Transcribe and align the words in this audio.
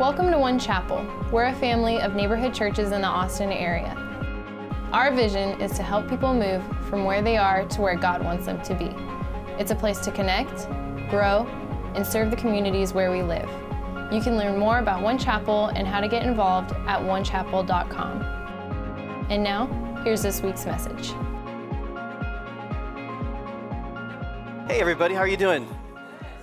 Welcome 0.00 0.32
to 0.32 0.38
One 0.38 0.58
Chapel. 0.58 1.06
We're 1.30 1.44
a 1.44 1.54
family 1.54 2.00
of 2.00 2.16
neighborhood 2.16 2.52
churches 2.52 2.90
in 2.90 3.00
the 3.00 3.06
Austin 3.06 3.52
area. 3.52 3.94
Our 4.92 5.14
vision 5.14 5.60
is 5.60 5.70
to 5.76 5.84
help 5.84 6.10
people 6.10 6.34
move 6.34 6.64
from 6.88 7.04
where 7.04 7.22
they 7.22 7.36
are 7.36 7.64
to 7.64 7.80
where 7.80 7.94
God 7.94 8.24
wants 8.24 8.46
them 8.46 8.60
to 8.62 8.74
be. 8.74 8.90
It's 9.56 9.70
a 9.70 9.76
place 9.76 10.00
to 10.00 10.10
connect, 10.10 10.68
grow, 11.08 11.46
and 11.94 12.04
serve 12.04 12.32
the 12.32 12.36
communities 12.36 12.92
where 12.92 13.12
we 13.12 13.22
live. 13.22 13.48
You 14.12 14.20
can 14.20 14.36
learn 14.36 14.58
more 14.58 14.80
about 14.80 15.00
One 15.00 15.16
Chapel 15.16 15.66
and 15.66 15.86
how 15.86 16.00
to 16.00 16.08
get 16.08 16.24
involved 16.24 16.72
at 16.88 17.00
onechapel.com. 17.02 18.22
And 19.30 19.44
now, 19.44 19.68
here's 20.02 20.22
this 20.22 20.42
week's 20.42 20.66
message. 20.66 21.10
Hey, 24.66 24.80
everybody, 24.80 25.14
how 25.14 25.20
are 25.20 25.28
you 25.28 25.36
doing? 25.36 25.68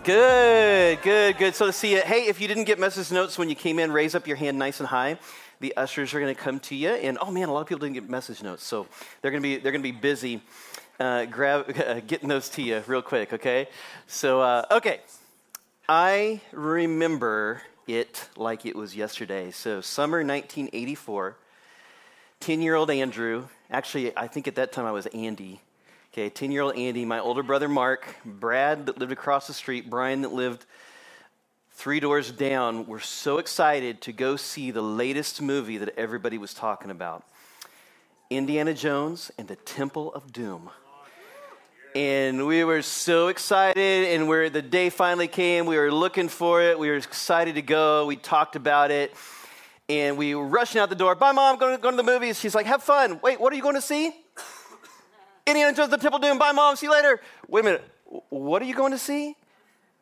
Good, 0.03 0.99
good, 1.03 1.37
good. 1.37 1.53
So 1.53 1.67
to 1.67 1.71
see 1.71 1.91
you. 1.91 2.01
Hey, 2.01 2.25
if 2.25 2.41
you 2.41 2.47
didn't 2.47 2.63
get 2.63 2.79
message 2.79 3.11
notes 3.11 3.37
when 3.37 3.49
you 3.49 3.55
came 3.55 3.77
in, 3.77 3.91
raise 3.91 4.15
up 4.15 4.25
your 4.25 4.35
hand 4.35 4.57
nice 4.57 4.79
and 4.79 4.89
high. 4.89 5.19
The 5.59 5.77
ushers 5.77 6.15
are 6.15 6.19
going 6.19 6.33
to 6.33 6.41
come 6.41 6.59
to 6.61 6.75
you, 6.75 6.89
and 6.89 7.19
oh 7.21 7.29
man, 7.29 7.49
a 7.49 7.53
lot 7.53 7.61
of 7.61 7.67
people 7.67 7.81
didn't 7.81 7.93
get 7.93 8.09
message 8.09 8.41
notes, 8.41 8.63
so 8.63 8.87
they're 9.21 9.29
going 9.29 9.43
to 9.43 9.47
be 9.47 9.57
they're 9.57 9.71
going 9.71 9.83
to 9.83 9.91
be 9.91 9.95
busy 9.95 10.41
uh, 10.99 11.25
grab 11.25 11.77
uh, 11.85 11.99
getting 11.99 12.29
those 12.29 12.49
to 12.49 12.63
you 12.63 12.81
real 12.87 13.03
quick. 13.03 13.31
Okay, 13.31 13.67
so 14.07 14.41
uh, 14.41 14.65
okay, 14.71 15.01
I 15.87 16.41
remember 16.51 17.61
it 17.85 18.27
like 18.35 18.65
it 18.65 18.75
was 18.75 18.95
yesterday. 18.95 19.51
So 19.51 19.81
summer 19.81 20.17
1984. 20.25 21.37
10 22.39 22.63
year 22.63 22.73
old 22.73 22.89
Andrew, 22.89 23.47
actually, 23.69 24.17
I 24.17 24.25
think 24.25 24.47
at 24.47 24.55
that 24.55 24.71
time 24.71 24.87
I 24.87 24.91
was 24.91 25.05
Andy. 25.05 25.61
Okay, 26.13 26.29
10 26.29 26.51
year 26.51 26.63
old 26.63 26.75
Andy, 26.75 27.05
my 27.05 27.21
older 27.21 27.41
brother 27.41 27.69
Mark, 27.69 28.17
Brad 28.25 28.87
that 28.87 28.97
lived 28.97 29.13
across 29.13 29.47
the 29.47 29.53
street, 29.53 29.89
Brian 29.89 30.23
that 30.23 30.33
lived 30.33 30.65
three 31.69 32.01
doors 32.01 32.29
down 32.33 32.85
were 32.85 32.99
so 32.99 33.37
excited 33.37 34.01
to 34.01 34.11
go 34.11 34.35
see 34.35 34.71
the 34.71 34.81
latest 34.81 35.41
movie 35.41 35.77
that 35.77 35.97
everybody 35.97 36.37
was 36.37 36.53
talking 36.53 36.91
about 36.91 37.23
Indiana 38.29 38.73
Jones 38.73 39.31
and 39.37 39.47
the 39.47 39.55
Temple 39.55 40.13
of 40.13 40.33
Doom. 40.33 40.69
And 41.95 42.45
we 42.45 42.65
were 42.65 42.81
so 42.81 43.29
excited, 43.29 44.09
and 44.09 44.27
where 44.27 44.49
the 44.49 44.61
day 44.61 44.89
finally 44.89 45.29
came, 45.29 45.65
we 45.65 45.77
were 45.77 45.93
looking 45.93 46.27
for 46.27 46.61
it. 46.61 46.77
We 46.77 46.89
were 46.89 46.97
excited 46.97 47.55
to 47.55 47.61
go. 47.61 48.05
We 48.05 48.17
talked 48.17 48.57
about 48.57 48.91
it, 48.91 49.13
and 49.87 50.17
we 50.17 50.35
were 50.35 50.45
rushing 50.45 50.81
out 50.81 50.89
the 50.89 50.95
door. 50.95 51.15
Bye, 51.15 51.31
mom. 51.31 51.57
Going 51.57 51.77
to, 51.77 51.81
going 51.81 51.95
to 51.95 52.03
the 52.03 52.11
movies. 52.11 52.37
She's 52.37 52.53
like, 52.53 52.65
"Have 52.65 52.83
fun." 52.83 53.21
Wait, 53.23 53.39
what 53.39 53.53
are 53.53 53.55
you 53.55 53.61
going 53.61 53.75
to 53.75 53.81
see? 53.81 54.13
Indiana 55.51 55.75
Jones, 55.75 55.91
the 55.91 55.97
Temple 55.97 56.19
Doom. 56.19 56.37
Bye, 56.37 56.53
mom. 56.53 56.77
See 56.77 56.85
you 56.85 56.91
later. 56.91 57.19
Wait 57.49 57.59
a 57.59 57.63
minute. 57.63 57.83
What 58.29 58.61
are 58.61 58.65
you 58.65 58.73
going 58.73 58.93
to 58.93 58.97
see? 58.97 59.35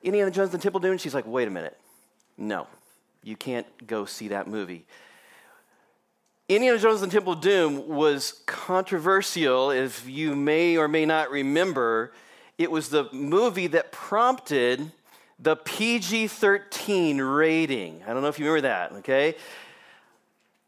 Indiana 0.04 0.30
Jones, 0.30 0.52
the 0.52 0.60
Temple 0.60 0.80
Doom. 0.80 0.98
She's 1.00 1.14
like, 1.14 1.26
wait 1.26 1.48
a 1.48 1.52
minute. 1.52 1.78
No, 2.38 2.68
you 3.24 3.36
can't 3.36 3.66
go 3.86 4.06
see 4.06 4.30
that 4.30 4.48
movie. 4.48 4.86
Indiana 6.48 6.78
Jones 6.78 7.02
and 7.02 7.12
the 7.12 7.16
Temple 7.16 7.34
of 7.34 7.42
Doom 7.42 7.88
was 7.88 8.42
controversial, 8.46 9.72
if 9.72 10.08
you 10.08 10.36
may 10.36 10.78
or 10.78 10.88
may 10.88 11.06
not 11.06 11.32
remember. 11.32 12.14
It 12.58 12.70
was 12.70 12.90
the 12.90 13.10
movie 13.12 13.68
that 13.68 13.92
prompted 13.92 14.92
the 15.40 15.56
PG 15.56 16.28
13 16.28 17.22
rating. 17.22 18.04
I 18.08 18.14
don't 18.14 18.22
know 18.22 18.28
if 18.28 18.38
you 18.38 18.46
remember 18.46 18.68
that, 18.68 18.92
okay? 19.00 19.36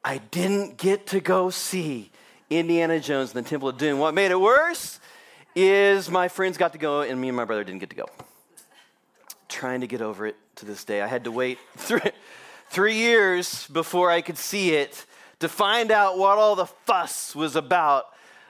I 0.04 0.18
didn't 0.18 0.78
get 0.78 1.08
to 1.08 1.20
go 1.20 1.52
see 1.52 2.12
Indiana 2.52 3.00
Jones 3.00 3.34
and 3.34 3.46
the 3.46 3.50
Temple 3.50 3.70
of 3.70 3.78
Doom. 3.78 3.98
What 3.98 4.14
made 4.14 4.30
it 4.30 4.40
worse 4.40 5.00
is 5.56 6.12
my 6.12 6.28
friends 6.28 6.58
got 6.58 6.74
to 6.74 6.78
go 6.78 7.02
and 7.02 7.20
me 7.20 7.30
and 7.30 7.38
my 7.38 7.46
brother 7.46 7.64
didn't 7.64 7.80
get 7.80 7.90
to 7.92 7.96
go. 7.96 8.10
Trying 9.48 9.82
to 9.82 9.88
get 9.88 10.02
over 10.02 10.28
it 10.28 10.36
to 10.58 10.66
this 10.66 10.84
day. 10.84 11.02
I 11.02 11.08
had 11.08 11.24
to 11.24 11.32
wait 11.32 11.60
three, 11.78 12.12
three 12.70 12.96
years 12.96 13.68
before 13.68 14.12
I 14.12 14.20
could 14.20 14.38
see 14.38 14.72
it 14.72 15.06
to 15.40 15.48
find 15.48 15.92
out 15.92 16.18
what 16.18 16.38
all 16.38 16.58
the 16.58 16.66
fuss 16.66 17.34
was 17.34 17.56
about 17.56 18.08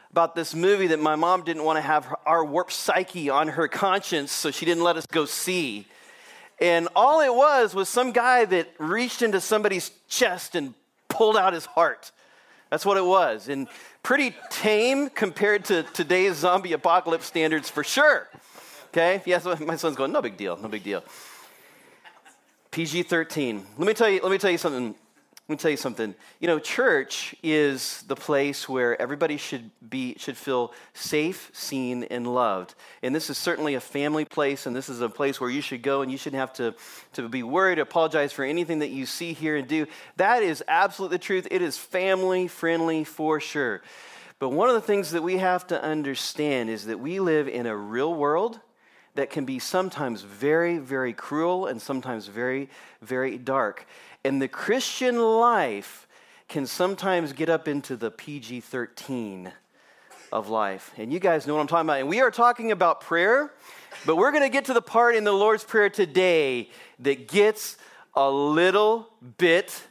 about 0.10 0.36
this 0.36 0.54
movie 0.54 0.88
that 0.88 1.00
my 1.00 1.16
mom 1.16 1.42
didn't 1.44 1.64
want 1.64 1.78
to 1.78 1.82
have 1.82 2.14
our 2.26 2.44
warped 2.44 2.74
psyche 2.74 3.30
on 3.30 3.48
her 3.48 3.70
conscience, 3.70 4.30
so 4.30 4.52
she 4.52 4.66
didn't 4.66 4.84
let 4.84 4.98
us 4.98 5.06
go 5.06 5.24
see. 5.24 5.88
And 6.60 6.90
all 6.98 7.22
it 7.22 7.34
was 7.34 7.74
was 7.74 7.88
some 7.88 8.12
guy 8.12 8.44
that 8.44 8.68
reached 8.78 9.22
into 9.22 9.40
somebody's 9.40 9.90
chest 10.10 10.54
and 10.54 10.74
pulled 11.08 11.38
out 11.38 11.54
his 11.54 11.66
heart. 11.66 12.12
That's 12.72 12.86
what 12.86 12.98
it 12.98 13.06
was. 13.06 13.50
And 13.50 13.68
pretty 14.02 14.34
tame 14.50 15.10
compared 15.10 15.66
to 15.66 15.84
today's 15.84 16.38
zombie 16.38 16.74
apocalypse 16.74 17.26
standards 17.26 17.70
for 17.70 17.84
sure. 17.84 18.30
Okay? 18.88 19.22
Yes, 19.26 19.46
my 19.60 19.76
son's 19.76 19.98
going, 19.98 20.12
no 20.12 20.22
big 20.22 20.38
deal, 20.38 20.58
no 20.58 20.70
big 20.70 20.84
deal. 20.84 21.04
PG 22.72 23.04
13. 23.04 23.66
Let 23.78 23.88
me 23.88 23.94
tell 23.94 24.10
you, 24.10 24.22
let 24.24 24.32
me 24.32 24.38
tell 24.38 24.50
you 24.50 24.58
something. 24.58 24.96
Let 25.52 25.58
me 25.58 25.62
tell 25.64 25.72
you 25.72 25.76
something. 25.76 26.16
You 26.40 26.48
know, 26.48 26.60
church 26.60 27.36
is 27.44 28.06
the 28.08 28.16
place 28.16 28.70
where 28.70 29.00
everybody 29.02 29.36
should 29.36 29.70
be 29.90 30.16
should 30.18 30.38
feel 30.38 30.72
safe, 30.94 31.52
seen, 31.52 32.06
and 32.06 32.26
loved. 32.26 32.74
And 33.04 33.14
this 33.14 33.30
is 33.30 33.38
certainly 33.38 33.76
a 33.76 33.82
family 33.82 34.24
place, 34.24 34.66
and 34.66 34.74
this 34.74 34.88
is 34.88 35.02
a 35.02 35.10
place 35.10 35.42
where 35.42 35.50
you 35.50 35.60
should 35.62 35.82
go 35.82 36.04
and 36.04 36.10
you 36.10 36.18
shouldn't 36.18 36.40
have 36.40 36.54
to, 36.54 36.74
to 37.16 37.28
be 37.28 37.44
worried, 37.44 37.80
apologize 37.80 38.32
for 38.32 38.46
anything 38.46 38.80
that 38.80 38.92
you 38.92 39.06
see 39.06 39.34
here 39.34 39.58
and 39.58 39.68
do. 39.68 39.88
That 40.16 40.42
is 40.42 40.64
absolutely 40.70 41.18
the 41.18 41.24
truth. 41.24 41.50
It 41.52 41.62
is 41.62 41.78
family 41.78 42.48
friendly 42.48 43.04
for 43.04 43.42
sure. 43.42 43.82
But 44.40 44.52
one 44.52 44.70
of 44.70 44.76
the 44.76 44.80
things 44.80 45.12
that 45.12 45.22
we 45.22 45.40
have 45.40 45.68
to 45.68 45.84
understand 45.84 46.70
is 46.70 46.86
that 46.86 47.02
we 47.02 47.20
live 47.20 47.50
in 47.50 47.66
a 47.66 47.76
real 47.76 48.14
world 48.14 48.62
that 49.16 49.30
can 49.30 49.46
be 49.46 49.60
sometimes 49.60 50.22
very, 50.22 50.78
very 50.78 51.14
cruel 51.14 51.68
and 51.68 51.82
sometimes 51.82 52.28
very, 52.28 52.70
very 53.02 53.38
dark. 53.38 53.86
And 54.24 54.42
the 54.42 54.48
Christian 54.48 55.20
life 55.20 56.08
can 56.48 56.66
sometimes 56.66 57.34
get 57.34 57.50
up 57.50 57.68
into 57.68 57.96
the 57.96 58.12
PG 58.12 58.62
13 58.62 59.52
of 60.32 60.50
life. 60.50 60.92
And 60.98 61.12
you 61.12 61.20
guys 61.20 61.48
know 61.48 61.56
what 61.56 61.62
I'm 61.62 61.68
talking 61.68 61.88
about. 61.88 62.00
And 62.00 62.10
we 62.10 62.22
are 62.22 62.32
talking 62.32 62.72
about 62.72 63.02
prayer, 63.02 63.52
but 64.06 64.16
we're 64.16 64.32
going 64.32 64.44
to 64.44 64.50
get 64.50 64.66
to 64.66 64.74
the 64.74 64.82
part 64.82 65.16
in 65.16 65.24
the 65.24 65.32
Lord's 65.32 65.64
Prayer 65.64 65.90
today 65.90 66.70
that 67.00 67.28
gets 67.28 67.78
a 68.16 68.30
little 68.30 69.10
bit 69.38 69.82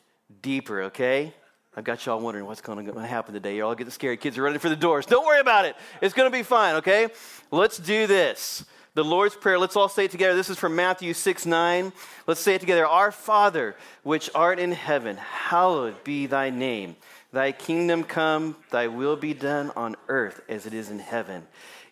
deeper, 0.42 0.82
okay? 0.84 1.34
I've 1.76 1.84
got 1.84 2.04
y'all 2.06 2.20
wondering 2.20 2.46
what's 2.46 2.60
going 2.60 2.84
to 2.84 3.06
happen 3.06 3.34
today. 3.34 3.56
You're 3.56 3.66
all 3.66 3.74
getting 3.74 3.90
scared. 3.90 4.20
Kids 4.20 4.38
are 4.38 4.42
running 4.42 4.58
for 4.58 4.68
the 4.68 4.76
doors. 4.76 5.06
Don't 5.06 5.26
worry 5.26 5.40
about 5.40 5.64
it. 5.64 5.76
It's 6.00 6.14
going 6.14 6.30
to 6.30 6.36
be 6.36 6.42
fine, 6.42 6.76
okay? 6.76 7.08
Let's 7.50 7.78
do 7.78 8.06
this 8.06 8.64
the 8.94 9.04
Lord's 9.04 9.36
Prayer. 9.36 9.58
Let's 9.58 9.76
all 9.76 9.88
say 9.88 10.06
it 10.06 10.10
together. 10.10 10.34
This 10.34 10.50
is 10.50 10.58
from 10.58 10.74
Matthew 10.74 11.14
6 11.14 11.46
9. 11.46 11.92
Let's 12.26 12.40
say 12.40 12.54
it 12.54 12.60
together. 12.60 12.86
Our 12.86 13.12
Father, 13.12 13.76
which 14.02 14.30
art 14.34 14.58
in 14.58 14.72
heaven, 14.72 15.16
hallowed 15.16 16.02
be 16.04 16.26
thy 16.26 16.50
name. 16.50 16.96
Thy 17.32 17.52
kingdom 17.52 18.02
come, 18.02 18.56
thy 18.70 18.88
will 18.88 19.16
be 19.16 19.34
done 19.34 19.70
on 19.76 19.96
earth 20.08 20.40
as 20.48 20.66
it 20.66 20.74
is 20.74 20.90
in 20.90 20.98
heaven. 20.98 21.46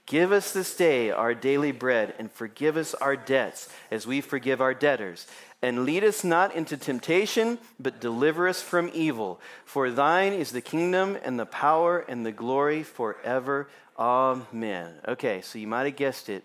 Give 0.04 0.32
us 0.32 0.52
this 0.52 0.74
day 0.74 1.10
our 1.10 1.34
daily 1.34 1.70
bread, 1.70 2.14
and 2.18 2.32
forgive 2.32 2.76
us 2.76 2.94
our 2.94 3.14
debts 3.14 3.68
as 3.90 4.06
we 4.06 4.20
forgive 4.20 4.60
our 4.60 4.74
debtors. 4.74 5.26
And 5.60 5.84
lead 5.84 6.02
us 6.02 6.24
not 6.24 6.54
into 6.54 6.76
temptation, 6.76 7.58
but 7.78 8.00
deliver 8.00 8.48
us 8.48 8.62
from 8.62 8.90
evil. 8.94 9.40
For 9.64 9.90
thine 9.90 10.32
is 10.32 10.50
the 10.50 10.60
kingdom, 10.60 11.18
and 11.22 11.38
the 11.38 11.46
power, 11.46 12.00
and 12.08 12.24
the 12.24 12.32
glory 12.32 12.82
forever. 12.82 13.68
Amen. 13.98 14.94
Okay, 15.06 15.42
so 15.42 15.58
you 15.58 15.66
might 15.66 15.84
have 15.84 15.96
guessed 15.96 16.28
it. 16.28 16.42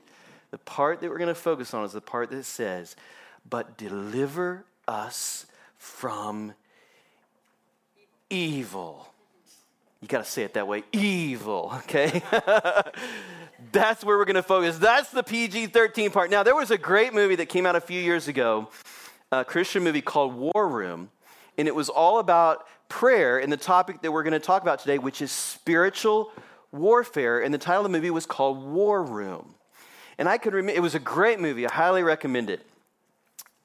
The 0.54 0.60
part 0.60 1.02
that 1.02 1.10
we're 1.10 1.18
going 1.18 1.30
to 1.30 1.34
focus 1.34 1.74
on 1.74 1.84
is 1.84 1.94
the 1.94 2.00
part 2.00 2.30
that 2.30 2.44
says, 2.44 2.96
But 3.50 3.76
deliver 3.76 4.66
us 4.88 5.48
from 5.80 6.54
evil. 8.30 9.12
You 10.00 10.08
got 10.08 10.24
to 10.24 10.30
say 10.30 10.44
it 10.44 10.54
that 10.54 10.68
way 10.68 10.84
evil, 10.92 11.72
okay? 11.78 12.22
That's 13.72 14.06
where 14.06 14.16
we're 14.16 14.26
going 14.26 14.36
to 14.36 14.44
focus. 14.44 14.78
That's 14.78 15.10
the 15.10 15.24
PG 15.24 15.68
13 15.68 16.12
part. 16.12 16.30
Now, 16.30 16.44
there 16.44 16.56
was 16.56 16.70
a 16.70 16.78
great 16.78 17.16
movie 17.16 17.38
that 17.38 17.50
came 17.50 17.66
out 17.66 17.76
a 17.76 17.82
few 17.82 18.00
years 18.00 18.28
ago, 18.28 18.70
a 19.32 19.44
Christian 19.44 19.84
movie 19.84 20.02
called 20.02 20.36
War 20.36 20.68
Room, 20.68 21.10
and 21.58 21.68
it 21.68 21.74
was 21.74 21.90
all 21.90 22.20
about 22.20 22.68
prayer 22.90 23.40
and 23.40 23.52
the 23.52 23.58
topic 23.58 24.04
that 24.04 24.12
we're 24.12 24.22
going 24.22 24.34
to 24.34 24.40
talk 24.40 24.62
about 24.62 24.78
today, 24.78 25.00
which 25.00 25.20
is 25.20 25.32
spiritual 25.32 26.32
warfare. 26.72 27.42
And 27.42 27.52
the 27.52 27.58
title 27.58 27.84
of 27.84 27.92
the 27.92 27.98
movie 27.98 28.12
was 28.12 28.28
called 28.28 28.64
War 28.64 29.02
Room. 29.04 29.56
And 30.18 30.30
I 30.30 30.38
could 30.38 30.54
remember, 30.54 30.78
it 30.78 30.82
was 30.82 30.96
a 30.96 31.00
great 31.00 31.40
movie. 31.40 31.66
I 31.68 31.74
highly 31.74 32.04
recommend 32.04 32.50
it. 32.50 32.66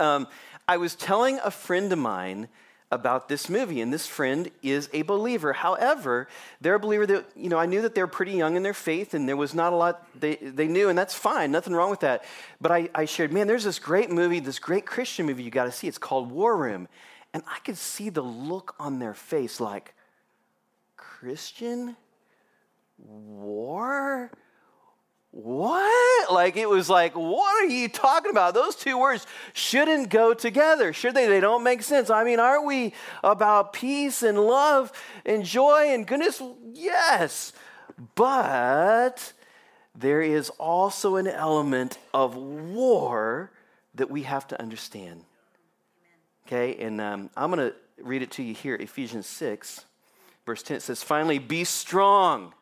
Um, 0.00 0.29
I 0.67 0.77
was 0.77 0.95
telling 0.95 1.39
a 1.43 1.50
friend 1.50 1.93
of 1.93 1.99
mine 1.99 2.49
about 2.91 3.29
this 3.29 3.50
movie, 3.50 3.83
and 3.83 3.93
this 3.93 4.06
friend 4.06 4.50
is 4.62 4.89
a 4.95 5.03
believer. 5.03 5.53
However, 5.53 6.27
they're 6.61 6.77
a 6.77 6.81
believer 6.81 7.06
that, 7.06 7.27
you 7.37 7.50
know, 7.50 7.59
I 7.59 7.67
knew 7.67 7.83
that 7.83 7.95
they 7.95 8.00
were 8.00 8.06
pretty 8.06 8.33
young 8.33 8.56
in 8.56 8.62
their 8.62 8.75
faith, 8.75 9.12
and 9.12 9.29
there 9.29 9.37
was 9.37 9.53
not 9.53 9.75
a 9.75 9.77
lot 9.77 10.06
they, 10.19 10.37
they 10.37 10.67
knew, 10.67 10.89
and 10.89 10.99
that's 10.99 11.12
fine, 11.12 11.53
nothing 11.53 11.75
wrong 11.75 11.91
with 11.91 12.00
that. 12.00 12.25
But 12.61 12.73
I, 12.73 12.89
I 12.94 13.05
shared, 13.05 13.33
man, 13.33 13.47
there's 13.47 13.65
this 13.65 13.79
great 13.79 14.11
movie, 14.11 14.41
this 14.41 14.59
great 14.59 14.87
Christian 14.87 15.27
movie 15.27 15.43
you 15.43 15.51
got 15.51 15.65
to 15.65 15.73
see. 15.73 15.87
It's 15.87 15.99
called 15.99 16.31
War 16.31 16.56
Room. 16.56 16.89
And 17.35 17.43
I 17.47 17.59
could 17.59 17.77
see 17.77 18.09
the 18.09 18.23
look 18.23 18.75
on 18.79 19.01
their 19.01 19.15
face 19.15 19.61
like, 19.61 19.94
Christian? 20.97 21.94
War? 22.97 24.31
what? 25.31 25.78
Like 26.49 26.56
it 26.56 26.67
was 26.67 26.89
like, 26.89 27.12
what 27.12 27.62
are 27.62 27.69
you 27.69 27.91
talking 27.91 28.31
about? 28.31 28.55
Those 28.55 28.75
two 28.75 28.99
words 28.99 29.27
shouldn't 29.53 30.09
go 30.09 30.33
together, 30.33 30.95
should 30.95 31.12
they? 31.12 31.27
They 31.27 31.41
don't 31.41 31.62
make 31.62 31.83
sense. 31.83 32.09
I 32.09 32.25
mean, 32.25 32.41
aren't 32.41 32.65
we 32.65 32.95
about 33.23 33.75
peace 33.75 34.23
and 34.23 34.41
love 34.41 34.91
and 35.27 35.45
joy 35.45 35.89
and 35.91 36.06
goodness? 36.06 36.41
Yes. 36.73 37.53
But 38.15 39.35
there 39.95 40.23
is 40.23 40.49
also 40.59 41.17
an 41.17 41.27
element 41.27 41.99
of 42.15 42.35
war 42.35 43.51
that 43.97 44.11
we 44.11 44.23
have 44.23 44.47
to 44.47 44.59
understand. 44.59 45.25
Okay, 46.47 46.77
and 46.77 46.99
um, 46.99 47.29
I'm 47.37 47.51
going 47.51 47.73
to 47.73 47.77
read 48.03 48.23
it 48.23 48.31
to 48.31 48.43
you 48.43 48.55
here 48.55 48.75
Ephesians 48.75 49.27
6, 49.27 49.85
verse 50.47 50.62
10. 50.62 50.79
It 50.79 50.81
says, 50.81 51.03
Finally, 51.03 51.41
be 51.41 51.65
strong 51.65 52.55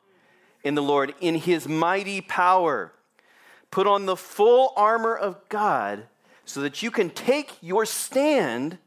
in 0.64 0.74
the 0.74 0.82
Lord, 0.82 1.14
in 1.20 1.36
his 1.36 1.68
mighty 1.68 2.20
power. 2.20 2.90
Put 3.70 3.86
on 3.86 4.06
the 4.06 4.16
full 4.16 4.72
armor 4.76 5.14
of 5.16 5.48
God 5.48 6.06
so 6.44 6.60
that 6.60 6.82
you 6.82 6.90
can 6.90 7.10
take 7.10 7.52
your 7.60 7.84
stand 7.84 8.78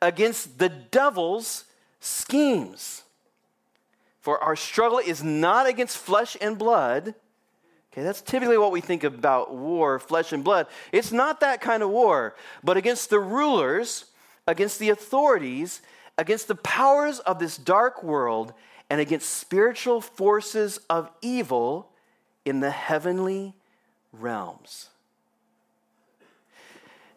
against 0.00 0.58
the 0.58 0.68
devil's 0.68 1.64
schemes. 2.00 3.02
For 4.20 4.42
our 4.42 4.56
struggle 4.56 4.98
is 4.98 5.22
not 5.22 5.66
against 5.66 5.96
flesh 5.96 6.36
and 6.40 6.58
blood. 6.58 7.14
Okay, 7.92 8.02
that's 8.02 8.20
typically 8.20 8.58
what 8.58 8.72
we 8.72 8.80
think 8.80 9.02
about 9.02 9.54
war, 9.54 9.98
flesh 9.98 10.32
and 10.32 10.44
blood. 10.44 10.66
It's 10.92 11.10
not 11.12 11.40
that 11.40 11.60
kind 11.60 11.82
of 11.82 11.90
war, 11.90 12.36
but 12.62 12.76
against 12.76 13.10
the 13.10 13.18
rulers, 13.18 14.04
against 14.46 14.78
the 14.78 14.90
authorities, 14.90 15.80
against 16.18 16.46
the 16.46 16.54
powers 16.54 17.20
of 17.20 17.38
this 17.38 17.56
dark 17.56 18.02
world, 18.02 18.52
and 18.90 19.00
against 19.00 19.30
spiritual 19.30 20.00
forces 20.00 20.78
of 20.90 21.10
evil 21.22 21.90
in 22.44 22.60
the 22.60 22.70
heavenly 22.70 23.54
realms. 24.12 24.88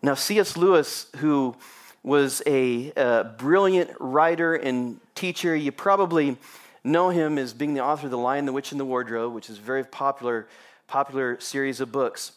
Now, 0.02 0.16
C.S. 0.16 0.58
Lewis, 0.58 1.08
who 1.18 1.56
was 2.04 2.42
a, 2.48 2.92
a, 2.96 3.24
brilliant 3.38 3.92
writer 4.00 4.56
and 4.56 5.00
teacher, 5.14 5.56
you 5.56 5.72
probably 5.72 6.38
know 6.84 7.10
him 7.10 7.38
as 7.38 7.54
being 7.54 7.76
the 7.76 7.84
author 7.84 8.08
of 8.08 8.12
The 8.12 8.18
Lion, 8.18 8.46
the 8.46 8.54
Witch, 8.54 8.72
and 8.72 8.80
the 8.80 8.86
Wardrobe, 8.86 9.34
which 9.34 9.50
is 9.50 9.60
a 9.60 9.62
very 9.62 9.84
popular, 9.84 10.48
popular 10.88 11.40
series 11.40 11.80
of 11.80 11.92
books. 11.92 12.32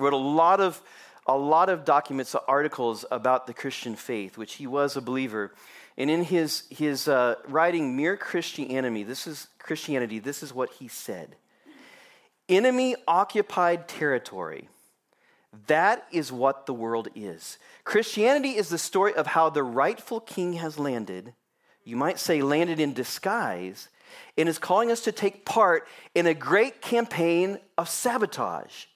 Wrote 0.00 0.12
a 0.12 0.16
lot 0.16 0.60
of, 0.60 0.82
a 1.26 1.36
lot 1.36 1.68
of 1.68 1.84
documents, 1.84 2.34
articles 2.34 3.04
about 3.12 3.46
the 3.46 3.54
Christian 3.54 3.94
faith, 3.94 4.36
which 4.36 4.54
he 4.54 4.66
was 4.66 4.96
a 4.96 5.00
believer. 5.00 5.54
And 5.96 6.10
in 6.10 6.24
his, 6.24 6.64
his 6.70 7.06
uh, 7.06 7.36
writing, 7.46 7.96
Mere 7.96 8.16
Christianity, 8.16 9.04
this 9.04 9.28
is 9.28 9.46
Christianity, 9.60 10.18
this 10.18 10.42
is 10.42 10.52
what 10.52 10.70
he 10.72 10.88
said. 10.88 11.36
Enemy 12.48 12.96
occupied 13.06 13.88
territory. 13.88 14.68
That 15.66 16.06
is 16.10 16.32
what 16.32 16.66
the 16.66 16.74
world 16.74 17.08
is. 17.14 17.58
Christianity 17.84 18.56
is 18.56 18.68
the 18.68 18.78
story 18.78 19.14
of 19.14 19.28
how 19.28 19.50
the 19.50 19.62
rightful 19.62 20.20
king 20.20 20.54
has 20.54 20.78
landed, 20.78 21.32
you 21.84 21.96
might 21.96 22.18
say 22.18 22.42
landed 22.42 22.80
in 22.80 22.92
disguise, 22.92 23.88
and 24.36 24.48
is 24.48 24.58
calling 24.58 24.90
us 24.90 25.02
to 25.02 25.12
take 25.12 25.44
part 25.44 25.86
in 26.14 26.26
a 26.26 26.34
great 26.34 26.80
campaign 26.80 27.58
of 27.78 27.88
sabotage. 27.88 28.86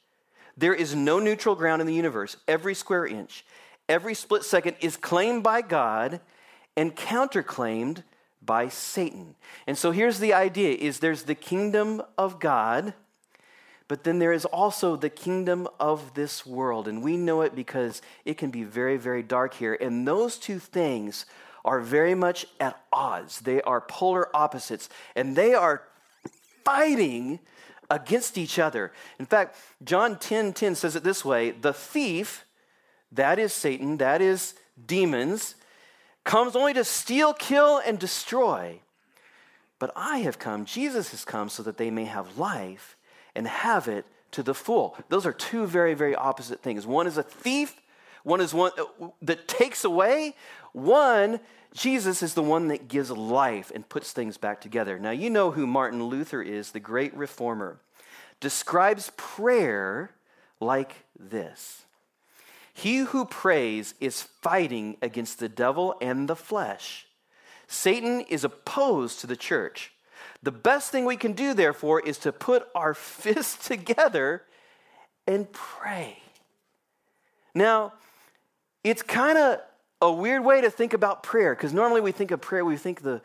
There 0.56 0.74
is 0.74 0.94
no 0.94 1.20
neutral 1.20 1.54
ground 1.54 1.80
in 1.80 1.86
the 1.86 1.94
universe. 1.94 2.36
Every 2.48 2.74
square 2.74 3.06
inch, 3.06 3.44
every 3.88 4.14
split 4.14 4.42
second 4.42 4.76
is 4.80 4.96
claimed 4.96 5.42
by 5.42 5.62
God 5.62 6.20
and 6.76 6.96
counterclaimed 6.96 8.02
by 8.42 8.68
Satan. 8.68 9.36
And 9.66 9.78
so 9.78 9.90
here's 9.90 10.18
the 10.18 10.32
idea 10.32 10.76
is 10.76 10.98
there's 10.98 11.24
the 11.24 11.34
kingdom 11.34 12.02
of 12.16 12.40
God, 12.40 12.94
but 13.88 14.04
then 14.04 14.18
there 14.18 14.32
is 14.32 14.44
also 14.44 14.96
the 14.96 15.08
kingdom 15.08 15.66
of 15.80 16.12
this 16.12 16.44
world. 16.44 16.86
And 16.86 17.02
we 17.02 17.16
know 17.16 17.40
it 17.40 17.54
because 17.54 18.02
it 18.26 18.36
can 18.36 18.50
be 18.50 18.62
very, 18.62 18.98
very 18.98 19.22
dark 19.22 19.54
here. 19.54 19.74
And 19.80 20.06
those 20.06 20.36
two 20.36 20.58
things 20.58 21.24
are 21.64 21.80
very 21.80 22.14
much 22.14 22.46
at 22.60 22.80
odds. 22.92 23.40
They 23.40 23.62
are 23.62 23.80
polar 23.80 24.34
opposites, 24.36 24.88
and 25.16 25.34
they 25.34 25.54
are 25.54 25.82
fighting 26.64 27.40
against 27.90 28.36
each 28.36 28.58
other. 28.58 28.92
In 29.18 29.24
fact, 29.24 29.56
John 29.82 30.18
10 30.18 30.52
10 30.52 30.74
says 30.74 30.94
it 30.94 31.02
this 31.02 31.24
way 31.24 31.50
the 31.50 31.72
thief, 31.72 32.44
that 33.12 33.38
is 33.38 33.54
Satan, 33.54 33.96
that 33.96 34.20
is 34.20 34.54
demons, 34.86 35.54
comes 36.24 36.54
only 36.54 36.74
to 36.74 36.84
steal, 36.84 37.32
kill, 37.32 37.78
and 37.78 37.98
destroy. 37.98 38.80
But 39.78 39.92
I 39.96 40.18
have 40.18 40.38
come, 40.38 40.64
Jesus 40.64 41.10
has 41.12 41.24
come, 41.24 41.48
so 41.48 41.62
that 41.62 41.78
they 41.78 41.90
may 41.90 42.04
have 42.04 42.36
life 42.36 42.96
and 43.38 43.46
have 43.46 43.86
it 43.86 44.04
to 44.32 44.42
the 44.42 44.52
full. 44.52 44.96
Those 45.08 45.24
are 45.24 45.32
two 45.32 45.64
very, 45.66 45.94
very 45.94 46.16
opposite 46.16 46.60
things. 46.60 46.86
One 46.86 47.06
is 47.06 47.16
a 47.16 47.22
thief, 47.22 47.80
one 48.24 48.40
is 48.40 48.52
one 48.52 48.72
uh, 48.76 49.08
that 49.22 49.46
takes 49.46 49.84
away. 49.84 50.34
One, 50.72 51.38
Jesus 51.72 52.20
is 52.20 52.34
the 52.34 52.42
one 52.42 52.66
that 52.68 52.88
gives 52.88 53.12
life 53.12 53.70
and 53.72 53.88
puts 53.88 54.10
things 54.10 54.36
back 54.36 54.60
together. 54.60 54.98
Now, 54.98 55.12
you 55.12 55.30
know 55.30 55.52
who 55.52 55.68
Martin 55.68 56.02
Luther 56.02 56.42
is, 56.42 56.72
the 56.72 56.80
great 56.80 57.14
reformer. 57.14 57.78
Describes 58.40 59.12
prayer 59.16 60.10
like 60.60 61.04
this 61.18 61.84
he 62.74 62.98
who 62.98 63.24
prays 63.24 63.94
is 64.00 64.22
fighting 64.22 64.96
against 65.02 65.38
the 65.38 65.48
devil 65.48 65.96
and 66.00 66.28
the 66.28 66.36
flesh. 66.36 67.06
Satan 67.66 68.20
is 68.22 68.44
opposed 68.44 69.20
to 69.20 69.26
the 69.26 69.36
church. 69.36 69.92
The 70.42 70.52
best 70.52 70.90
thing 70.90 71.04
we 71.04 71.16
can 71.16 71.32
do, 71.32 71.54
therefore, 71.54 72.00
is 72.00 72.18
to 72.18 72.32
put 72.32 72.68
our 72.74 72.94
fists 72.94 73.66
together 73.66 74.42
and 75.26 75.50
pray. 75.52 76.18
Now, 77.54 77.94
it's 78.84 79.02
kind 79.02 79.36
of 79.36 79.60
a 80.00 80.12
weird 80.12 80.44
way 80.44 80.60
to 80.60 80.70
think 80.70 80.92
about 80.92 81.22
prayer 81.22 81.54
because 81.54 81.72
normally 81.72 82.00
we 82.00 82.12
think 82.12 82.30
of 82.30 82.40
prayer, 82.40 82.64
we 82.64 82.76
think 82.76 83.02
the, 83.02 83.20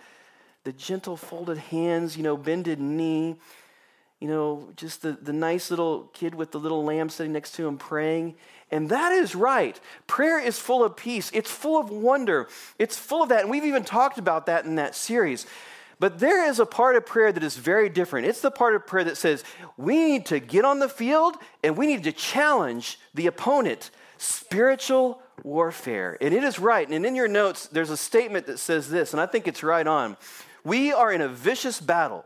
the 0.64 0.74
gentle 0.74 1.16
folded 1.16 1.58
hands, 1.58 2.18
you 2.18 2.24
know, 2.24 2.36
bended 2.36 2.80
knee, 2.80 3.36
you 4.20 4.28
know, 4.28 4.70
just 4.76 5.02
the, 5.02 5.12
the 5.12 5.34
nice 5.34 5.70
little 5.70 6.10
kid 6.14 6.34
with 6.34 6.52
the 6.52 6.60
little 6.60 6.84
lamb 6.84 7.10
sitting 7.10 7.34
next 7.34 7.52
to 7.56 7.68
him 7.68 7.78
praying. 7.78 8.36
And 8.72 8.90
that 8.90 9.12
is 9.12 9.36
right. 9.36 9.80
Prayer 10.08 10.40
is 10.40 10.58
full 10.58 10.84
of 10.84 10.96
peace, 10.96 11.30
it's 11.34 11.52
full 11.52 11.80
of 11.80 11.90
wonder, 11.90 12.48
it's 12.80 12.98
full 12.98 13.22
of 13.22 13.30
that. 13.30 13.42
And 13.42 13.52
we've 13.52 13.66
even 13.66 13.84
talked 13.84 14.18
about 14.18 14.48
that 14.48 14.66
in 14.66 14.76
that 14.76 14.96
series. 14.96 15.46
But 16.00 16.20
there 16.20 16.46
is 16.46 16.60
a 16.60 16.66
part 16.66 16.96
of 16.96 17.06
prayer 17.06 17.32
that 17.32 17.44
is 17.44 17.56
very 17.56 17.90
different. 17.90 18.28
It's 18.28 18.42
the 18.42 18.52
part 18.52 18.76
of 18.76 18.88
prayer 18.88 19.04
that 19.06 19.18
says 19.18 19.44
we 19.78 19.96
need 19.96 20.26
to 20.28 20.40
get 20.40 20.66
on 20.66 20.80
the 20.80 20.90
field 20.90 21.38
and 21.64 21.78
we 21.78 21.88
need 21.88 22.04
to 22.04 22.12
challenge 22.12 23.00
the 23.14 23.28
opponent. 23.28 23.92
Spiritual 24.18 25.22
warfare. 25.44 26.18
And 26.22 26.34
it 26.34 26.44
is 26.44 26.60
right. 26.60 26.88
And 26.88 27.06
in 27.06 27.16
your 27.16 27.28
notes, 27.28 27.68
there's 27.68 27.90
a 27.90 27.98
statement 27.98 28.48
that 28.48 28.60
says 28.60 28.90
this, 28.90 29.14
and 29.14 29.22
I 29.22 29.26
think 29.26 29.48
it's 29.48 29.64
right 29.64 29.86
on. 29.86 30.18
We 30.64 30.94
are 30.94 31.12
in 31.12 31.22
a 31.22 31.28
vicious 31.28 31.80
battle 31.80 32.26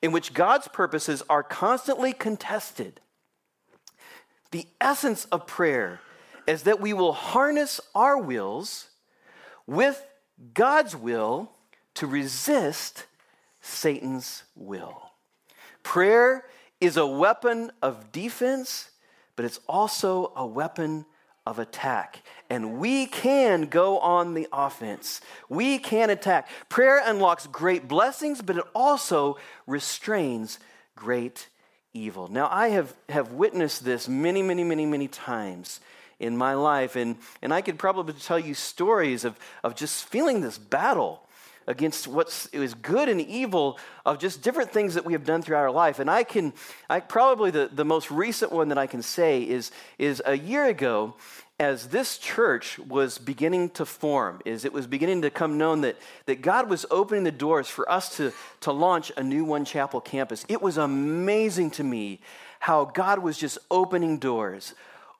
in 0.00 0.12
which 0.12 0.32
God's 0.32 0.68
purposes 0.68 1.22
are 1.28 1.42
constantly 1.42 2.12
contested. 2.12 3.00
The 4.50 4.66
essence 4.80 5.26
of 5.26 5.46
prayer 5.46 6.00
is 6.46 6.62
that 6.62 6.80
we 6.80 6.92
will 6.92 7.12
harness 7.12 7.80
our 7.94 8.16
wills 8.16 8.88
with 9.66 10.02
God's 10.54 10.96
will 10.96 11.50
to 11.98 12.06
resist 12.06 13.06
Satan's 13.60 14.44
will. 14.54 15.10
Prayer 15.82 16.44
is 16.80 16.96
a 16.96 17.04
weapon 17.04 17.72
of 17.82 18.12
defense, 18.12 18.90
but 19.34 19.44
it's 19.44 19.58
also 19.68 20.32
a 20.36 20.46
weapon 20.46 21.06
of 21.44 21.58
attack. 21.58 22.22
And 22.48 22.78
we 22.78 23.06
can 23.06 23.62
go 23.62 23.98
on 23.98 24.34
the 24.34 24.46
offense. 24.52 25.20
We 25.48 25.78
can 25.78 26.08
attack. 26.08 26.48
Prayer 26.68 27.02
unlocks 27.04 27.48
great 27.48 27.88
blessings, 27.88 28.42
but 28.42 28.58
it 28.58 28.64
also 28.76 29.36
restrains 29.66 30.60
great 30.94 31.48
evil. 31.92 32.28
Now, 32.28 32.48
I 32.48 32.68
have, 32.68 32.94
have 33.08 33.32
witnessed 33.32 33.84
this 33.84 34.08
many, 34.08 34.40
many, 34.40 34.62
many, 34.62 34.86
many 34.86 35.08
times 35.08 35.80
in 36.20 36.36
my 36.36 36.54
life, 36.54 36.94
and, 36.94 37.16
and 37.42 37.52
I 37.52 37.60
could 37.60 37.76
probably 37.76 38.14
tell 38.14 38.38
you 38.38 38.54
stories 38.54 39.24
of, 39.24 39.36
of 39.64 39.74
just 39.74 40.04
feeling 40.04 40.42
this 40.42 40.58
battle 40.58 41.24
against 41.68 42.08
what's 42.08 42.48
good 42.82 43.08
and 43.08 43.20
evil 43.20 43.78
of 44.04 44.18
just 44.18 44.42
different 44.42 44.72
things 44.72 44.94
that 44.94 45.04
we 45.04 45.12
have 45.12 45.24
done 45.24 45.42
throughout 45.42 45.60
our 45.60 45.70
life. 45.70 45.98
And 46.00 46.10
I 46.10 46.24
can, 46.24 46.54
I 46.88 46.98
probably 47.00 47.50
the, 47.50 47.70
the 47.70 47.84
most 47.84 48.10
recent 48.10 48.50
one 48.50 48.70
that 48.70 48.78
I 48.78 48.86
can 48.86 49.02
say 49.02 49.42
is, 49.42 49.70
is 49.98 50.22
a 50.24 50.36
year 50.36 50.64
ago, 50.64 51.14
as 51.60 51.88
this 51.88 52.18
church 52.18 52.78
was 52.78 53.18
beginning 53.18 53.70
to 53.70 53.84
form, 53.84 54.40
is 54.44 54.64
it 54.64 54.72
was 54.72 54.86
beginning 54.86 55.22
to 55.22 55.30
come 55.30 55.58
known 55.58 55.82
that, 55.82 55.96
that 56.26 56.40
God 56.40 56.70
was 56.70 56.86
opening 56.90 57.24
the 57.24 57.32
doors 57.32 57.68
for 57.68 57.90
us 57.90 58.16
to, 58.16 58.32
to 58.60 58.72
launch 58.72 59.12
a 59.16 59.22
new 59.22 59.44
One 59.44 59.64
Chapel 59.64 60.00
campus. 60.00 60.46
It 60.48 60.62
was 60.62 60.78
amazing 60.78 61.72
to 61.72 61.84
me 61.84 62.20
how 62.60 62.86
God 62.86 63.18
was 63.18 63.36
just 63.36 63.58
opening 63.70 64.18
doors 64.18 64.74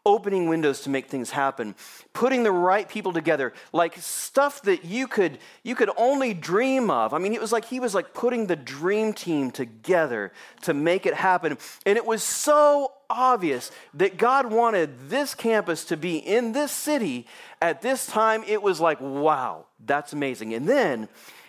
opening 0.08 0.48
windows 0.48 0.80
to 0.80 0.90
make 0.90 1.06
things 1.06 1.30
happen, 1.30 1.74
putting 2.14 2.42
the 2.42 2.50
right 2.50 2.88
people 2.88 3.12
together, 3.12 3.52
like 3.72 3.96
stuff 3.98 4.62
that 4.62 4.84
you 4.84 5.06
could 5.06 5.38
you 5.62 5.74
could 5.74 5.90
only 5.96 6.32
dream 6.32 6.90
of. 6.90 7.12
I 7.12 7.18
mean, 7.18 7.34
it 7.34 7.40
was 7.40 7.52
like 7.52 7.66
he 7.66 7.78
was 7.78 7.94
like 7.94 8.14
putting 8.14 8.46
the 8.46 8.56
dream 8.56 9.12
team 9.12 9.50
together 9.50 10.32
to 10.62 10.72
make 10.72 11.04
it 11.04 11.14
happen. 11.14 11.58
And 11.84 11.98
it 11.98 12.06
was 12.06 12.22
so 12.22 12.92
obvious 13.10 13.70
that 13.94 14.16
God 14.16 14.50
wanted 14.50 15.10
this 15.10 15.34
campus 15.34 15.84
to 15.84 15.96
be 15.96 16.16
in 16.16 16.52
this 16.52 16.72
city 16.72 17.26
at 17.60 17.82
this 17.82 18.06
time. 18.06 18.42
It 18.46 18.62
was 18.62 18.80
like, 18.80 19.00
wow, 19.00 19.66
that's 19.84 20.14
amazing. 20.14 20.54
And 20.54 20.66
then 20.66 21.08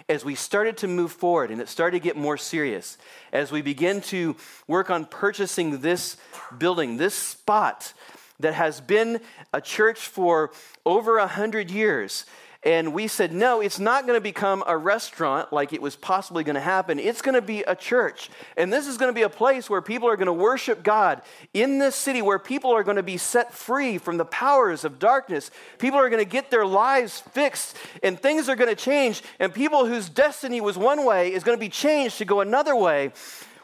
as 0.10 0.25
we 0.25 0.34
started 0.34 0.75
to 0.78 0.88
move 0.88 1.12
forward 1.12 1.51
and 1.51 1.62
it 1.62 1.70
started 1.70 2.00
to 2.00 2.04
get 2.04 2.18
more 2.18 2.36
serious, 2.36 2.98
as 3.32 3.51
we 3.51 3.62
begin 3.62 4.01
to 4.01 4.36
work 4.68 4.89
on 4.89 5.06
purchasing 5.06 5.82
this 5.82 6.18
building, 6.58 6.98
this 6.98 7.13
spot 7.13 7.94
that 8.39 8.53
has 8.53 8.81
been 8.81 9.19
a 9.53 9.62
church 9.62 10.00
for 10.00 10.51
over 10.86 11.17
a 11.17 11.27
hundred 11.27 11.69
years, 11.72 12.25
and 12.63 12.93
we 12.93 13.08
said, 13.08 13.31
no, 13.31 13.62
it's 13.62 13.79
not 13.79 14.05
going 14.05 14.17
to 14.17 14.22
become 14.22 14.65
a 14.67 14.75
restaurant 14.75 15.53
like 15.53 15.72
it 15.72 15.81
was 15.81 15.96
possibly 15.96 16.43
going 16.43 16.55
to 16.55 16.60
happen. 16.60 17.00
It's 17.00 17.22
going 17.22 17.36
to 17.36 17.41
be 17.41 17.62
a 17.62 17.74
church. 17.74 18.29
And 18.58 18.72
this 18.72 18.86
is 18.86 18.98
going 18.98 19.08
to 19.08 19.15
be 19.15 19.22
a 19.22 19.29
place 19.29 19.69
where 19.69 19.81
people 19.81 20.10
are 20.10 20.17
going 20.17 20.25
to 20.25 20.34
worship 20.34 20.84
God 20.84 21.22
in 21.53 21.79
this 21.79 21.96
city, 21.96 22.22
where 22.22 22.38
people 22.38 22.72
are 22.72 22.84
going 22.84 22.98
to 22.98 23.03
be 23.03 23.15
set 23.15 23.53
free 23.53 23.98
from 23.98 24.17
the 24.17 24.25
powers 24.25 24.84
of 24.84 25.00
darkness. 25.00 25.51
People 25.77 26.00
are 26.00 26.10
going 26.10 26.22
to 26.22 26.29
get 26.29 26.51
their 26.51 26.65
lives 26.65 27.22
fixed, 27.31 27.77
and 28.03 28.19
things 28.19 28.50
are 28.50 28.58
going 28.58 28.69
to 28.69 28.75
change. 28.75 29.24
And 29.39 29.53
people 29.53 29.86
whose 29.86 30.10
destiny 30.10 30.60
was 30.60 30.77
one 30.77 31.05
way 31.05 31.31
is 31.31 31.46
going 31.46 31.58
to 31.58 31.62
be 31.62 31.69
changed 31.69 32.17
to 32.17 32.25
go 32.25 32.41
another 32.41 32.75
way. 32.75 33.13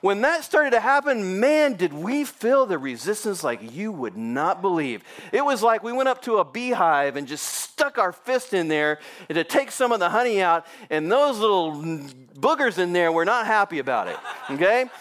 When 0.05 0.21
that 0.21 0.43
started 0.43 0.69
to 0.69 0.79
happen, 0.79 1.39
man, 1.39 1.73
did 1.73 1.91
we 1.91 2.25
feel 2.25 2.67
the 2.67 2.77
resistance 2.77 3.43
like 3.43 3.73
you 3.73 3.91
would 3.91 4.15
not 4.15 4.61
believe. 4.61 5.03
It 5.31 5.43
was 5.43 5.63
like 5.63 5.81
we 5.81 5.93
went 5.93 6.07
up 6.07 6.21
to 6.25 6.37
a 6.37 6.45
beehive 6.45 7.15
and 7.15 7.27
just 7.27 7.43
stuck 7.43 7.97
our 7.97 8.11
fist 8.11 8.53
in 8.53 8.67
there 8.67 8.99
to 9.29 9.43
take 9.43 9.71
some 9.71 9.91
of 9.91 9.99
the 9.99 10.09
honey 10.09 10.43
out, 10.43 10.67
and 10.91 11.11
those 11.11 11.39
little 11.39 11.71
boogers 12.39 12.77
in 12.77 12.93
there 12.93 13.11
were 13.11 13.25
not 13.25 13.47
happy 13.47 13.79
about 13.79 14.07
it, 14.07 14.17
okay? 14.51 14.91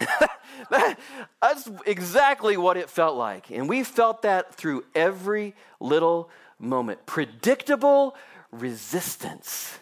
That's 0.70 1.70
exactly 1.84 2.56
what 2.56 2.78
it 2.78 2.88
felt 2.88 3.18
like. 3.18 3.50
And 3.50 3.68
we 3.68 3.84
felt 3.84 4.22
that 4.22 4.54
through 4.54 4.86
every 4.94 5.54
little 5.78 6.30
moment. 6.58 7.04
Predictable 7.04 8.16
resistance. 8.50 9.78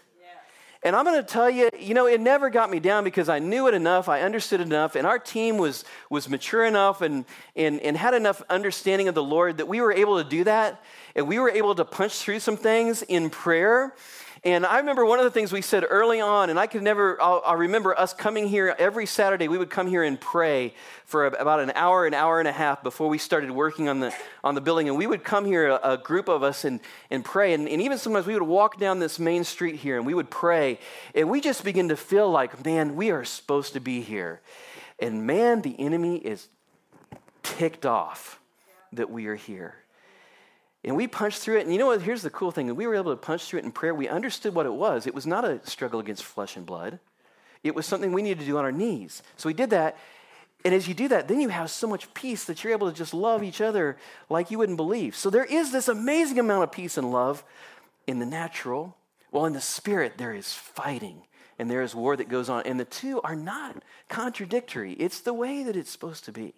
And 0.84 0.94
I'm 0.94 1.04
going 1.04 1.20
to 1.20 1.26
tell 1.26 1.50
you, 1.50 1.70
you 1.78 1.92
know, 1.92 2.06
it 2.06 2.20
never 2.20 2.50
got 2.50 2.70
me 2.70 2.78
down 2.78 3.02
because 3.02 3.28
I 3.28 3.40
knew 3.40 3.66
it 3.66 3.74
enough, 3.74 4.08
I 4.08 4.20
understood 4.20 4.60
enough, 4.60 4.94
and 4.94 5.06
our 5.06 5.18
team 5.18 5.58
was, 5.58 5.84
was 6.08 6.28
mature 6.28 6.64
enough 6.64 7.02
and, 7.02 7.24
and, 7.56 7.80
and 7.80 7.96
had 7.96 8.14
enough 8.14 8.42
understanding 8.48 9.08
of 9.08 9.14
the 9.16 9.22
Lord 9.22 9.56
that 9.56 9.66
we 9.66 9.80
were 9.80 9.92
able 9.92 10.22
to 10.22 10.28
do 10.28 10.44
that. 10.44 10.82
And 11.16 11.26
we 11.26 11.40
were 11.40 11.50
able 11.50 11.74
to 11.74 11.84
punch 11.84 12.18
through 12.20 12.38
some 12.40 12.56
things 12.56 13.02
in 13.02 13.28
prayer 13.28 13.92
and 14.44 14.64
I 14.64 14.78
remember 14.78 15.04
one 15.04 15.18
of 15.18 15.24
the 15.24 15.30
things 15.30 15.52
we 15.52 15.62
said 15.62 15.84
early 15.88 16.20
on, 16.20 16.48
and 16.50 16.58
I 16.58 16.66
could 16.66 16.82
never, 16.82 17.20
I'll, 17.20 17.42
I'll, 17.44 17.56
remember 17.56 17.98
us 17.98 18.14
coming 18.14 18.46
here 18.46 18.74
every 18.78 19.04
Saturday. 19.04 19.48
We 19.48 19.58
would 19.58 19.70
come 19.70 19.88
here 19.88 20.04
and 20.04 20.20
pray 20.20 20.74
for 21.04 21.26
about 21.26 21.60
an 21.60 21.72
hour, 21.74 22.06
an 22.06 22.14
hour 22.14 22.38
and 22.38 22.46
a 22.46 22.52
half 22.52 22.82
before 22.82 23.08
we 23.08 23.18
started 23.18 23.50
working 23.50 23.88
on 23.88 24.00
the, 24.00 24.14
on 24.44 24.54
the 24.54 24.60
building. 24.60 24.88
And 24.88 24.96
we 24.96 25.06
would 25.06 25.24
come 25.24 25.44
here, 25.44 25.68
a, 25.68 25.94
a 25.94 25.98
group 25.98 26.28
of 26.28 26.42
us, 26.42 26.64
and, 26.64 26.78
and 27.10 27.24
pray. 27.24 27.52
And, 27.52 27.68
and 27.68 27.82
even 27.82 27.98
sometimes 27.98 28.26
we 28.26 28.34
would 28.34 28.42
walk 28.42 28.78
down 28.78 29.00
this 29.00 29.18
main 29.18 29.42
street 29.42 29.76
here 29.76 29.96
and 29.96 30.06
we 30.06 30.14
would 30.14 30.30
pray. 30.30 30.78
And 31.14 31.28
we 31.28 31.40
just 31.40 31.64
begin 31.64 31.88
to 31.88 31.96
feel 31.96 32.30
like, 32.30 32.64
man, 32.64 32.94
we 32.94 33.10
are 33.10 33.24
supposed 33.24 33.72
to 33.72 33.80
be 33.80 34.02
here. 34.02 34.40
And 35.00 35.26
man, 35.26 35.62
the 35.62 35.78
enemy 35.80 36.16
is 36.16 36.48
ticked 37.42 37.86
off 37.86 38.40
that 38.92 39.10
we 39.10 39.26
are 39.26 39.36
here. 39.36 39.76
And 40.84 40.96
we 40.96 41.06
punched 41.06 41.40
through 41.40 41.58
it. 41.58 41.62
And 41.62 41.72
you 41.72 41.78
know 41.78 41.86
what? 41.86 42.02
Here's 42.02 42.22
the 42.22 42.30
cool 42.30 42.50
thing. 42.50 42.74
We 42.74 42.86
were 42.86 42.94
able 42.94 43.12
to 43.12 43.16
punch 43.16 43.44
through 43.44 43.60
it 43.60 43.64
in 43.64 43.72
prayer. 43.72 43.94
We 43.94 44.08
understood 44.08 44.54
what 44.54 44.66
it 44.66 44.72
was. 44.72 45.06
It 45.06 45.14
was 45.14 45.26
not 45.26 45.44
a 45.44 45.60
struggle 45.68 46.00
against 46.00 46.24
flesh 46.24 46.56
and 46.56 46.64
blood, 46.64 46.98
it 47.64 47.74
was 47.74 47.86
something 47.86 48.12
we 48.12 48.22
needed 48.22 48.40
to 48.40 48.46
do 48.46 48.56
on 48.56 48.64
our 48.64 48.72
knees. 48.72 49.22
So 49.36 49.48
we 49.48 49.54
did 49.54 49.70
that. 49.70 49.96
And 50.64 50.74
as 50.74 50.88
you 50.88 50.94
do 50.94 51.08
that, 51.08 51.28
then 51.28 51.40
you 51.40 51.48
have 51.48 51.70
so 51.70 51.86
much 51.86 52.12
peace 52.14 52.44
that 52.44 52.62
you're 52.62 52.72
able 52.72 52.90
to 52.90 52.96
just 52.96 53.14
love 53.14 53.42
each 53.42 53.60
other 53.60 53.96
like 54.28 54.50
you 54.50 54.58
wouldn't 54.58 54.76
believe. 54.76 55.14
So 55.14 55.30
there 55.30 55.44
is 55.44 55.70
this 55.70 55.88
amazing 55.88 56.38
amount 56.38 56.64
of 56.64 56.72
peace 56.72 56.96
and 56.96 57.12
love 57.12 57.44
in 58.06 58.18
the 58.18 58.26
natural. 58.26 58.96
Well, 59.30 59.46
in 59.46 59.52
the 59.52 59.60
spirit, 59.60 60.18
there 60.18 60.34
is 60.34 60.52
fighting 60.52 61.22
and 61.58 61.70
there 61.70 61.82
is 61.82 61.94
war 61.94 62.16
that 62.16 62.28
goes 62.28 62.48
on. 62.48 62.62
And 62.62 62.78
the 62.78 62.84
two 62.84 63.20
are 63.22 63.36
not 63.36 63.82
contradictory, 64.08 64.92
it's 64.94 65.20
the 65.20 65.34
way 65.34 65.62
that 65.64 65.76
it's 65.76 65.90
supposed 65.90 66.24
to 66.24 66.32
be. 66.32 66.54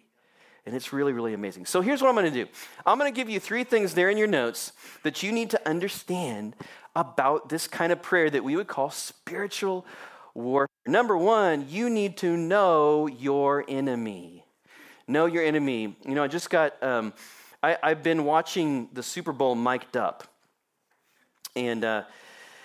And 0.66 0.74
it's 0.74 0.92
really, 0.92 1.12
really 1.12 1.34
amazing. 1.34 1.66
So 1.66 1.80
here's 1.80 2.02
what 2.02 2.08
I'm 2.08 2.14
going 2.14 2.32
to 2.32 2.44
do 2.44 2.50
I'm 2.86 2.98
going 2.98 3.12
to 3.12 3.16
give 3.16 3.30
you 3.30 3.40
three 3.40 3.64
things 3.64 3.94
there 3.94 4.10
in 4.10 4.18
your 4.18 4.26
notes 4.26 4.72
that 5.02 5.22
you 5.22 5.32
need 5.32 5.50
to 5.50 5.68
understand 5.68 6.54
about 6.94 7.48
this 7.48 7.66
kind 7.66 7.92
of 7.92 8.02
prayer 8.02 8.30
that 8.30 8.44
we 8.44 8.56
would 8.56 8.68
call 8.68 8.90
spiritual 8.90 9.86
warfare. 10.34 10.68
Number 10.86 11.16
one, 11.16 11.66
you 11.68 11.88
need 11.88 12.16
to 12.18 12.36
know 12.36 13.06
your 13.06 13.64
enemy. 13.68 14.44
Know 15.06 15.26
your 15.26 15.42
enemy. 15.42 15.96
You 16.04 16.14
know, 16.14 16.22
I 16.22 16.28
just 16.28 16.50
got, 16.50 16.80
um, 16.82 17.12
I, 17.62 17.76
have 17.82 18.02
been 18.02 18.24
watching 18.24 18.88
the 18.92 19.02
Super 19.02 19.32
Bowl 19.32 19.54
mic'd 19.54 19.96
up. 19.96 20.24
And, 21.56 21.84
uh, 21.84 22.04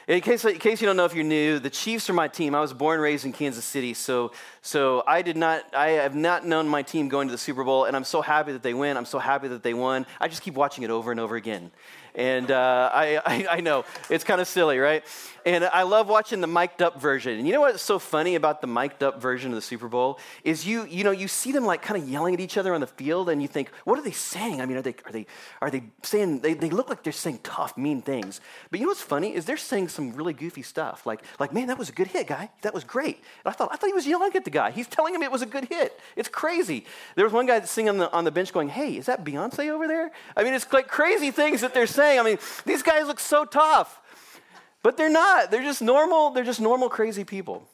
in 0.07 0.21
case, 0.21 0.45
in 0.45 0.59
case 0.59 0.81
you 0.81 0.87
don't 0.87 0.97
know 0.97 1.05
if 1.05 1.15
you're 1.15 1.23
new, 1.23 1.57
the 1.57 1.69
Chiefs 1.69 2.09
are 2.09 2.13
my 2.13 2.27
team. 2.27 2.53
I 2.53 2.61
was 2.61 2.73
born 2.73 2.95
and 2.95 3.03
raised 3.03 3.25
in 3.25 3.33
Kansas 3.33 3.65
City, 3.65 3.93
so, 3.95 4.31
so 4.61 5.03
I 5.07 5.23
did 5.23 5.35
not, 5.35 5.63
I 5.73 5.89
have 5.91 6.13
not 6.13 6.45
known 6.45 6.67
my 6.67 6.83
team 6.83 7.09
going 7.09 7.27
to 7.27 7.31
the 7.31 7.37
Super 7.37 7.63
Bowl, 7.63 7.85
and 7.85 7.95
I'm 7.95 8.03
so 8.03 8.21
happy 8.21 8.51
that 8.51 8.61
they 8.61 8.75
win. 8.75 8.97
I'm 8.97 9.05
so 9.05 9.17
happy 9.17 9.47
that 9.47 9.63
they 9.63 9.73
won. 9.73 10.05
I 10.21 10.27
just 10.27 10.43
keep 10.43 10.53
watching 10.53 10.83
it 10.83 10.91
over 10.91 11.09
and 11.09 11.19
over 11.19 11.35
again. 11.35 11.71
And 12.15 12.49
uh, 12.49 12.89
I, 12.93 13.21
I, 13.25 13.47
I, 13.57 13.61
know, 13.61 13.85
it's 14.09 14.23
kind 14.23 14.41
of 14.41 14.47
silly, 14.47 14.79
right? 14.79 15.03
And 15.45 15.63
I 15.63 15.83
love 15.83 16.09
watching 16.09 16.41
the 16.41 16.47
mic'd 16.47 16.81
up 16.81 16.99
version. 16.99 17.37
And 17.37 17.45
you 17.45 17.53
know 17.53 17.61
what's 17.61 17.83
so 17.83 17.99
funny 17.99 18.33
about 18.33 18.61
the 18.61 18.67
mic'd 18.67 19.03
up 19.03 19.21
version 19.21 19.51
of 19.51 19.55
the 19.55 19.61
Super 19.61 19.87
Bowl 19.87 20.17
is 20.43 20.65
you, 20.65 20.85
you 20.85 21.03
know, 21.03 21.11
you 21.11 21.27
see 21.27 21.51
them 21.51 21.65
like 21.65 21.83
kind 21.83 22.01
of 22.01 22.09
yelling 22.09 22.33
at 22.33 22.39
each 22.39 22.57
other 22.57 22.73
on 22.73 22.81
the 22.81 22.87
field 22.87 23.29
and 23.29 23.43
you 23.43 23.47
think, 23.47 23.69
what 23.83 23.99
are 23.99 24.01
they 24.01 24.11
saying? 24.11 24.59
I 24.59 24.65
mean, 24.65 24.77
are 24.77 24.81
they, 24.81 24.95
are 25.05 25.11
they, 25.11 25.27
are 25.61 25.69
they 25.69 25.83
saying, 26.01 26.39
they, 26.39 26.55
they 26.55 26.71
look 26.71 26.89
like 26.89 27.03
they're 27.03 27.13
saying 27.13 27.41
tough, 27.43 27.77
mean 27.77 28.01
things. 28.01 28.41
But 28.71 28.79
you 28.79 28.87
know 28.87 28.89
what's 28.89 29.03
funny 29.03 29.35
is 29.35 29.45
they're 29.45 29.55
saying 29.55 29.89
some 29.89 30.13
really 30.13 30.33
goofy 30.33 30.63
stuff. 30.63 31.05
Like, 31.05 31.21
like 31.39 31.53
man, 31.53 31.67
that 31.67 31.77
was 31.77 31.89
a 31.89 31.93
good 31.93 32.07
hit, 32.07 32.25
guy. 32.25 32.49
That 32.63 32.73
was 32.73 32.83
great. 32.83 33.17
And 33.17 33.51
I 33.53 33.55
thought, 33.55 33.69
I 33.71 33.75
thought 33.75 33.87
he 33.87 33.93
was 33.93 34.07
yelling 34.07 34.31
at 34.33 34.45
the 34.45 34.49
guy. 34.49 34.71
He's 34.71 34.87
telling 34.87 35.13
him 35.13 35.21
it 35.21 35.31
was 35.31 35.43
a 35.43 35.47
good 35.47 35.65
hit. 35.65 35.99
It's 36.15 36.29
crazy. 36.29 36.85
There 37.15 37.23
was 37.23 37.33
one 37.33 37.45
guy 37.45 37.61
singing 37.61 37.89
on 37.89 37.97
the, 37.99 38.11
on 38.11 38.23
the 38.23 38.31
bench 38.31 38.51
going, 38.51 38.69
hey, 38.69 38.97
is 38.97 39.05
that 39.05 39.23
Beyonce 39.23 39.69
over 39.69 39.87
there? 39.87 40.11
I 40.35 40.43
mean, 40.43 40.55
it's 40.55 40.71
like 40.73 40.87
crazy 40.87 41.29
things 41.29 41.61
that 41.61 41.75
they're 41.75 41.85
saying 41.85 42.04
saying. 42.05 42.19
I 42.19 42.23
mean, 42.23 42.37
these 42.65 42.83
guys 42.83 43.07
look 43.07 43.19
so 43.19 43.45
tough, 43.45 44.01
but 44.83 44.97
they're 44.97 45.09
not. 45.09 45.51
They're 45.51 45.63
just 45.63 45.81
normal, 45.81 46.31
they're 46.31 46.43
just 46.43 46.61
normal, 46.61 46.89
crazy 46.89 47.23
people. 47.23 47.67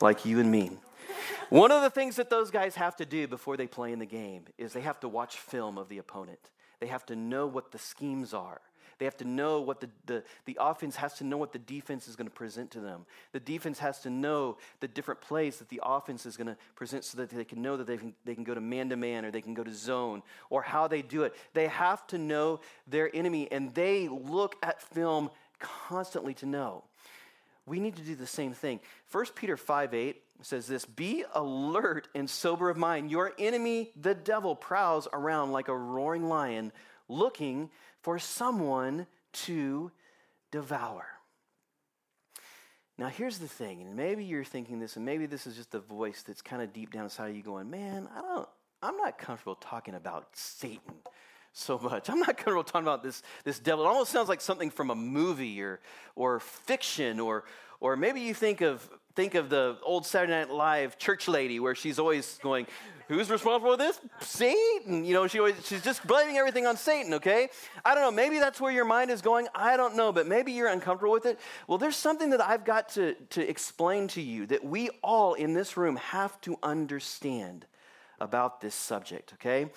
like 0.00 0.24
you 0.24 0.40
and 0.40 0.50
me. 0.50 0.72
One 1.48 1.70
of 1.70 1.82
the 1.82 1.90
things 1.90 2.16
that 2.16 2.30
those 2.30 2.50
guys 2.50 2.76
have 2.76 2.96
to 2.96 3.04
do 3.04 3.28
before 3.28 3.56
they 3.56 3.66
play 3.66 3.92
in 3.92 3.98
the 3.98 4.06
game 4.06 4.44
is 4.56 4.72
they 4.72 4.80
have 4.80 4.98
to 5.00 5.08
watch 5.08 5.36
film 5.36 5.76
of 5.76 5.88
the 5.88 5.98
opponent. 5.98 6.50
They 6.80 6.86
have 6.86 7.04
to 7.06 7.16
know 7.16 7.46
what 7.46 7.72
the 7.72 7.78
schemes 7.78 8.32
are. 8.34 8.60
They 9.02 9.06
have 9.06 9.16
to 9.16 9.24
know 9.24 9.60
what 9.60 9.80
the, 9.80 9.90
the, 10.06 10.22
the 10.44 10.56
offense 10.60 10.94
has 10.94 11.14
to 11.14 11.24
know 11.24 11.36
what 11.36 11.52
the 11.52 11.58
defense 11.58 12.06
is 12.06 12.14
going 12.14 12.28
to 12.28 12.32
present 12.32 12.70
to 12.70 12.80
them. 12.80 13.04
The 13.32 13.40
defense 13.40 13.80
has 13.80 13.98
to 14.02 14.10
know 14.10 14.58
the 14.78 14.86
different 14.86 15.20
plays 15.20 15.56
that 15.56 15.68
the 15.70 15.80
offense 15.84 16.24
is 16.24 16.36
going 16.36 16.46
to 16.46 16.56
present 16.76 17.02
so 17.02 17.18
that 17.18 17.30
they 17.30 17.42
can 17.42 17.60
know 17.62 17.76
that 17.76 17.88
they 17.88 17.96
can, 17.96 18.14
they 18.24 18.36
can 18.36 18.44
go 18.44 18.54
to 18.54 18.60
man 18.60 18.90
to 18.90 18.96
man 18.96 19.24
or 19.24 19.32
they 19.32 19.40
can 19.40 19.54
go 19.54 19.64
to 19.64 19.74
zone 19.74 20.22
or 20.50 20.62
how 20.62 20.86
they 20.86 21.02
do 21.02 21.24
it. 21.24 21.34
They 21.52 21.66
have 21.66 22.06
to 22.06 22.18
know 22.18 22.60
their 22.86 23.10
enemy 23.12 23.48
and 23.50 23.74
they 23.74 24.06
look 24.06 24.54
at 24.62 24.80
film 24.80 25.30
constantly 25.58 26.34
to 26.34 26.46
know. 26.46 26.84
We 27.66 27.80
need 27.80 27.96
to 27.96 28.02
do 28.02 28.14
the 28.14 28.24
same 28.24 28.52
thing. 28.52 28.78
1 29.10 29.26
Peter 29.34 29.56
5 29.56 29.94
8 29.94 30.22
says 30.42 30.68
this 30.68 30.84
Be 30.84 31.24
alert 31.34 32.06
and 32.14 32.30
sober 32.30 32.70
of 32.70 32.76
mind. 32.76 33.10
Your 33.10 33.32
enemy, 33.36 33.90
the 34.00 34.14
devil, 34.14 34.54
prowls 34.54 35.08
around 35.12 35.50
like 35.50 35.66
a 35.66 35.76
roaring 35.76 36.28
lion 36.28 36.70
looking 37.08 37.68
for 38.02 38.18
someone 38.18 39.06
to 39.32 39.90
devour. 40.50 41.06
Now, 42.98 43.08
here's 43.08 43.38
the 43.38 43.48
thing, 43.48 43.80
and 43.80 43.96
maybe 43.96 44.24
you're 44.24 44.44
thinking 44.44 44.78
this, 44.78 44.96
and 44.96 45.04
maybe 45.04 45.26
this 45.26 45.46
is 45.46 45.56
just 45.56 45.74
a 45.74 45.80
voice 45.80 46.22
that's 46.22 46.42
kind 46.42 46.62
of 46.62 46.72
deep 46.72 46.92
down 46.92 47.04
inside 47.04 47.30
of 47.30 47.36
you 47.36 47.42
going, 47.42 47.70
man, 47.70 48.08
I 48.14 48.20
don't, 48.20 48.48
I'm 48.82 48.96
not 48.98 49.18
comfortable 49.18 49.54
talking 49.54 49.94
about 49.94 50.28
Satan 50.34 50.94
so 51.52 51.78
much. 51.78 52.10
I'm 52.10 52.18
not 52.18 52.36
comfortable 52.36 52.64
talking 52.64 52.86
about 52.86 53.02
this, 53.02 53.22
this 53.44 53.58
devil. 53.58 53.84
It 53.84 53.88
almost 53.88 54.12
sounds 54.12 54.28
like 54.28 54.40
something 54.40 54.70
from 54.70 54.90
a 54.90 54.94
movie 54.94 55.62
or, 55.62 55.80
or 56.16 56.40
fiction, 56.40 57.18
or, 57.18 57.44
or 57.80 57.96
maybe 57.96 58.20
you 58.20 58.34
think 58.34 58.60
of, 58.60 58.88
think 59.14 59.34
of 59.34 59.48
the 59.50 59.76
old 59.82 60.06
Saturday 60.06 60.32
Night 60.32 60.50
Live 60.50 60.98
church 60.98 61.28
lady 61.28 61.60
where 61.60 61.74
she's 61.74 61.98
always 61.98 62.38
going, 62.42 62.66
Who's 63.08 63.28
responsible 63.28 63.72
for 63.72 63.76
this? 63.76 64.00
Satan. 64.20 65.04
You 65.04 65.12
know, 65.12 65.26
she 65.26 65.38
always, 65.38 65.54
she's 65.66 65.82
just 65.82 66.06
blaming 66.06 66.38
everything 66.38 66.66
on 66.66 66.78
Satan, 66.78 67.12
okay? 67.14 67.48
I 67.84 67.94
don't 67.94 68.02
know. 68.02 68.10
Maybe 68.10 68.38
that's 68.38 68.58
where 68.58 68.72
your 68.72 68.86
mind 68.86 69.10
is 69.10 69.20
going. 69.20 69.48
I 69.54 69.76
don't 69.76 69.96
know, 69.96 70.12
but 70.12 70.26
maybe 70.26 70.52
you're 70.52 70.68
uncomfortable 70.68 71.12
with 71.12 71.26
it. 71.26 71.38
Well, 71.66 71.76
there's 71.76 71.96
something 71.96 72.30
that 72.30 72.40
I've 72.40 72.64
got 72.64 72.88
to, 72.90 73.14
to 73.30 73.46
explain 73.46 74.08
to 74.08 74.22
you 74.22 74.46
that 74.46 74.64
we 74.64 74.88
all 75.02 75.34
in 75.34 75.52
this 75.52 75.76
room 75.76 75.96
have 75.96 76.40
to 76.42 76.56
understand 76.62 77.66
about 78.18 78.62
this 78.62 78.74
subject, 78.74 79.34
okay? 79.34 79.68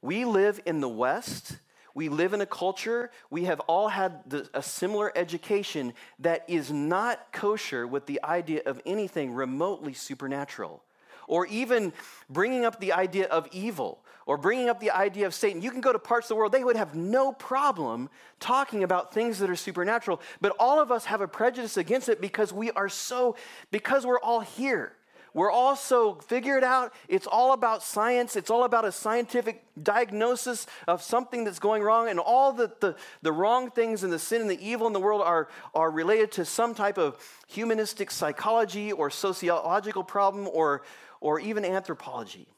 We 0.00 0.24
live 0.24 0.58
in 0.64 0.80
the 0.80 0.88
West. 0.88 1.58
We 1.94 2.08
live 2.08 2.32
in 2.32 2.40
a 2.40 2.46
culture, 2.46 3.10
we 3.30 3.44
have 3.44 3.60
all 3.60 3.88
had 3.88 4.28
the, 4.28 4.48
a 4.54 4.62
similar 4.62 5.12
education 5.16 5.94
that 6.20 6.44
is 6.48 6.70
not 6.70 7.32
kosher 7.32 7.86
with 7.86 8.06
the 8.06 8.20
idea 8.22 8.62
of 8.66 8.80
anything 8.86 9.32
remotely 9.32 9.94
supernatural 9.94 10.82
or 11.26 11.46
even 11.46 11.92
bringing 12.28 12.64
up 12.64 12.80
the 12.80 12.92
idea 12.92 13.26
of 13.26 13.48
evil 13.52 14.00
or 14.26 14.36
bringing 14.36 14.68
up 14.68 14.80
the 14.80 14.90
idea 14.90 15.26
of 15.26 15.34
Satan. 15.34 15.62
You 15.62 15.70
can 15.70 15.80
go 15.80 15.92
to 15.92 15.98
parts 15.98 16.26
of 16.26 16.28
the 16.30 16.34
world, 16.36 16.52
they 16.52 16.64
would 16.64 16.76
have 16.76 16.94
no 16.94 17.32
problem 17.32 18.10
talking 18.38 18.82
about 18.82 19.14
things 19.14 19.38
that 19.38 19.48
are 19.48 19.56
supernatural. 19.56 20.20
But 20.40 20.54
all 20.58 20.80
of 20.80 20.90
us 20.90 21.04
have 21.06 21.20
a 21.20 21.28
prejudice 21.28 21.76
against 21.76 22.08
it 22.08 22.20
because 22.20 22.52
we 22.52 22.70
are 22.72 22.88
so, 22.88 23.36
because 23.70 24.04
we're 24.04 24.20
all 24.20 24.40
here. 24.40 24.92
We're 25.34 25.50
also 25.50 26.14
figure 26.16 26.58
it 26.58 26.64
out. 26.64 26.92
It's 27.08 27.26
all 27.26 27.52
about 27.52 27.82
science. 27.82 28.36
It's 28.36 28.50
all 28.50 28.64
about 28.64 28.84
a 28.84 28.92
scientific 28.92 29.64
diagnosis 29.80 30.66
of 30.88 31.02
something 31.02 31.44
that's 31.44 31.58
going 31.58 31.82
wrong. 31.82 32.08
And 32.08 32.18
all 32.18 32.52
the, 32.52 32.72
the, 32.80 32.96
the 33.22 33.32
wrong 33.32 33.70
things 33.70 34.02
and 34.02 34.12
the 34.12 34.18
sin 34.18 34.40
and 34.40 34.50
the 34.50 34.60
evil 34.60 34.86
in 34.86 34.92
the 34.92 35.00
world 35.00 35.22
are, 35.22 35.48
are 35.74 35.90
related 35.90 36.32
to 36.32 36.44
some 36.44 36.74
type 36.74 36.98
of 36.98 37.16
humanistic 37.48 38.10
psychology 38.10 38.92
or 38.92 39.10
sociological 39.10 40.04
problem 40.04 40.48
or, 40.48 40.82
or 41.20 41.38
even 41.40 41.64
anthropology. 41.64 42.48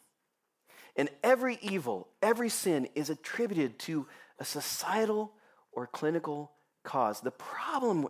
And 0.96 1.08
every 1.22 1.58
evil, 1.62 2.08
every 2.20 2.48
sin 2.48 2.88
is 2.94 3.10
attributed 3.10 3.78
to 3.80 4.06
a 4.38 4.44
societal 4.44 5.32
or 5.72 5.86
clinical 5.86 6.52
cause. 6.84 7.20
The 7.20 7.30
problem, 7.30 8.08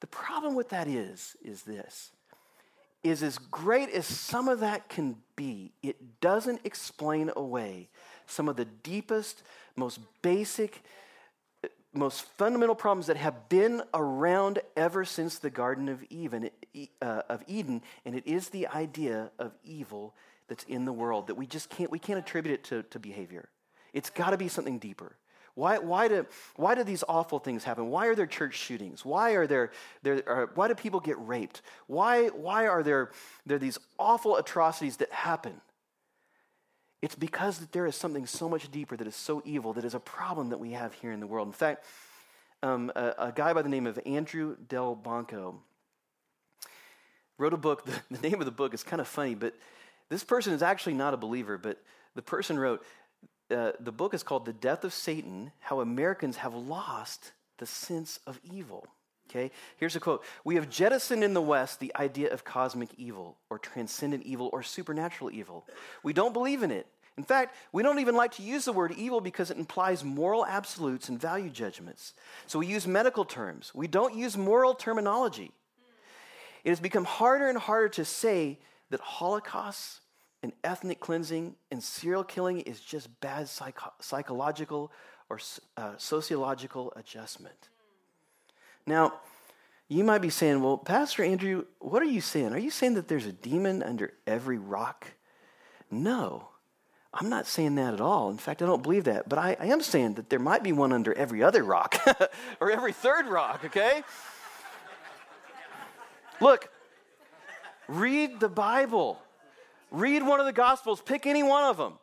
the 0.00 0.06
problem 0.06 0.54
with 0.54 0.70
that 0.70 0.88
is, 0.88 1.36
is 1.42 1.62
this 1.62 2.10
is 3.08 3.22
as 3.22 3.38
great 3.38 3.90
as 3.90 4.06
some 4.06 4.48
of 4.48 4.60
that 4.60 4.88
can 4.88 5.16
be, 5.36 5.72
it 5.82 6.20
doesn't 6.20 6.60
explain 6.64 7.30
away 7.36 7.88
some 8.26 8.48
of 8.48 8.56
the 8.56 8.64
deepest, 8.64 9.42
most 9.76 10.00
basic, 10.22 10.82
most 11.92 12.22
fundamental 12.36 12.74
problems 12.74 13.06
that 13.06 13.16
have 13.16 13.48
been 13.48 13.82
around 13.94 14.60
ever 14.76 15.04
since 15.04 15.38
the 15.38 15.50
Garden 15.50 15.88
of 15.88 16.04
Eden, 16.10 16.50
uh, 17.00 17.22
of 17.28 17.42
Eden, 17.46 17.82
and 18.04 18.14
it 18.14 18.26
is 18.26 18.50
the 18.50 18.66
idea 18.68 19.30
of 19.38 19.52
evil 19.64 20.14
that's 20.48 20.64
in 20.64 20.84
the 20.84 20.92
world 20.92 21.26
that 21.26 21.34
we 21.34 21.46
just 21.46 21.68
can't 21.70 21.90
we 21.90 21.98
can't 21.98 22.18
attribute 22.18 22.54
it 22.54 22.64
to, 22.64 22.82
to 22.84 22.98
behavior. 22.98 23.48
It's 23.92 24.10
got 24.10 24.30
to 24.30 24.36
be 24.36 24.48
something 24.48 24.78
deeper. 24.78 25.16
Why, 25.58 25.78
why, 25.78 26.06
do, 26.06 26.24
why 26.54 26.76
do 26.76 26.84
these 26.84 27.02
awful 27.08 27.40
things 27.40 27.64
happen? 27.64 27.90
Why 27.90 28.06
are 28.06 28.14
there 28.14 28.28
church 28.28 28.54
shootings? 28.54 29.04
Why, 29.04 29.32
are 29.32 29.44
there, 29.44 29.72
there 30.04 30.22
are, 30.28 30.50
why 30.54 30.68
do 30.68 30.76
people 30.76 31.00
get 31.00 31.16
raped? 31.18 31.62
Why, 31.88 32.28
why 32.28 32.68
are 32.68 32.84
there, 32.84 33.10
there 33.44 33.58
these 33.58 33.76
awful 33.98 34.36
atrocities 34.36 34.98
that 34.98 35.10
happen? 35.10 35.60
It's 37.02 37.16
because 37.16 37.58
that 37.58 37.72
there 37.72 37.86
is 37.86 37.96
something 37.96 38.24
so 38.24 38.48
much 38.48 38.70
deeper 38.70 38.96
that 38.96 39.08
is 39.08 39.16
so 39.16 39.42
evil 39.44 39.72
that 39.72 39.84
is 39.84 39.94
a 39.94 40.00
problem 40.00 40.50
that 40.50 40.60
we 40.60 40.70
have 40.72 40.92
here 40.94 41.10
in 41.10 41.18
the 41.18 41.26
world. 41.26 41.48
In 41.48 41.52
fact, 41.52 41.84
um, 42.62 42.92
a, 42.94 43.14
a, 43.18 43.32
guy 43.32 43.52
by 43.52 43.62
the 43.62 43.68
name 43.68 43.88
of 43.88 43.98
Andrew 44.06 44.56
Delbanco 44.68 45.56
wrote 47.36 47.52
a 47.52 47.56
book. 47.56 47.84
The, 48.10 48.16
the 48.16 48.28
name 48.28 48.38
of 48.38 48.44
the 48.44 48.52
book 48.52 48.74
is 48.74 48.84
kind 48.84 49.00
of 49.00 49.08
funny, 49.08 49.34
but 49.34 49.54
this 50.08 50.22
person 50.22 50.52
is 50.52 50.62
actually 50.62 50.94
not 50.94 51.14
a 51.14 51.16
believer, 51.16 51.58
but 51.58 51.82
the 52.14 52.22
person 52.22 52.60
wrote, 52.60 52.84
uh, 53.50 53.72
the 53.80 53.92
book 53.92 54.14
is 54.14 54.22
called 54.22 54.44
The 54.44 54.52
Death 54.52 54.84
of 54.84 54.92
Satan 54.92 55.52
How 55.60 55.80
Americans 55.80 56.36
Have 56.38 56.54
Lost 56.54 57.32
the 57.58 57.66
Sense 57.66 58.20
of 58.26 58.40
Evil. 58.52 58.86
Okay, 59.30 59.50
here's 59.76 59.94
a 59.94 60.00
quote 60.00 60.24
We 60.44 60.54
have 60.54 60.70
jettisoned 60.70 61.22
in 61.22 61.34
the 61.34 61.42
West 61.42 61.80
the 61.80 61.94
idea 61.96 62.32
of 62.32 62.44
cosmic 62.44 62.90
evil, 62.96 63.36
or 63.50 63.58
transcendent 63.58 64.24
evil, 64.24 64.48
or 64.52 64.62
supernatural 64.62 65.30
evil. 65.30 65.66
We 66.02 66.12
don't 66.12 66.32
believe 66.32 66.62
in 66.62 66.70
it. 66.70 66.86
In 67.18 67.24
fact, 67.24 67.56
we 67.72 67.82
don't 67.82 67.98
even 67.98 68.14
like 68.14 68.32
to 68.36 68.42
use 68.42 68.64
the 68.64 68.72
word 68.72 68.92
evil 68.92 69.20
because 69.20 69.50
it 69.50 69.58
implies 69.58 70.04
moral 70.04 70.46
absolutes 70.46 71.08
and 71.08 71.20
value 71.20 71.50
judgments. 71.50 72.14
So 72.46 72.60
we 72.60 72.68
use 72.68 72.86
medical 72.86 73.24
terms. 73.24 73.72
We 73.74 73.88
don't 73.88 74.14
use 74.14 74.36
moral 74.36 74.74
terminology. 74.74 75.50
It 76.62 76.68
has 76.68 76.80
become 76.80 77.04
harder 77.04 77.48
and 77.48 77.58
harder 77.58 77.88
to 77.90 78.04
say 78.04 78.58
that 78.90 79.00
Holocausts 79.00 80.00
and 80.42 80.52
ethnic 80.62 81.00
cleansing 81.00 81.54
and 81.70 81.82
serial 81.82 82.24
killing 82.24 82.60
is 82.60 82.80
just 82.80 83.20
bad 83.20 83.48
psycho- 83.48 83.92
psychological 84.00 84.92
or 85.28 85.40
uh, 85.76 85.92
sociological 85.98 86.92
adjustment. 86.96 87.68
Now, 88.86 89.14
you 89.88 90.04
might 90.04 90.22
be 90.22 90.30
saying, 90.30 90.62
well, 90.62 90.78
Pastor 90.78 91.24
Andrew, 91.24 91.64
what 91.78 92.02
are 92.02 92.06
you 92.06 92.20
saying? 92.20 92.52
Are 92.52 92.58
you 92.58 92.70
saying 92.70 92.94
that 92.94 93.08
there's 93.08 93.26
a 93.26 93.32
demon 93.32 93.82
under 93.82 94.12
every 94.26 94.58
rock? 94.58 95.12
No, 95.90 96.48
I'm 97.12 97.30
not 97.30 97.46
saying 97.46 97.76
that 97.76 97.94
at 97.94 98.00
all. 98.00 98.30
In 98.30 98.36
fact, 98.36 98.62
I 98.62 98.66
don't 98.66 98.82
believe 98.82 99.04
that. 99.04 99.28
But 99.28 99.38
I, 99.38 99.56
I 99.58 99.66
am 99.66 99.80
saying 99.80 100.14
that 100.14 100.28
there 100.28 100.38
might 100.38 100.62
be 100.62 100.72
one 100.72 100.92
under 100.92 101.14
every 101.14 101.42
other 101.42 101.62
rock 101.64 101.98
or 102.60 102.70
every 102.70 102.92
third 102.92 103.26
rock, 103.26 103.62
okay? 103.64 104.02
Look, 106.40 106.70
read 107.88 108.40
the 108.40 108.48
Bible. 108.48 109.20
Read 109.90 110.22
one 110.22 110.40
of 110.40 110.46
the 110.46 110.52
Gospels, 110.52 111.00
pick 111.00 111.26
any 111.26 111.42
one 111.42 111.64
of 111.64 111.76
them, 111.76 111.94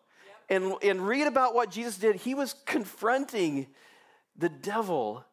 and, 0.50 0.74
and 0.82 1.08
read 1.08 1.28
about 1.28 1.54
what 1.54 1.70
Jesus 1.70 1.98
did. 1.98 2.16
He 2.16 2.34
was 2.34 2.56
confronting 2.66 3.68
the 4.38 4.50
devil 4.50 5.24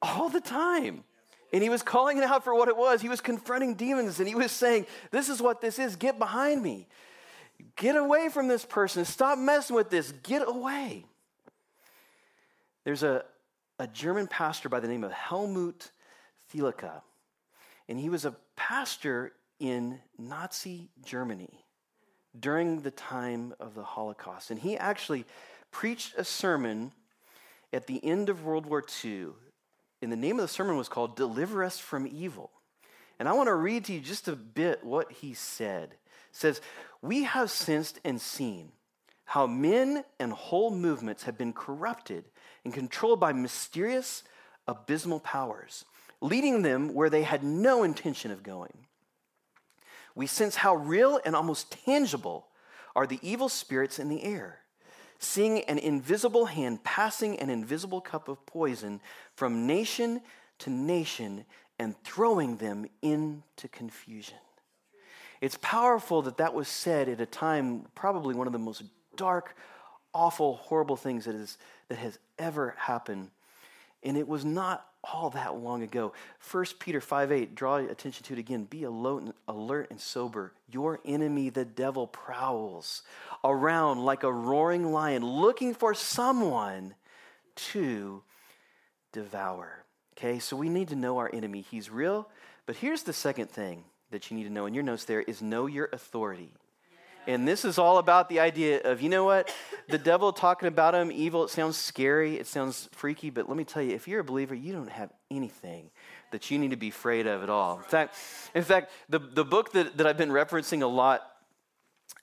all 0.00 0.28
the 0.28 0.40
time. 0.40 1.04
And 1.52 1.62
he 1.62 1.68
was 1.68 1.82
calling 1.82 2.16
it 2.18 2.24
out 2.24 2.44
for 2.44 2.54
what 2.54 2.68
it 2.68 2.76
was. 2.76 3.02
He 3.02 3.10
was 3.10 3.20
confronting 3.20 3.74
demons 3.74 4.18
and 4.18 4.28
he 4.28 4.34
was 4.34 4.50
saying, 4.50 4.86
This 5.10 5.28
is 5.28 5.42
what 5.42 5.60
this 5.60 5.78
is. 5.78 5.96
Get 5.96 6.18
behind 6.18 6.62
me. 6.62 6.88
Get 7.76 7.94
away 7.94 8.30
from 8.30 8.48
this 8.48 8.64
person. 8.64 9.04
Stop 9.04 9.38
messing 9.38 9.76
with 9.76 9.90
this. 9.90 10.12
Get 10.22 10.46
away. 10.46 11.04
There's 12.84 13.02
a, 13.02 13.24
a 13.78 13.86
German 13.86 14.26
pastor 14.26 14.68
by 14.68 14.80
the 14.80 14.88
name 14.88 15.04
of 15.04 15.12
Helmut 15.12 15.90
Thielicke. 16.52 17.02
And 17.88 17.98
he 17.98 18.08
was 18.08 18.24
a 18.24 18.34
pastor 18.56 19.32
in 19.62 20.00
Nazi 20.18 20.90
Germany 21.04 21.64
during 22.38 22.80
the 22.80 22.90
time 22.90 23.54
of 23.60 23.76
the 23.76 23.84
Holocaust. 23.84 24.50
And 24.50 24.58
he 24.58 24.76
actually 24.76 25.24
preached 25.70 26.14
a 26.18 26.24
sermon 26.24 26.90
at 27.72 27.86
the 27.86 28.04
end 28.04 28.28
of 28.28 28.44
World 28.44 28.66
War 28.66 28.84
II. 29.04 29.28
And 30.02 30.10
the 30.10 30.16
name 30.16 30.40
of 30.40 30.42
the 30.42 30.52
sermon 30.52 30.76
was 30.76 30.88
called 30.88 31.14
Deliver 31.14 31.62
Us 31.62 31.78
from 31.78 32.08
Evil. 32.08 32.50
And 33.20 33.28
I 33.28 33.34
want 33.34 33.46
to 33.46 33.54
read 33.54 33.84
to 33.84 33.92
you 33.92 34.00
just 34.00 34.26
a 34.26 34.34
bit 34.34 34.82
what 34.82 35.12
he 35.12 35.32
said. 35.32 35.90
It 35.92 35.98
says, 36.32 36.60
We 37.00 37.22
have 37.22 37.48
sensed 37.48 38.00
and 38.04 38.20
seen 38.20 38.72
how 39.26 39.46
men 39.46 40.02
and 40.18 40.32
whole 40.32 40.72
movements 40.72 41.22
have 41.22 41.38
been 41.38 41.52
corrupted 41.52 42.24
and 42.64 42.74
controlled 42.74 43.20
by 43.20 43.32
mysterious, 43.32 44.24
abysmal 44.66 45.20
powers, 45.20 45.84
leading 46.20 46.62
them 46.62 46.92
where 46.92 47.08
they 47.08 47.22
had 47.22 47.44
no 47.44 47.84
intention 47.84 48.32
of 48.32 48.42
going 48.42 48.86
we 50.14 50.26
sense 50.26 50.56
how 50.56 50.76
real 50.76 51.20
and 51.24 51.34
almost 51.34 51.72
tangible 51.84 52.46
are 52.94 53.06
the 53.06 53.18
evil 53.22 53.48
spirits 53.48 53.98
in 53.98 54.08
the 54.08 54.22
air, 54.22 54.58
seeing 55.18 55.60
an 55.64 55.78
invisible 55.78 56.46
hand 56.46 56.84
passing 56.84 57.38
an 57.40 57.50
invisible 57.50 58.00
cup 58.00 58.28
of 58.28 58.44
poison 58.46 59.00
from 59.34 59.66
nation 59.66 60.20
to 60.58 60.70
nation 60.70 61.44
and 61.78 61.96
throwing 62.04 62.56
them 62.56 62.86
into 63.00 63.68
confusion. 63.70 64.38
It's 65.40 65.58
powerful 65.60 66.22
that 66.22 66.36
that 66.36 66.54
was 66.54 66.68
said 66.68 67.08
at 67.08 67.20
a 67.20 67.26
time, 67.26 67.86
probably 67.96 68.34
one 68.34 68.46
of 68.46 68.52
the 68.52 68.58
most 68.60 68.84
dark, 69.16 69.56
awful, 70.14 70.54
horrible 70.54 70.96
things 70.96 71.24
that, 71.24 71.34
is, 71.34 71.58
that 71.88 71.98
has 71.98 72.18
ever 72.38 72.74
happened. 72.78 73.30
And 74.02 74.16
it 74.16 74.26
was 74.26 74.44
not 74.44 74.86
all 75.04 75.30
that 75.30 75.56
long 75.56 75.82
ago. 75.82 76.12
1 76.50 76.64
Peter 76.78 77.00
5 77.00 77.32
8, 77.32 77.54
draw 77.54 77.76
attention 77.76 78.24
to 78.24 78.32
it 78.34 78.38
again. 78.38 78.64
Be 78.64 78.84
alert 78.84 79.90
and 79.90 80.00
sober. 80.00 80.52
Your 80.70 81.00
enemy, 81.04 81.50
the 81.50 81.64
devil, 81.64 82.06
prowls 82.06 83.02
around 83.44 84.04
like 84.04 84.22
a 84.22 84.32
roaring 84.32 84.92
lion 84.92 85.24
looking 85.24 85.74
for 85.74 85.94
someone 85.94 86.94
to 87.54 88.22
devour. 89.12 89.84
Okay, 90.16 90.38
so 90.38 90.56
we 90.56 90.68
need 90.68 90.88
to 90.88 90.96
know 90.96 91.18
our 91.18 91.30
enemy. 91.32 91.64
He's 91.70 91.90
real. 91.90 92.28
But 92.66 92.76
here's 92.76 93.02
the 93.02 93.12
second 93.12 93.50
thing 93.50 93.84
that 94.10 94.30
you 94.30 94.36
need 94.36 94.44
to 94.44 94.50
know 94.50 94.66
in 94.66 94.74
your 94.74 94.84
notes 94.84 95.04
there 95.04 95.22
is 95.22 95.42
know 95.42 95.66
your 95.66 95.88
authority. 95.92 96.52
And 97.26 97.46
this 97.46 97.64
is 97.64 97.78
all 97.78 97.98
about 97.98 98.28
the 98.28 98.40
idea 98.40 98.80
of, 98.82 99.00
you 99.00 99.08
know 99.08 99.24
what? 99.24 99.54
The 99.88 99.98
devil 99.98 100.32
talking 100.32 100.68
about 100.68 100.94
him, 100.94 101.12
evil, 101.12 101.44
it 101.44 101.50
sounds 101.50 101.76
scary, 101.76 102.36
it 102.36 102.46
sounds 102.46 102.88
freaky, 102.92 103.30
but 103.30 103.48
let 103.48 103.56
me 103.56 103.64
tell 103.64 103.82
you, 103.82 103.94
if 103.94 104.08
you're 104.08 104.20
a 104.20 104.24
believer, 104.24 104.54
you 104.54 104.72
don't 104.72 104.90
have 104.90 105.12
anything 105.30 105.90
that 106.32 106.50
you 106.50 106.58
need 106.58 106.70
to 106.70 106.76
be 106.76 106.88
afraid 106.88 107.26
of 107.26 107.42
at 107.42 107.50
all. 107.50 107.78
In 107.78 107.84
fact, 107.84 108.16
in 108.54 108.62
fact 108.64 108.90
the, 109.08 109.18
the 109.18 109.44
book 109.44 109.72
that, 109.72 109.96
that 109.98 110.06
I've 110.06 110.16
been 110.16 110.30
referencing 110.30 110.82
a 110.82 110.86
lot, 110.86 111.28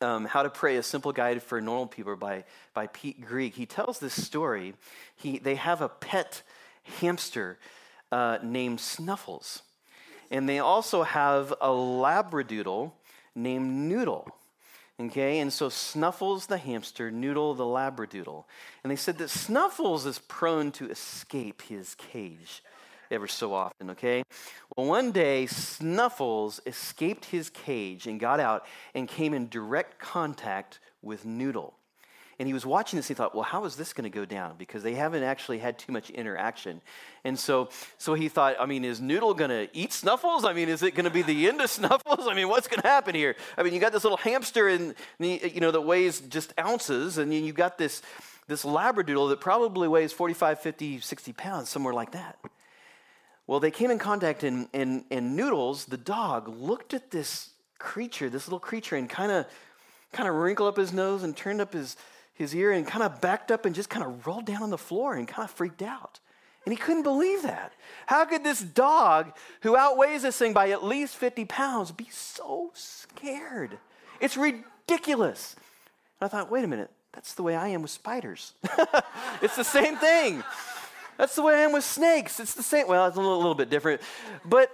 um, 0.02 0.26
How 0.26 0.44
to 0.44 0.50
Pray, 0.50 0.78
A 0.78 0.84
Simple 0.84 1.12
Guide 1.12 1.42
for 1.42 1.62
Normal 1.62 1.88
People 1.88 2.16
by, 2.16 2.44
by 2.74 2.88
Pete 2.88 3.26
Greig, 3.26 3.54
he 3.54 3.66
tells 3.66 4.00
this 4.00 4.22
story. 4.22 4.74
He, 5.16 5.40
they 5.40 5.56
have 5.56 5.82
a 5.82 5.90
pet 5.90 6.42
hamster 7.00 7.58
uh, 8.12 8.40
named 8.44 8.80
Snuffles. 8.80 9.62
And 10.32 10.48
they 10.48 10.60
also 10.60 11.04
have 11.04 11.52
a 11.54 11.70
Labradoodle 11.70 12.92
named 13.36 13.72
Noodle. 13.72 14.28
Okay, 15.02 15.40
and 15.40 15.52
so 15.52 15.70
Snuffles 15.70 16.48
the 16.48 16.58
hamster, 16.58 17.10
Noodle 17.10 17.54
the 17.54 17.64
labradoodle. 17.64 18.44
And 18.84 18.92
they 18.92 18.98
said 18.98 19.18
that 19.20 19.30
Snuffles 19.30 20.06
is 20.06 20.20
prone 20.20 20.74
to 20.74 20.90
escape 20.90 21.62
his 21.62 21.96
cage 21.96 22.62
ever 23.10 23.28
so 23.28 23.54
often, 23.54 23.92
okay? 23.92 24.24
Well, 24.76 24.88
one 24.88 25.12
day, 25.12 25.46
Snuffles 25.48 26.60
escaped 26.66 27.26
his 27.26 27.50
cage 27.50 28.08
and 28.08 28.20
got 28.20 28.42
out 28.42 28.66
and 28.94 29.08
came 29.08 29.34
in 29.34 29.48
direct 29.48 30.00
contact 30.00 30.80
with 31.02 31.26
Noodle. 31.26 31.79
And 32.40 32.48
he 32.48 32.54
was 32.54 32.66
watching 32.66 32.98
this. 32.98 33.10
He 33.10 33.14
thought, 33.14 33.36
well, 33.36 33.44
how 33.44 33.66
is 33.66 33.76
this 33.76 33.92
going 33.92 34.10
to 34.10 34.16
go 34.16 34.24
down? 34.24 34.56
Because 34.58 34.82
they 34.82 34.94
haven't 34.94 35.24
actually 35.24 35.60
had 35.60 35.78
too 35.78 35.92
much 35.92 36.10
interaction. 36.10 36.82
And 37.26 37.38
so, 37.38 37.70
so 37.98 38.14
he 38.14 38.30
thought, 38.30 38.56
I 38.60 38.66
mean, 38.66 38.86
is 38.86 39.02
Noodle 39.02 39.34
going 39.34 39.50
to 39.50 39.68
eat 39.78 39.92
Snuffles? 39.92 40.46
I 40.46 40.54
mean, 40.54 40.70
is 40.70 40.82
it 40.82 40.96
going 40.96 41.04
to 41.04 41.12
be 41.12 41.22
the 41.22 41.50
end 41.50 41.60
of 41.60 41.70
Snuffles? 41.80 42.28
I 42.28 42.34
mean, 42.34 42.48
what's 42.48 42.68
going 42.68 42.82
to 42.82 42.88
happen 42.88 43.14
here? 43.14 43.36
I 43.58 43.64
mean, 43.64 43.74
you 43.74 43.80
got 43.80 43.92
this 43.92 44.04
little 44.04 44.18
hamster, 44.18 44.70
and 44.70 44.96
you 45.20 45.60
know 45.60 45.72
that 45.72 45.82
weighs 45.82 46.22
just 46.22 46.54
ounces, 46.58 47.18
and 47.18 47.34
you 47.34 47.52
got 47.52 47.78
this 47.78 48.02
this 48.48 48.66
labradoodle 48.66 49.30
that 49.30 49.40
probably 49.40 49.88
weighs 49.88 50.12
45, 50.12 50.60
50, 50.60 51.00
60 51.02 51.34
pounds, 51.34 51.70
somewhere 51.70 51.94
like 51.94 52.14
that. 52.14 52.40
Well, 53.46 53.60
they 53.60 53.72
came 53.72 53.92
in 53.92 54.00
contact, 54.00 54.44
and, 54.44 54.68
and, 54.74 55.06
and 55.12 55.36
Noodles, 55.36 55.86
the 55.86 55.98
dog, 55.98 56.48
looked 56.48 56.94
at 56.94 57.12
this 57.12 57.52
creature, 57.78 58.28
this 58.28 58.48
little 58.48 58.60
creature, 58.60 58.96
and 58.96 59.10
kind 59.10 59.32
of 59.32 59.46
kind 60.12 60.28
of 60.28 60.36
wrinkled 60.36 60.70
up 60.70 60.78
his 60.78 60.92
nose 60.92 61.24
and 61.24 61.38
turned 61.38 61.62
up 61.62 61.74
his, 61.74 61.96
his 62.40 62.56
ear 62.56 62.72
and 62.72 62.88
kind 62.88 63.04
of 63.04 63.20
backed 63.20 63.52
up 63.52 63.66
and 63.66 63.76
just 63.76 63.90
kind 63.90 64.04
of 64.04 64.26
rolled 64.26 64.46
down 64.46 64.64
on 64.64 64.70
the 64.70 64.78
floor 64.78 65.14
and 65.14 65.28
kind 65.28 65.44
of 65.44 65.52
freaked 65.52 65.82
out. 65.82 66.22
And 66.66 66.74
he 66.74 66.82
couldn't 66.82 67.04
believe 67.04 67.44
that. 67.44 67.74
How 68.06 68.24
could 68.24 68.46
this 68.46 68.62
dog, 68.62 69.34
who 69.62 69.76
outweighs 69.76 70.22
this 70.22 70.38
thing 70.38 70.54
by 70.54 70.70
at 70.70 70.82
least 70.82 71.18
50 71.18 71.44
pounds, 71.46 71.92
be 71.92 72.08
so 72.10 72.72
scared? 72.74 73.78
It's 74.22 74.38
ridiculous. 74.38 75.56
And 76.20 76.28
I 76.28 76.30
thought, 76.30 76.50
wait 76.50 76.64
a 76.64 76.68
minute, 76.68 76.90
that's 77.12 77.34
the 77.34 77.44
way 77.44 77.58
I 77.58 77.68
am 77.68 77.82
with 77.82 77.92
spiders. 77.92 78.54
it's 79.42 79.58
the 79.58 79.64
same 79.64 79.98
thing. 79.98 80.42
That's 81.18 81.36
the 81.36 81.42
way 81.42 81.56
I 81.56 81.62
am 81.62 81.74
with 81.74 81.84
snakes. 81.84 82.40
It's 82.40 82.54
the 82.54 82.64
same. 82.64 82.88
Well, 82.88 83.06
it's 83.08 83.18
a 83.18 83.20
little, 83.20 83.38
little 83.38 83.54
bit 83.54 83.70
different. 83.70 84.02
But 84.46 84.72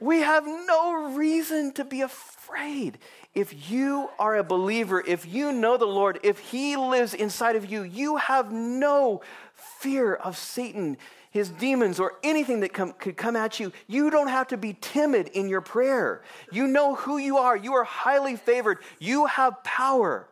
we 0.00 0.20
have 0.20 0.44
no 0.46 1.14
reason 1.14 1.72
to 1.74 1.84
be 1.84 2.00
afraid. 2.00 2.98
If 3.34 3.70
you 3.70 4.10
are 4.18 4.36
a 4.36 4.44
believer, 4.44 5.02
if 5.06 5.26
you 5.26 5.52
know 5.52 5.76
the 5.76 5.86
Lord, 5.86 6.20
if 6.22 6.38
He 6.38 6.76
lives 6.76 7.14
inside 7.14 7.56
of 7.56 7.70
you, 7.70 7.82
you 7.82 8.16
have 8.16 8.52
no 8.52 9.22
fear 9.54 10.14
of 10.14 10.36
Satan, 10.36 10.96
his 11.30 11.48
demons, 11.48 11.98
or 11.98 12.14
anything 12.22 12.60
that 12.60 12.72
come, 12.72 12.92
could 12.92 13.16
come 13.16 13.34
at 13.34 13.58
you. 13.58 13.72
You 13.88 14.10
don't 14.10 14.28
have 14.28 14.48
to 14.48 14.56
be 14.56 14.76
timid 14.80 15.28
in 15.28 15.48
your 15.48 15.60
prayer. 15.60 16.22
You 16.52 16.66
know 16.66 16.94
who 16.94 17.18
you 17.18 17.38
are. 17.38 17.56
You 17.56 17.74
are 17.74 17.84
highly 17.84 18.36
favored. 18.36 18.78
You 19.00 19.26
have 19.26 19.64
power. 19.64 20.28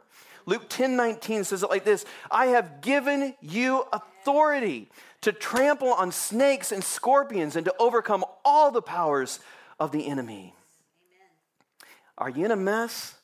Luke 0.47 0.69
10 0.69 0.97
19 0.97 1.45
says 1.45 1.63
it 1.63 1.71
like 1.71 1.85
this 1.85 2.05
I 2.31 2.47
have 2.47 2.81
given 2.81 3.35
you 3.41 3.85
authority 3.93 4.12
to 5.23 5.33
trample 5.33 5.93
on 5.93 6.13
snakes 6.13 6.73
and 6.73 6.83
scorpions 6.83 7.57
and 7.57 7.65
to 7.65 7.75
overcome 7.79 8.25
all 8.45 8.71
the 8.71 8.83
powers 8.83 9.41
of 9.79 9.93
the 9.93 10.07
enemy. 10.07 10.55
Amen. 11.07 11.87
Are 12.19 12.29
you 12.29 12.45
in 12.45 12.51
a 12.51 12.57
mess? 12.57 13.15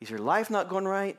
Is 0.00 0.10
your 0.10 0.18
life 0.18 0.50
not 0.50 0.68
going 0.68 0.86
right? 0.86 1.16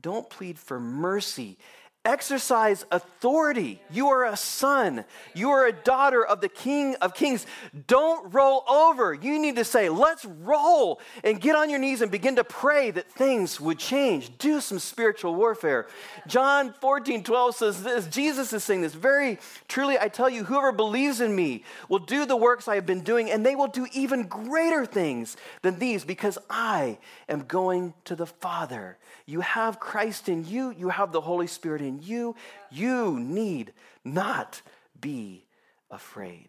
Don't 0.00 0.28
plead 0.28 0.58
for 0.58 0.80
mercy 0.80 1.58
exercise 2.06 2.86
authority. 2.90 3.82
You 3.90 4.08
are 4.08 4.24
a 4.24 4.36
son. 4.36 5.04
You 5.34 5.50
are 5.50 5.66
a 5.66 5.72
daughter 5.72 6.24
of 6.24 6.40
the 6.40 6.48
King 6.48 6.94
of 7.02 7.14
Kings. 7.14 7.44
Don't 7.86 8.32
roll 8.32 8.64
over. 8.68 9.12
You 9.12 9.38
need 9.38 9.56
to 9.56 9.64
say, 9.64 9.88
let's 9.88 10.24
roll 10.24 11.00
and 11.24 11.40
get 11.40 11.56
on 11.56 11.68
your 11.68 11.80
knees 11.80 12.00
and 12.00 12.10
begin 12.10 12.36
to 12.36 12.44
pray 12.44 12.90
that 12.92 13.10
things 13.10 13.60
would 13.60 13.78
change. 13.78 14.38
Do 14.38 14.60
some 14.60 14.78
spiritual 14.78 15.34
warfare. 15.34 15.88
John 16.26 16.72
14, 16.80 17.24
12 17.24 17.54
says 17.56 17.82
this 17.82 18.06
Jesus 18.06 18.52
is 18.52 18.62
saying 18.62 18.82
this 18.82 18.94
very 18.94 19.38
truly, 19.68 19.98
I 19.98 20.08
tell 20.08 20.30
you, 20.30 20.44
whoever 20.44 20.72
believes 20.72 21.20
in 21.20 21.34
me 21.34 21.64
will 21.88 21.98
do 21.98 22.24
the 22.24 22.36
works 22.36 22.68
I 22.68 22.76
have 22.76 22.86
been 22.86 23.02
doing, 23.02 23.30
and 23.30 23.44
they 23.44 23.56
will 23.56 23.66
do 23.66 23.86
even 23.92 24.28
greater 24.28 24.86
things 24.86 25.36
than 25.62 25.78
these 25.78 26.04
because 26.04 26.38
I 26.48 26.98
am 27.28 27.42
going 27.42 27.94
to 28.04 28.14
the 28.14 28.26
Father. 28.26 28.96
You 29.26 29.40
have 29.40 29.80
Christ 29.80 30.28
in 30.28 30.46
you, 30.46 30.70
you 30.70 30.88
have 30.88 31.10
the 31.10 31.20
Holy 31.20 31.48
Spirit 31.48 31.82
in 31.82 31.95
you. 31.95 31.95
You 32.02 32.36
you 32.70 33.18
need 33.18 33.72
not 34.04 34.62
be 35.00 35.44
afraid. 35.90 36.48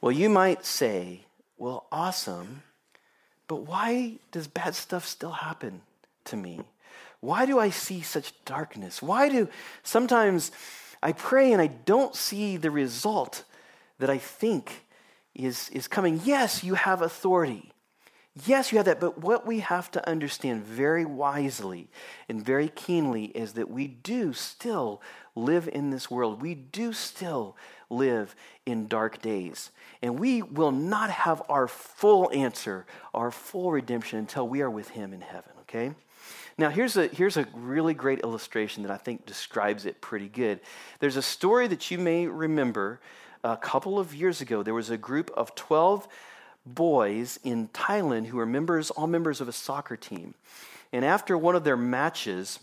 Well, 0.00 0.12
you 0.12 0.28
might 0.28 0.64
say, 0.64 1.24
well, 1.56 1.86
awesome, 1.90 2.62
but 3.48 3.62
why 3.62 4.18
does 4.30 4.46
bad 4.46 4.74
stuff 4.74 5.06
still 5.06 5.32
happen 5.32 5.80
to 6.26 6.36
me? 6.36 6.60
Why 7.20 7.46
do 7.46 7.58
I 7.58 7.70
see 7.70 8.02
such 8.02 8.32
darkness? 8.44 9.00
Why 9.00 9.28
do 9.28 9.48
sometimes 9.82 10.52
I 11.02 11.12
pray 11.12 11.52
and 11.52 11.62
I 11.62 11.68
don't 11.68 12.14
see 12.14 12.56
the 12.56 12.70
result 12.70 13.44
that 13.98 14.10
I 14.10 14.18
think 14.18 14.84
is, 15.34 15.70
is 15.70 15.88
coming? 15.88 16.20
Yes, 16.24 16.62
you 16.62 16.74
have 16.74 17.02
authority. 17.02 17.72
Yes, 18.44 18.70
you 18.70 18.76
have 18.76 18.84
that, 18.84 19.00
but 19.00 19.18
what 19.18 19.46
we 19.46 19.60
have 19.60 19.90
to 19.92 20.08
understand 20.08 20.62
very 20.62 21.06
wisely 21.06 21.88
and 22.28 22.44
very 22.44 22.68
keenly 22.68 23.26
is 23.26 23.54
that 23.54 23.70
we 23.70 23.86
do 23.86 24.34
still 24.34 25.00
live 25.34 25.68
in 25.72 25.88
this 25.88 26.10
world. 26.10 26.42
We 26.42 26.54
do 26.54 26.92
still 26.92 27.56
live 27.88 28.36
in 28.66 28.88
dark 28.88 29.22
days. 29.22 29.70
And 30.02 30.18
we 30.18 30.42
will 30.42 30.72
not 30.72 31.08
have 31.08 31.42
our 31.48 31.66
full 31.66 32.30
answer, 32.30 32.84
our 33.14 33.30
full 33.30 33.70
redemption 33.72 34.18
until 34.18 34.46
we 34.46 34.60
are 34.60 34.70
with 34.70 34.90
Him 34.90 35.14
in 35.14 35.22
heaven, 35.22 35.52
okay? 35.62 35.92
Now, 36.58 36.68
here's 36.68 36.98
a, 36.98 37.06
here's 37.08 37.38
a 37.38 37.46
really 37.54 37.94
great 37.94 38.20
illustration 38.20 38.82
that 38.82 38.92
I 38.92 38.98
think 38.98 39.24
describes 39.24 39.86
it 39.86 40.02
pretty 40.02 40.28
good. 40.28 40.60
There's 41.00 41.16
a 41.16 41.22
story 41.22 41.68
that 41.68 41.90
you 41.90 41.96
may 41.96 42.26
remember 42.26 43.00
a 43.42 43.56
couple 43.56 43.98
of 43.98 44.14
years 44.14 44.42
ago. 44.42 44.62
There 44.62 44.74
was 44.74 44.90
a 44.90 44.98
group 44.98 45.30
of 45.36 45.54
12 45.54 46.06
boys 46.66 47.38
in 47.44 47.68
Thailand 47.68 48.26
who 48.26 48.38
are 48.38 48.46
members, 48.46 48.90
all 48.90 49.06
members 49.06 49.40
of 49.40 49.48
a 49.48 49.52
soccer 49.52 49.96
team. 49.96 50.34
And 50.92 51.04
after 51.04 51.38
one 51.38 51.54
of 51.54 51.64
their 51.64 51.76
matches, 51.76 52.58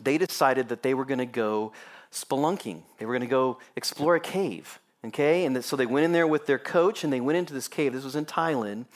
they 0.00 0.18
decided 0.18 0.68
that 0.68 0.82
they 0.82 0.94
were 0.94 1.04
going 1.04 1.18
to 1.18 1.26
go 1.26 1.72
spelunking. 2.12 2.82
They 2.98 3.06
were 3.06 3.12
going 3.12 3.22
to 3.22 3.26
go 3.26 3.58
explore 3.74 4.16
a 4.16 4.20
cave. 4.20 4.78
Okay? 5.04 5.44
And 5.44 5.64
so 5.64 5.76
they 5.76 5.86
went 5.86 6.04
in 6.04 6.12
there 6.12 6.26
with 6.26 6.46
their 6.46 6.58
coach 6.58 7.04
and 7.04 7.12
they 7.12 7.20
went 7.20 7.38
into 7.38 7.54
this 7.54 7.68
cave. 7.68 7.92
This 7.92 8.04
was 8.04 8.16
in 8.16 8.26
Thailand. 8.26 8.86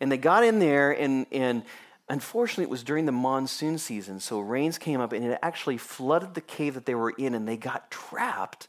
And 0.00 0.12
they 0.12 0.16
got 0.16 0.44
in 0.44 0.60
there, 0.60 0.92
and, 0.92 1.26
and 1.32 1.64
unfortunately, 2.08 2.64
it 2.64 2.70
was 2.70 2.84
during 2.84 3.04
the 3.04 3.12
monsoon 3.12 3.78
season. 3.78 4.20
So 4.20 4.38
rains 4.38 4.78
came 4.78 5.00
up 5.00 5.12
and 5.12 5.24
it 5.24 5.38
actually 5.42 5.76
flooded 5.76 6.34
the 6.34 6.40
cave 6.40 6.74
that 6.74 6.86
they 6.86 6.94
were 6.94 7.10
in, 7.10 7.34
and 7.34 7.48
they 7.48 7.56
got 7.56 7.90
trapped 7.90 8.68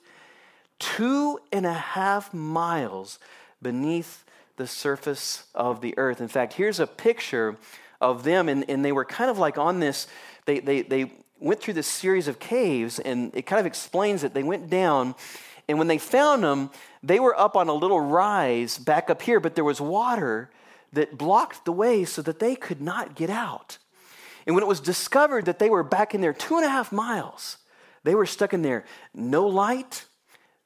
two 0.80 1.40
and 1.52 1.66
a 1.66 1.74
half 1.74 2.34
miles 2.34 3.20
beneath 3.62 4.24
the 4.60 4.68
surface 4.68 5.46
of 5.56 5.82
the 5.82 5.98
earth. 5.98 6.22
In 6.22 6.28
fact, 6.28 6.54
here's 6.54 6.80
a 6.80 6.86
picture 6.86 7.58
of 8.02 8.24
them, 8.24 8.50
and, 8.50 8.70
and 8.70 8.84
they 8.84 8.92
were 8.92 9.06
kind 9.06 9.32
of 9.32 9.40
like 9.40 9.58
on 9.58 9.80
this, 9.80 10.06
they, 10.46 10.60
they, 10.60 10.82
they 10.84 11.12
went 11.40 11.62
through 11.62 11.74
this 11.74 11.88
series 11.88 12.28
of 12.28 12.40
caves, 12.40 13.00
and 13.00 13.34
it 13.34 13.44
kind 13.44 13.60
of 13.60 13.66
explains 13.66 14.24
it. 14.24 14.34
They 14.34 14.44
went 14.44 14.70
down, 14.70 15.16
and 15.70 15.78
when 15.78 15.88
they 15.88 15.98
found 15.98 16.44
them, 16.44 16.70
they 17.02 17.22
were 17.22 17.40
up 17.40 17.56
on 17.56 17.70
a 17.70 17.74
little 17.74 18.02
rise 18.02 18.78
back 18.78 19.10
up 19.10 19.22
here, 19.22 19.40
but 19.40 19.56
there 19.56 19.64
was 19.64 19.80
water 19.80 20.52
that 20.92 21.18
blocked 21.18 21.64
the 21.64 21.72
way 21.72 22.04
so 22.04 22.22
that 22.22 22.40
they 22.40 22.56
could 22.56 22.82
not 22.82 23.16
get 23.16 23.30
out. 23.30 23.78
And 24.46 24.56
when 24.56 24.64
it 24.64 24.68
was 24.68 24.82
discovered 24.82 25.46
that 25.46 25.60
they 25.60 25.70
were 25.70 25.84
back 25.84 26.14
in 26.14 26.20
there 26.20 26.34
two 26.34 26.58
and 26.58 26.66
a 26.66 26.70
half 26.70 26.92
miles, 26.92 27.58
they 28.04 28.14
were 28.14 28.26
stuck 28.26 28.54
in 28.54 28.62
there. 28.62 28.84
No 29.14 29.48
light, 29.48 30.06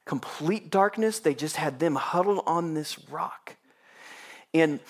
complete 0.04 0.70
darkness. 0.70 1.20
They 1.20 1.34
just 1.34 1.56
had 1.56 1.78
them 1.78 1.94
huddled 1.94 2.42
on 2.46 2.74
this 2.74 2.98
rock. 3.08 3.56
And 4.54 4.80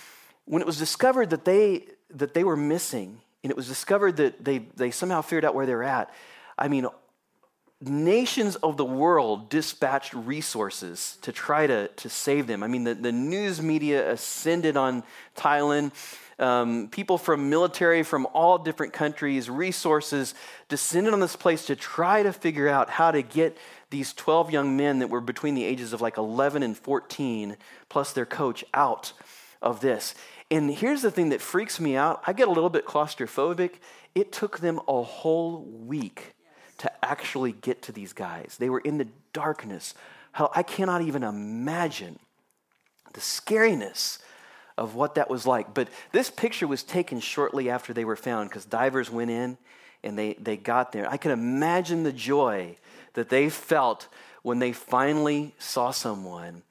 when 0.45 0.61
it 0.61 0.67
was 0.67 0.79
discovered 0.79 1.31
that 1.31 1.45
they, 1.45 1.87
that 2.11 2.35
they 2.35 2.45
were 2.45 2.57
missing, 2.57 3.19
and 3.43 3.51
it 3.51 3.57
was 3.57 3.67
discovered 3.67 4.19
that 4.19 4.45
they, 4.45 4.59
they 4.77 4.91
somehow 4.91 5.23
figured 5.23 5.45
out 5.45 5.55
where 5.55 5.67
they're 5.67 5.83
at, 5.83 6.13
I 6.59 6.69
mean, 6.69 6.87
nations 7.81 8.57
of 8.57 8.77
the 8.77 8.85
world 8.85 9.49
dispatched 9.51 10.15
resources 10.15 11.19
to 11.23 11.33
try 11.33 11.67
to, 11.67 11.89
to 11.89 12.09
save 12.09 12.47
them. 12.47 12.63
I 12.63 12.69
mean, 12.69 12.85
the, 12.85 12.95
the 12.95 13.13
news 13.13 13.61
media 13.61 14.11
ascended 14.11 14.77
on 14.77 15.03
Thailand. 15.37 15.93
Um, 16.39 16.89
people 16.89 17.17
from 17.17 17.49
military 17.49 18.03
from 18.03 18.27
all 18.33 18.59
different 18.59 18.93
countries, 18.93 19.49
resources 19.49 20.35
descended 20.69 21.13
on 21.13 21.21
this 21.21 21.37
place 21.37 21.67
to 21.67 21.77
try 21.77 22.25
to 22.25 22.33
figure 22.33 22.69
out 22.69 22.91
how 22.91 23.13
to 23.13 23.23
get 23.23 23.57
these 23.91 24.13
12 24.13 24.51
young 24.51 24.77
men 24.77 24.99
that 24.99 25.11
were 25.11 25.21
between 25.21 25.55
the 25.55 25.65
ages 25.65 25.93
of 25.93 26.01
like 26.01 26.19
11 26.19 26.65
and 26.65 26.77
14, 26.77 27.57
plus 27.89 28.13
their 28.13 28.27
coach, 28.27 28.65
out 28.75 29.13
of 29.65 29.81
this. 29.81 30.15
And 30.51 30.71
here's 30.71 31.03
the 31.03 31.11
thing 31.11 31.31
that 31.31 31.41
freaks 31.41 31.81
me 31.81 31.97
out 31.97 32.23
I 32.27 32.33
get 32.33 32.47
a 32.47 32.53
little 32.53 32.71
bit 32.71 32.87
claustrophobic. 32.87 33.73
It 34.15 34.31
took 34.31 34.61
them 34.61 34.81
a 34.87 35.03
whole 35.03 35.63
week 35.63 36.35
to 36.79 37.05
actually 37.05 37.53
get 37.53 37.83
to 37.83 37.93
these 37.93 38.13
guys. 38.13 38.57
They 38.61 38.71
were 38.71 38.81
in 38.81 38.99
the 38.99 39.09
darkness. 39.33 39.95
Hell, 40.33 40.53
I 40.55 40.63
cannot 40.63 41.03
even 41.03 41.25
imagine 41.25 42.19
the 43.13 43.21
scariness 43.21 44.19
of 44.77 44.95
what 44.95 45.15
that 45.15 45.31
was 45.31 45.47
like. 45.47 45.73
But 45.73 45.89
this 46.13 46.31
picture 46.31 46.67
was 46.67 46.83
taken 46.83 47.21
shortly 47.21 47.71
after 47.71 47.93
they 47.93 48.05
were 48.05 48.17
found 48.17 48.51
because 48.51 48.65
divers 48.65 49.11
went 49.11 49.31
in 49.31 49.57
and 50.03 50.19
they, 50.19 50.35
they 50.35 50.57
got 50.57 50.93
there. 50.93 51.09
I 51.09 51.17
can 51.17 51.31
imagine 51.31 52.03
the 52.03 52.13
joy 52.13 52.77
that 53.15 53.29
they 53.29 53.49
felt 53.49 54.09
when 54.43 54.59
they 54.59 54.73
finally 54.73 55.55
saw 55.59 55.91
someone. 55.91 56.63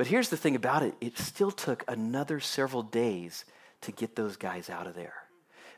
But 0.00 0.06
here's 0.06 0.30
the 0.30 0.38
thing 0.38 0.56
about 0.56 0.82
it 0.82 0.94
it 1.02 1.18
still 1.18 1.50
took 1.50 1.84
another 1.86 2.40
several 2.40 2.82
days 2.82 3.44
to 3.82 3.92
get 3.92 4.16
those 4.16 4.38
guys 4.38 4.70
out 4.70 4.86
of 4.86 4.94
there 4.94 5.12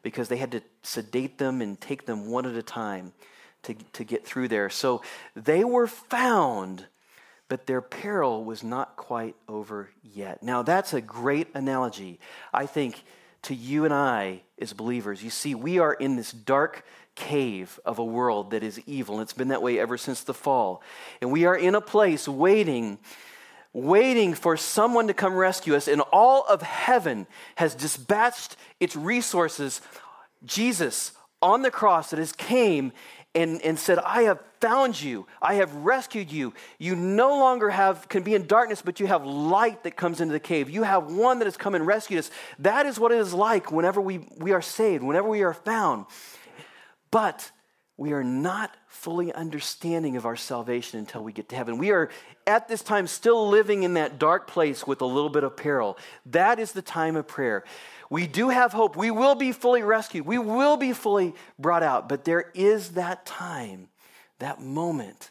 because 0.04 0.28
they 0.28 0.36
had 0.36 0.52
to 0.52 0.62
sedate 0.84 1.38
them 1.38 1.60
and 1.60 1.80
take 1.80 2.06
them 2.06 2.30
one 2.30 2.46
at 2.46 2.54
a 2.54 2.62
time 2.62 3.14
to, 3.64 3.74
to 3.94 4.04
get 4.04 4.24
through 4.24 4.46
there. 4.46 4.70
So 4.70 5.02
they 5.34 5.64
were 5.64 5.88
found, 5.88 6.86
but 7.48 7.66
their 7.66 7.80
peril 7.80 8.44
was 8.44 8.62
not 8.62 8.94
quite 8.94 9.34
over 9.48 9.90
yet. 10.04 10.40
Now, 10.40 10.62
that's 10.62 10.94
a 10.94 11.00
great 11.00 11.48
analogy, 11.54 12.20
I 12.54 12.66
think, 12.66 13.02
to 13.42 13.56
you 13.56 13.84
and 13.84 13.92
I 13.92 14.42
as 14.60 14.72
believers. 14.72 15.24
You 15.24 15.30
see, 15.30 15.56
we 15.56 15.80
are 15.80 15.94
in 15.94 16.14
this 16.14 16.30
dark 16.30 16.84
cave 17.16 17.80
of 17.84 17.98
a 17.98 18.04
world 18.04 18.52
that 18.52 18.62
is 18.62 18.80
evil, 18.86 19.16
and 19.16 19.22
it's 19.24 19.32
been 19.32 19.48
that 19.48 19.62
way 19.62 19.80
ever 19.80 19.98
since 19.98 20.22
the 20.22 20.32
fall. 20.32 20.80
And 21.20 21.32
we 21.32 21.44
are 21.44 21.56
in 21.56 21.74
a 21.74 21.80
place 21.80 22.28
waiting 22.28 23.00
waiting 23.72 24.34
for 24.34 24.56
someone 24.56 25.06
to 25.06 25.14
come 25.14 25.34
rescue 25.34 25.74
us, 25.74 25.88
and 25.88 26.02
all 26.12 26.44
of 26.48 26.62
heaven 26.62 27.26
has 27.56 27.74
dispatched 27.74 28.56
its 28.80 28.94
resources. 28.94 29.80
Jesus 30.44 31.12
on 31.40 31.62
the 31.62 31.70
cross 31.70 32.10
that 32.10 32.18
has 32.18 32.32
came 32.32 32.92
and, 33.34 33.62
and 33.62 33.78
said, 33.78 33.98
I 33.98 34.22
have 34.22 34.40
found 34.60 35.00
you. 35.00 35.26
I 35.40 35.54
have 35.54 35.74
rescued 35.74 36.30
you. 36.30 36.52
You 36.78 36.94
no 36.94 37.30
longer 37.30 37.70
have 37.70 38.08
can 38.08 38.22
be 38.22 38.34
in 38.34 38.46
darkness, 38.46 38.82
but 38.82 39.00
you 39.00 39.06
have 39.06 39.24
light 39.24 39.84
that 39.84 39.96
comes 39.96 40.20
into 40.20 40.32
the 40.32 40.40
cave. 40.40 40.68
You 40.68 40.82
have 40.82 41.10
one 41.10 41.38
that 41.38 41.46
has 41.46 41.56
come 41.56 41.74
and 41.74 41.86
rescued 41.86 42.18
us. 42.18 42.30
That 42.58 42.86
is 42.86 43.00
what 43.00 43.10
it 43.10 43.18
is 43.18 43.32
like 43.32 43.72
whenever 43.72 44.00
we, 44.00 44.28
we 44.36 44.52
are 44.52 44.62
saved, 44.62 45.02
whenever 45.02 45.28
we 45.28 45.42
are 45.42 45.54
found. 45.54 46.06
But 47.10 47.50
we 48.02 48.14
are 48.14 48.24
not 48.24 48.76
fully 48.88 49.32
understanding 49.32 50.16
of 50.16 50.26
our 50.26 50.34
salvation 50.34 50.98
until 50.98 51.22
we 51.22 51.32
get 51.32 51.48
to 51.50 51.54
heaven. 51.54 51.78
We 51.78 51.92
are 51.92 52.10
at 52.48 52.66
this 52.66 52.82
time 52.82 53.06
still 53.06 53.48
living 53.48 53.84
in 53.84 53.94
that 53.94 54.18
dark 54.18 54.48
place 54.48 54.84
with 54.84 55.02
a 55.02 55.06
little 55.06 55.30
bit 55.30 55.44
of 55.44 55.56
peril. 55.56 55.96
That 56.26 56.58
is 56.58 56.72
the 56.72 56.82
time 56.82 57.14
of 57.14 57.28
prayer. 57.28 57.62
We 58.10 58.26
do 58.26 58.48
have 58.48 58.72
hope. 58.72 58.96
We 58.96 59.12
will 59.12 59.36
be 59.36 59.52
fully 59.52 59.84
rescued. 59.84 60.26
We 60.26 60.38
will 60.38 60.76
be 60.76 60.92
fully 60.92 61.36
brought 61.60 61.84
out. 61.84 62.08
But 62.08 62.24
there 62.24 62.50
is 62.54 62.90
that 62.90 63.24
time, 63.24 63.88
that 64.40 64.60
moment 64.60 65.30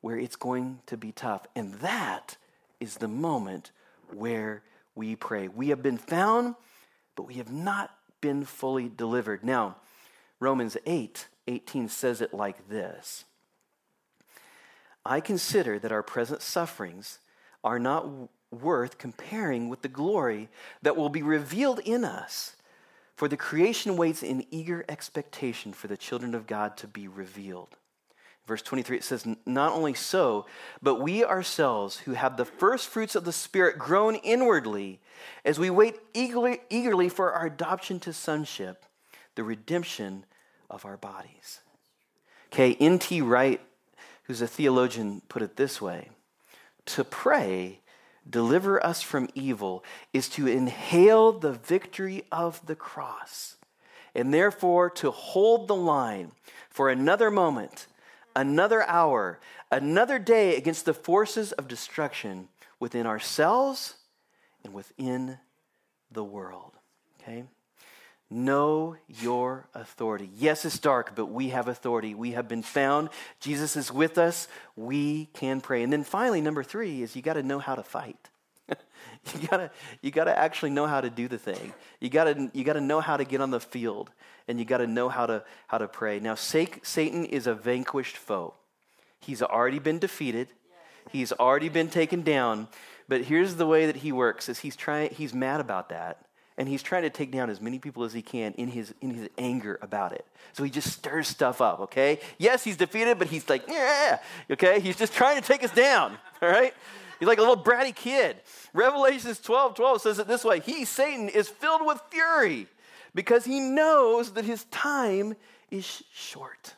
where 0.00 0.16
it's 0.16 0.36
going 0.36 0.78
to 0.86 0.96
be 0.96 1.10
tough. 1.10 1.44
And 1.56 1.74
that 1.80 2.36
is 2.78 2.98
the 2.98 3.08
moment 3.08 3.72
where 4.14 4.62
we 4.94 5.16
pray. 5.16 5.48
We 5.48 5.70
have 5.70 5.82
been 5.82 5.98
found, 5.98 6.54
but 7.16 7.24
we 7.24 7.34
have 7.34 7.50
not 7.50 7.90
been 8.20 8.44
fully 8.44 8.88
delivered. 8.88 9.42
Now, 9.42 9.74
Romans 10.38 10.76
8 10.86 11.26
18 11.46 11.88
says 11.88 12.20
it 12.20 12.32
like 12.32 12.68
this 12.68 13.24
I 15.04 15.20
consider 15.20 15.78
that 15.78 15.92
our 15.92 16.02
present 16.02 16.42
sufferings 16.42 17.18
are 17.64 17.78
not 17.78 18.08
worth 18.50 18.98
comparing 18.98 19.68
with 19.68 19.82
the 19.82 19.88
glory 19.88 20.48
that 20.82 20.96
will 20.96 21.08
be 21.08 21.22
revealed 21.22 21.80
in 21.80 22.04
us. 22.04 22.56
For 23.16 23.28
the 23.28 23.36
creation 23.36 23.96
waits 23.96 24.22
in 24.22 24.46
eager 24.50 24.84
expectation 24.88 25.72
for 25.72 25.86
the 25.86 25.96
children 25.96 26.34
of 26.34 26.46
God 26.46 26.76
to 26.78 26.86
be 26.86 27.08
revealed. 27.08 27.76
Verse 28.46 28.62
23, 28.62 28.96
it 28.96 29.04
says, 29.04 29.26
Not 29.46 29.72
only 29.72 29.94
so, 29.94 30.46
but 30.82 30.96
we 30.96 31.24
ourselves 31.24 31.98
who 31.98 32.12
have 32.12 32.36
the 32.36 32.44
first 32.44 32.88
fruits 32.88 33.14
of 33.14 33.24
the 33.24 33.32
Spirit 33.32 33.78
groan 33.78 34.16
inwardly 34.16 35.00
as 35.44 35.60
we 35.60 35.70
wait 35.70 35.96
eagerly, 36.12 36.60
eagerly 36.68 37.08
for 37.08 37.32
our 37.32 37.46
adoption 37.46 38.00
to 38.00 38.12
sonship, 38.12 38.84
the 39.36 39.44
redemption 39.44 40.24
of 40.72 40.84
our 40.84 40.96
bodies. 40.96 41.60
Okay, 42.52 42.74
N.T. 42.74 43.20
Wright, 43.22 43.60
who's 44.24 44.42
a 44.42 44.46
theologian, 44.46 45.22
put 45.28 45.42
it 45.42 45.56
this 45.56 45.80
way 45.80 46.08
To 46.86 47.04
pray, 47.04 47.80
deliver 48.28 48.84
us 48.84 49.02
from 49.02 49.28
evil, 49.34 49.84
is 50.12 50.28
to 50.30 50.46
inhale 50.46 51.32
the 51.32 51.52
victory 51.52 52.24
of 52.32 52.64
the 52.66 52.74
cross, 52.74 53.56
and 54.14 54.32
therefore 54.32 54.90
to 54.90 55.10
hold 55.10 55.68
the 55.68 55.76
line 55.76 56.32
for 56.68 56.90
another 56.90 57.30
moment, 57.30 57.86
another 58.34 58.82
hour, 58.84 59.38
another 59.70 60.18
day 60.18 60.56
against 60.56 60.84
the 60.84 60.94
forces 60.94 61.52
of 61.52 61.68
destruction 61.68 62.48
within 62.80 63.06
ourselves 63.06 63.96
and 64.64 64.74
within 64.74 65.38
the 66.10 66.24
world. 66.24 66.72
Okay? 67.20 67.44
Know 68.32 68.96
your 69.08 69.68
authority. 69.74 70.30
Yes, 70.34 70.64
it's 70.64 70.78
dark, 70.78 71.14
but 71.14 71.26
we 71.26 71.50
have 71.50 71.68
authority. 71.68 72.14
We 72.14 72.30
have 72.30 72.48
been 72.48 72.62
found. 72.62 73.10
Jesus 73.40 73.76
is 73.76 73.92
with 73.92 74.16
us. 74.16 74.48
We 74.74 75.26
can 75.34 75.60
pray. 75.60 75.82
And 75.82 75.92
then 75.92 76.02
finally, 76.02 76.40
number 76.40 76.62
three 76.62 77.02
is 77.02 77.14
you 77.14 77.20
got 77.20 77.34
to 77.34 77.42
know 77.42 77.58
how 77.58 77.74
to 77.74 77.82
fight. 77.82 78.30
you 78.68 79.48
gotta 79.48 79.70
you 80.00 80.10
gotta 80.10 80.36
actually 80.36 80.70
know 80.70 80.86
how 80.86 81.02
to 81.02 81.10
do 81.10 81.28
the 81.28 81.36
thing. 81.36 81.74
You 82.00 82.08
gotta 82.08 82.50
you 82.54 82.64
gotta 82.64 82.80
know 82.80 83.00
how 83.00 83.18
to 83.18 83.24
get 83.24 83.42
on 83.42 83.50
the 83.50 83.60
field, 83.60 84.10
and 84.48 84.58
you 84.58 84.64
gotta 84.64 84.86
know 84.86 85.10
how 85.10 85.26
to 85.26 85.44
how 85.66 85.76
to 85.76 85.86
pray. 85.88 86.18
Now, 86.18 86.34
Satan 86.34 87.26
is 87.26 87.46
a 87.46 87.54
vanquished 87.54 88.16
foe. 88.16 88.54
He's 89.20 89.42
already 89.42 89.78
been 89.78 89.98
defeated. 89.98 90.48
He's 91.10 91.32
already 91.32 91.68
been 91.68 91.90
taken 91.90 92.22
down. 92.22 92.68
But 93.08 93.22
here's 93.24 93.56
the 93.56 93.66
way 93.66 93.84
that 93.84 93.96
he 93.96 94.10
works: 94.10 94.48
is 94.48 94.60
he's 94.60 94.76
trying 94.76 95.10
he's 95.10 95.34
mad 95.34 95.60
about 95.60 95.90
that 95.90 96.24
and 96.58 96.68
he's 96.68 96.82
trying 96.82 97.02
to 97.02 97.10
take 97.10 97.32
down 97.32 97.50
as 97.50 97.60
many 97.60 97.78
people 97.78 98.04
as 98.04 98.12
he 98.12 98.22
can 98.22 98.52
in 98.54 98.68
his 98.68 98.94
in 99.00 99.14
his 99.14 99.28
anger 99.38 99.78
about 99.82 100.12
it. 100.12 100.26
So 100.52 100.64
he 100.64 100.70
just 100.70 100.92
stirs 100.92 101.28
stuff 101.28 101.60
up, 101.60 101.80
okay? 101.80 102.20
Yes, 102.38 102.62
he's 102.64 102.76
defeated, 102.76 103.18
but 103.18 103.28
he's 103.28 103.48
like, 103.48 103.64
yeah, 103.68 104.18
okay? 104.50 104.80
He's 104.80 104.96
just 104.96 105.14
trying 105.14 105.40
to 105.40 105.46
take 105.46 105.64
us 105.64 105.72
down, 105.72 106.16
all 106.42 106.48
right? 106.48 106.74
He's 107.18 107.28
like 107.28 107.38
a 107.38 107.42
little 107.42 107.62
bratty 107.62 107.94
kid. 107.94 108.36
Revelations 108.72 109.40
12 109.40 109.74
12 109.74 110.02
says 110.02 110.18
it 110.18 110.26
this 110.26 110.44
way 110.44 110.60
He, 110.60 110.84
Satan, 110.84 111.28
is 111.28 111.48
filled 111.48 111.86
with 111.86 112.00
fury 112.10 112.66
because 113.14 113.44
he 113.44 113.60
knows 113.60 114.32
that 114.32 114.44
his 114.44 114.64
time 114.64 115.34
is 115.70 116.02
short. 116.12 116.74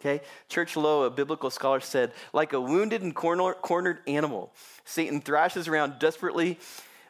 Okay? 0.00 0.22
Church 0.48 0.76
Low, 0.76 1.04
a 1.04 1.10
biblical 1.10 1.50
scholar, 1.50 1.80
said, 1.80 2.12
like 2.32 2.52
a 2.52 2.60
wounded 2.60 3.02
and 3.02 3.14
cornered 3.14 3.98
animal, 4.06 4.52
Satan 4.84 5.20
thrashes 5.20 5.68
around 5.68 5.98
desperately 5.98 6.58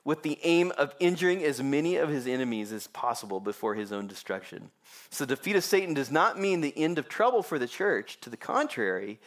with 0.07 0.23
the 0.23 0.39
aim 0.45 0.73
of 0.79 0.95
injuring 1.01 1.43
as 1.43 1.61
many 1.61 1.97
of 1.97 2.09
his 2.09 2.29
enemies 2.29 2.71
as 2.71 2.87
possible 2.87 3.41
before 3.41 3.75
his 3.75 3.91
own 3.91 4.07
destruction. 4.07 4.71
So, 5.11 5.25
the 5.25 5.35
defeat 5.35 5.57
of 5.57 5.65
Satan 5.65 5.95
does 5.95 6.13
not 6.13 6.39
mean 6.39 6.61
the 6.61 6.73
end 6.77 6.99
of 6.99 7.09
trouble 7.09 7.43
for 7.43 7.59
the 7.59 7.67
church. 7.67 8.21
To 8.21 8.31
the 8.31 8.37
contrary, 8.37 9.19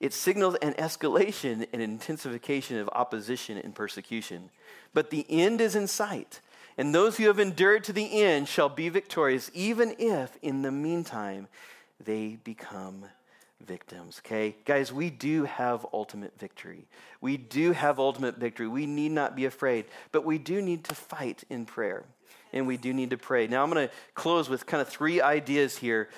it 0.00 0.12
signals 0.12 0.56
an 0.56 0.74
escalation 0.74 1.66
and 1.72 1.80
intensification 1.80 2.76
of 2.76 2.90
opposition 2.92 3.56
and 3.56 3.74
persecution. 3.74 4.50
But 4.92 5.08
the 5.08 5.24
end 5.30 5.62
is 5.62 5.74
in 5.74 5.86
sight, 5.86 6.42
and 6.76 6.94
those 6.94 7.16
who 7.16 7.26
have 7.28 7.40
endured 7.40 7.84
to 7.84 7.94
the 7.94 8.22
end 8.22 8.48
shall 8.48 8.68
be 8.68 8.90
victorious, 8.90 9.50
even 9.54 9.96
if 9.98 10.36
in 10.42 10.60
the 10.60 10.70
meantime 10.70 11.48
they 12.04 12.36
become 12.44 13.06
victims, 13.66 14.20
okay? 14.24 14.56
Guys, 14.64 14.92
we 14.92 15.10
do 15.10 15.44
have 15.44 15.86
ultimate 15.92 16.38
victory. 16.38 16.86
We 17.20 17.36
do 17.36 17.72
have 17.72 17.98
ultimate 17.98 18.36
victory. 18.36 18.68
We 18.68 18.86
need 18.86 19.12
not 19.12 19.36
be 19.36 19.44
afraid, 19.44 19.86
but 20.12 20.24
we 20.24 20.38
do 20.38 20.62
need 20.62 20.84
to 20.84 20.94
fight 20.94 21.44
in 21.50 21.66
prayer. 21.66 22.04
And 22.52 22.66
we 22.66 22.76
do 22.76 22.92
need 22.94 23.10
to 23.10 23.18
pray. 23.18 23.46
Now, 23.46 23.62
I'm 23.62 23.70
going 23.70 23.88
to 23.88 23.94
close 24.14 24.48
with 24.48 24.66
kind 24.66 24.80
of 24.80 24.88
three 24.88 25.20
ideas 25.20 25.76
here. 25.76 26.08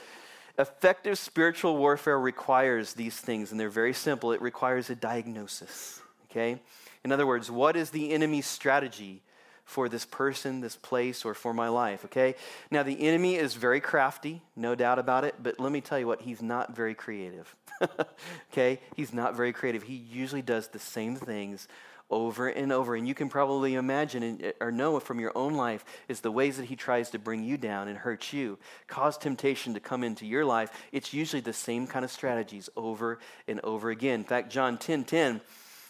Effective 0.58 1.18
spiritual 1.18 1.76
warfare 1.76 2.18
requires 2.18 2.94
these 2.94 3.16
things, 3.16 3.50
and 3.50 3.58
they're 3.58 3.68
very 3.68 3.94
simple. 3.94 4.32
It 4.32 4.42
requires 4.42 4.90
a 4.90 4.94
diagnosis, 4.94 6.00
okay? 6.30 6.60
In 7.04 7.12
other 7.12 7.26
words, 7.26 7.50
what 7.50 7.76
is 7.76 7.90
the 7.90 8.12
enemy's 8.12 8.46
strategy 8.46 9.22
for 9.70 9.88
this 9.88 10.04
person, 10.04 10.60
this 10.60 10.74
place, 10.74 11.24
or 11.24 11.32
for 11.32 11.54
my 11.54 11.68
life, 11.68 12.04
okay? 12.04 12.34
Now, 12.72 12.82
the 12.82 13.06
enemy 13.06 13.36
is 13.36 13.54
very 13.54 13.80
crafty, 13.80 14.42
no 14.56 14.74
doubt 14.74 14.98
about 14.98 15.22
it, 15.22 15.36
but 15.40 15.60
let 15.60 15.70
me 15.70 15.80
tell 15.80 15.96
you 15.96 16.08
what, 16.08 16.22
he's 16.22 16.42
not 16.42 16.74
very 16.74 16.92
creative, 16.92 17.54
okay? 18.52 18.80
He's 18.96 19.14
not 19.14 19.36
very 19.36 19.52
creative. 19.52 19.84
He 19.84 19.94
usually 19.94 20.42
does 20.42 20.66
the 20.66 20.80
same 20.80 21.14
things 21.14 21.68
over 22.10 22.48
and 22.48 22.72
over. 22.72 22.96
And 22.96 23.06
you 23.06 23.14
can 23.14 23.28
probably 23.28 23.76
imagine 23.76 24.40
uh, 24.44 24.64
or 24.64 24.72
know 24.72 24.98
from 24.98 25.20
your 25.20 25.30
own 25.38 25.54
life 25.54 25.84
is 26.08 26.18
the 26.18 26.32
ways 26.32 26.56
that 26.56 26.66
he 26.66 26.74
tries 26.74 27.10
to 27.10 27.20
bring 27.20 27.44
you 27.44 27.56
down 27.56 27.86
and 27.86 27.96
hurt 27.96 28.32
you, 28.32 28.58
cause 28.88 29.16
temptation 29.16 29.74
to 29.74 29.80
come 29.80 30.02
into 30.02 30.26
your 30.26 30.44
life. 30.44 30.72
It's 30.90 31.14
usually 31.14 31.42
the 31.42 31.52
same 31.52 31.86
kind 31.86 32.04
of 32.04 32.10
strategies 32.10 32.68
over 32.76 33.20
and 33.46 33.60
over 33.60 33.90
again. 33.90 34.18
In 34.18 34.24
fact, 34.24 34.50
John 34.50 34.78
10 34.78 35.04
10 35.04 35.40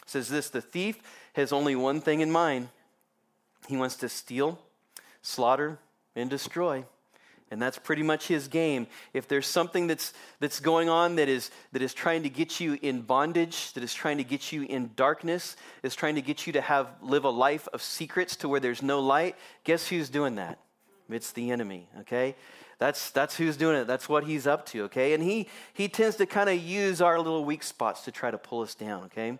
says 0.04 0.28
this 0.28 0.50
the 0.50 0.60
thief 0.60 0.98
has 1.32 1.50
only 1.50 1.74
one 1.74 2.02
thing 2.02 2.20
in 2.20 2.30
mind 2.30 2.68
he 3.70 3.76
wants 3.76 3.96
to 3.96 4.08
steal, 4.08 4.58
slaughter, 5.22 5.78
and 6.14 6.28
destroy. 6.28 6.84
And 7.52 7.60
that's 7.60 7.78
pretty 7.78 8.02
much 8.02 8.28
his 8.28 8.46
game. 8.46 8.86
If 9.12 9.26
there's 9.26 9.46
something 9.46 9.86
that's, 9.86 10.12
that's 10.38 10.60
going 10.60 10.88
on 10.88 11.16
that 11.16 11.28
is, 11.28 11.50
that 11.72 11.82
is 11.82 11.92
trying 11.92 12.22
to 12.22 12.28
get 12.28 12.60
you 12.60 12.78
in 12.80 13.02
bondage, 13.02 13.72
that 13.72 13.82
is 13.82 13.92
trying 13.92 14.18
to 14.18 14.24
get 14.24 14.52
you 14.52 14.62
in 14.62 14.90
darkness, 14.94 15.56
is 15.82 15.96
trying 15.96 16.14
to 16.14 16.22
get 16.22 16.46
you 16.46 16.52
to 16.52 16.60
have, 16.60 16.88
live 17.02 17.24
a 17.24 17.30
life 17.30 17.66
of 17.72 17.82
secrets 17.82 18.36
to 18.36 18.48
where 18.48 18.60
there's 18.60 18.82
no 18.82 19.00
light, 19.00 19.36
guess 19.64 19.88
who's 19.88 20.10
doing 20.10 20.36
that? 20.36 20.58
It's 21.08 21.32
the 21.32 21.50
enemy, 21.50 21.88
okay? 22.00 22.36
That's, 22.78 23.10
that's 23.10 23.36
who's 23.36 23.56
doing 23.56 23.76
it. 23.76 23.86
That's 23.88 24.08
what 24.08 24.24
he's 24.24 24.46
up 24.46 24.64
to, 24.66 24.84
okay? 24.84 25.12
And 25.12 25.22
he, 25.22 25.48
he 25.74 25.88
tends 25.88 26.16
to 26.16 26.26
kind 26.26 26.48
of 26.48 26.56
use 26.56 27.00
our 27.00 27.18
little 27.18 27.44
weak 27.44 27.64
spots 27.64 28.02
to 28.04 28.12
try 28.12 28.30
to 28.30 28.38
pull 28.38 28.60
us 28.62 28.76
down, 28.76 29.04
okay? 29.04 29.38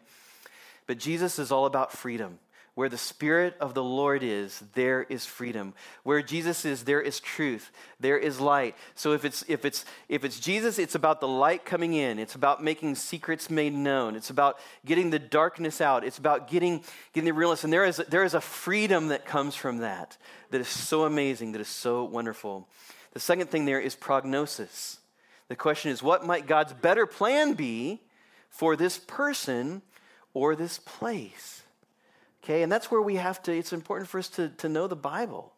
But 0.89 0.99
Jesus 0.99 1.39
is 1.39 1.53
all 1.53 1.67
about 1.67 1.93
freedom. 1.93 2.41
Where 2.75 2.89
the 2.89 2.97
Spirit 2.97 3.57
of 3.61 3.75
the 3.75 3.83
Lord 3.83 4.23
is, 4.23 4.63
there 4.75 5.03
is 5.03 5.27
freedom. 5.27 5.75
Where 6.03 6.23
Jesus 6.23 6.65
is, 6.65 6.85
there 6.85 7.01
is 7.01 7.21
truth. 7.21 7.71
There 7.99 8.17
is 8.17 8.41
light. 8.41 8.77
So 8.95 9.13
if 9.13 9.25
it's, 9.25 9.45
if 9.49 9.65
it's, 9.65 9.85
if 10.09 10.25
it's 10.25 10.41
Jesus, 10.41 10.79
it's 10.79 10.95
about 10.95 11.21
the 11.21 11.29
light 11.29 11.65
coming 11.65 11.95
in. 11.95 12.19
It's 12.19 12.37
about 12.37 12.63
making 12.63 12.95
secrets 12.95 13.51
made 13.51 13.75
known. 13.75 14.15
It's 14.15 14.31
about 14.31 14.59
getting 14.87 15.11
the 15.11 15.19
darkness 15.19 15.81
out. 15.81 16.05
It's 16.05 16.19
about 16.19 16.49
getting, 16.49 16.83
getting 17.13 17.27
the 17.27 17.33
realness. 17.33 17.65
And 17.65 17.73
there 17.73 17.85
is, 17.85 17.97
there 18.09 18.25
is 18.25 18.35
a 18.35 18.41
freedom 18.41 19.09
that 19.09 19.27
comes 19.27 19.55
from 19.55 19.79
that 19.79 20.17
that 20.51 20.61
is 20.61 20.69
so 20.69 21.05
amazing, 21.05 21.53
that 21.53 21.61
is 21.61 21.69
so 21.69 22.05
wonderful. 22.05 22.69
The 23.13 23.21
second 23.21 23.51
thing 23.51 23.65
there 23.65 23.81
is 23.81 23.95
prognosis. 23.95 24.99
The 25.49 25.57
question 25.57 25.91
is, 25.91 26.03
what 26.03 26.25
might 26.25 26.47
God's 26.47 26.73
better 26.73 27.07
plan 27.07 27.55
be 27.55 28.01
for 28.49 28.77
this 28.77 28.99
person 28.99 29.83
or 30.35 30.55
this 30.55 30.79
place? 30.79 31.60
Okay, 32.43 32.63
and 32.63 32.73
that's 32.73 32.91
where 32.91 33.03
we 33.03 33.17
have 33.17 33.43
to, 33.43 33.53
it's 33.53 33.73
important 33.73 34.09
for 34.09 34.19
us 34.19 34.29
to, 34.31 34.49
to 34.49 34.69
know 34.69 34.87
the 34.87 34.97
Bible, 34.97 35.53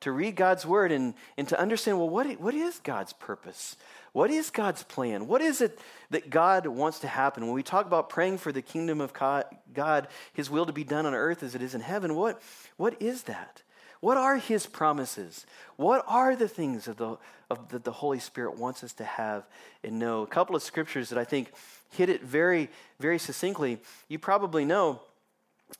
to 0.00 0.12
read 0.12 0.36
God's 0.36 0.66
word 0.66 0.92
and, 0.92 1.14
and 1.38 1.48
to 1.48 1.58
understand, 1.58 1.98
well, 1.98 2.10
what, 2.10 2.26
what 2.40 2.54
is 2.54 2.78
God's 2.80 3.14
purpose? 3.14 3.76
What 4.12 4.30
is 4.30 4.50
God's 4.50 4.82
plan? 4.82 5.26
What 5.26 5.40
is 5.40 5.60
it 5.60 5.78
that 6.10 6.30
God 6.30 6.66
wants 6.66 7.00
to 7.00 7.08
happen? 7.08 7.44
When 7.44 7.54
we 7.54 7.62
talk 7.62 7.86
about 7.86 8.08
praying 8.08 8.38
for 8.38 8.52
the 8.52 8.62
kingdom 8.62 9.00
of 9.00 9.12
God, 9.12 10.08
his 10.32 10.50
will 10.50 10.66
to 10.66 10.72
be 10.72 10.84
done 10.84 11.06
on 11.06 11.14
earth 11.14 11.42
as 11.42 11.54
it 11.54 11.62
is 11.62 11.74
in 11.74 11.80
heaven, 11.80 12.14
what, 12.14 12.40
what 12.76 13.00
is 13.00 13.22
that? 13.24 13.62
What 14.00 14.18
are 14.18 14.36
his 14.36 14.66
promises? 14.66 15.46
What 15.76 16.04
are 16.06 16.36
the 16.36 16.48
things 16.48 16.86
of 16.86 16.96
the, 16.96 17.16
of 17.50 17.70
that 17.70 17.84
the 17.84 17.92
Holy 17.92 18.18
Spirit 18.18 18.58
wants 18.58 18.84
us 18.84 18.92
to 18.94 19.04
have 19.04 19.44
and 19.82 19.98
know? 19.98 20.22
A 20.22 20.26
couple 20.26 20.54
of 20.54 20.62
scriptures 20.62 21.08
that 21.08 21.18
I 21.18 21.24
think 21.24 21.52
hit 21.92 22.08
it 22.08 22.22
very, 22.22 22.68
very 23.00 23.18
succinctly. 23.18 23.78
You 24.08 24.18
probably 24.18 24.64
know 24.64 25.00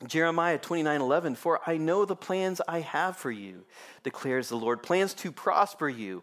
Jeremiah 0.07 0.59
29 0.59 1.01
11, 1.01 1.35
for 1.37 1.61
I 1.67 1.77
know 1.77 2.05
the 2.05 2.17
plans 2.17 2.61
I 2.69 2.81
have 2.81 3.17
for 3.17 3.31
you, 3.31 3.65
declares 4.03 4.49
the 4.49 4.57
Lord. 4.57 4.83
Plans 4.83 5.15
to 5.15 5.33
prosper 5.33 5.89
you 5.89 6.23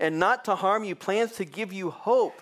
and 0.00 0.18
not 0.18 0.44
to 0.46 0.54
harm 0.54 0.84
you, 0.84 0.94
plans 0.94 1.32
to 1.32 1.44
give 1.44 1.72
you 1.72 1.90
hope 1.90 2.40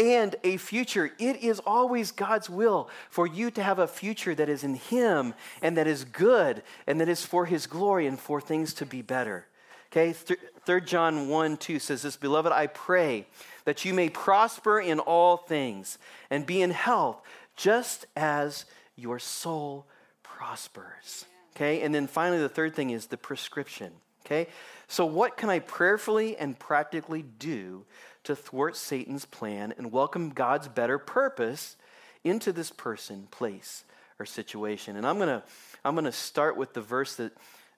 and 0.00 0.34
a 0.44 0.56
future. 0.56 1.10
It 1.18 1.42
is 1.42 1.60
always 1.60 2.10
God's 2.10 2.48
will 2.48 2.88
for 3.10 3.26
you 3.26 3.50
to 3.50 3.62
have 3.62 3.78
a 3.78 3.86
future 3.86 4.34
that 4.34 4.48
is 4.48 4.64
in 4.64 4.74
Him 4.74 5.34
and 5.60 5.76
that 5.76 5.86
is 5.86 6.04
good 6.04 6.62
and 6.86 7.00
that 7.00 7.08
is 7.08 7.24
for 7.24 7.46
His 7.46 7.66
glory 7.66 8.06
and 8.06 8.18
for 8.18 8.40
things 8.40 8.72
to 8.74 8.86
be 8.86 9.02
better. 9.02 9.46
Okay, 9.92 10.12
3 10.12 10.80
John 10.82 11.28
1 11.28 11.56
2 11.56 11.78
says 11.78 12.02
this 12.02 12.16
Beloved, 12.16 12.52
I 12.52 12.68
pray 12.68 13.26
that 13.64 13.84
you 13.84 13.92
may 13.92 14.08
prosper 14.08 14.80
in 14.80 15.00
all 15.00 15.36
things 15.36 15.98
and 16.30 16.46
be 16.46 16.62
in 16.62 16.70
health, 16.70 17.20
just 17.56 18.06
as 18.16 18.64
your 19.00 19.18
soul 19.18 19.86
prospers. 20.22 21.24
Okay? 21.56 21.82
And 21.82 21.94
then 21.94 22.06
finally, 22.06 22.40
the 22.40 22.48
third 22.48 22.74
thing 22.74 22.90
is 22.90 23.06
the 23.06 23.16
prescription. 23.16 23.92
Okay? 24.26 24.48
So, 24.88 25.06
what 25.06 25.36
can 25.36 25.50
I 25.50 25.58
prayerfully 25.58 26.36
and 26.36 26.58
practically 26.58 27.22
do 27.22 27.84
to 28.24 28.36
thwart 28.36 28.76
Satan's 28.76 29.24
plan 29.24 29.72
and 29.76 29.90
welcome 29.90 30.30
God's 30.30 30.68
better 30.68 30.98
purpose 30.98 31.76
into 32.22 32.52
this 32.52 32.70
person, 32.70 33.28
place, 33.30 33.84
or 34.18 34.26
situation? 34.26 34.96
And 34.96 35.06
I'm 35.06 35.16
going 35.16 35.28
to 35.28 35.42
I'm 35.84 35.96
to 35.96 36.12
start 36.12 36.56
with 36.56 36.74
the 36.74 36.82
verse 36.82 37.16
that 37.16 37.32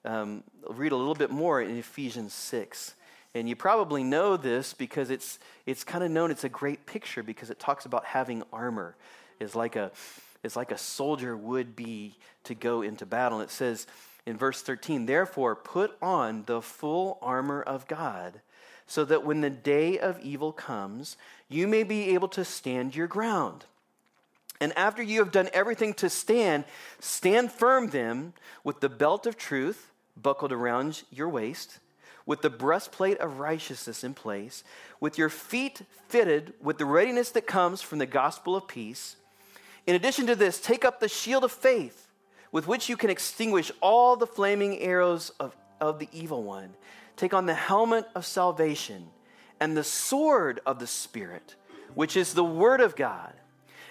um, 0.05 0.43
read 0.69 0.91
a 0.91 0.95
little 0.95 1.15
bit 1.15 1.31
more 1.31 1.61
in 1.61 1.77
Ephesians 1.77 2.33
6. 2.33 2.95
And 3.35 3.49
you 3.49 3.55
probably 3.55 4.03
know 4.03 4.37
this 4.37 4.73
because 4.73 5.09
it's, 5.09 5.39
it's 5.65 5.83
kind 5.83 6.03
of 6.03 6.11
known, 6.11 6.29
it's 6.29 6.43
a 6.43 6.49
great 6.49 6.85
picture 6.85 7.23
because 7.23 7.49
it 7.49 7.59
talks 7.59 7.85
about 7.85 8.05
having 8.05 8.43
armor. 8.51 8.95
It's 9.39 9.55
like 9.55 9.75
a, 9.75 9.91
is 10.43 10.55
like 10.55 10.71
a 10.71 10.77
soldier 10.77 11.35
would 11.35 11.75
be 11.75 12.17
to 12.43 12.53
go 12.53 12.81
into 12.81 13.05
battle. 13.05 13.39
And 13.39 13.49
it 13.49 13.51
says 13.51 13.87
in 14.25 14.37
verse 14.37 14.61
13, 14.61 15.05
Therefore, 15.05 15.55
put 15.55 15.95
on 16.01 16.43
the 16.45 16.61
full 16.61 17.17
armor 17.21 17.61
of 17.61 17.87
God, 17.87 18.41
so 18.85 19.05
that 19.05 19.25
when 19.25 19.41
the 19.41 19.49
day 19.49 19.97
of 19.97 20.19
evil 20.19 20.51
comes, 20.51 21.17
you 21.49 21.67
may 21.67 21.83
be 21.83 22.13
able 22.13 22.27
to 22.29 22.43
stand 22.43 22.95
your 22.95 23.07
ground. 23.07 23.65
And 24.59 24.71
after 24.77 25.01
you 25.01 25.19
have 25.19 25.31
done 25.31 25.49
everything 25.53 25.93
to 25.95 26.09
stand, 26.09 26.65
stand 26.99 27.51
firm 27.51 27.89
then 27.89 28.33
with 28.63 28.81
the 28.81 28.89
belt 28.89 29.25
of 29.25 29.37
truth 29.37 29.91
buckled 30.15 30.51
around 30.51 31.03
your 31.11 31.29
waist, 31.29 31.79
with 32.25 32.41
the 32.41 32.49
breastplate 32.49 33.17
of 33.17 33.39
righteousness 33.39 34.03
in 34.03 34.13
place, 34.13 34.63
with 34.99 35.17
your 35.17 35.29
feet 35.29 35.81
fitted 36.07 36.53
with 36.61 36.77
the 36.77 36.85
readiness 36.85 37.31
that 37.31 37.47
comes 37.47 37.81
from 37.81 37.99
the 37.99 38.05
gospel 38.05 38.55
of 38.55 38.67
peace. 38.67 39.17
In 39.85 39.95
addition 39.95 40.27
to 40.27 40.35
this, 40.35 40.59
take 40.59 40.85
up 40.85 40.99
the 40.99 41.09
shield 41.09 41.43
of 41.43 41.51
faith 41.51 42.03
with 42.51 42.67
which 42.67 42.87
you 42.87 42.95
can 42.95 43.09
extinguish 43.09 43.71
all 43.81 44.15
the 44.15 44.27
flaming 44.27 44.79
arrows 44.79 45.31
of, 45.39 45.55
of 45.81 45.99
the 45.99 46.07
evil 46.13 46.43
one. 46.43 46.73
Take 47.17 47.33
on 47.33 47.45
the 47.45 47.53
helmet 47.53 48.05
of 48.15 48.25
salvation 48.25 49.07
and 49.59 49.75
the 49.75 49.83
sword 49.83 50.61
of 50.65 50.79
the 50.79 50.87
Spirit, 50.87 51.55
which 51.95 52.15
is 52.15 52.33
the 52.33 52.43
Word 52.43 52.79
of 52.79 52.95
God. 52.95 53.33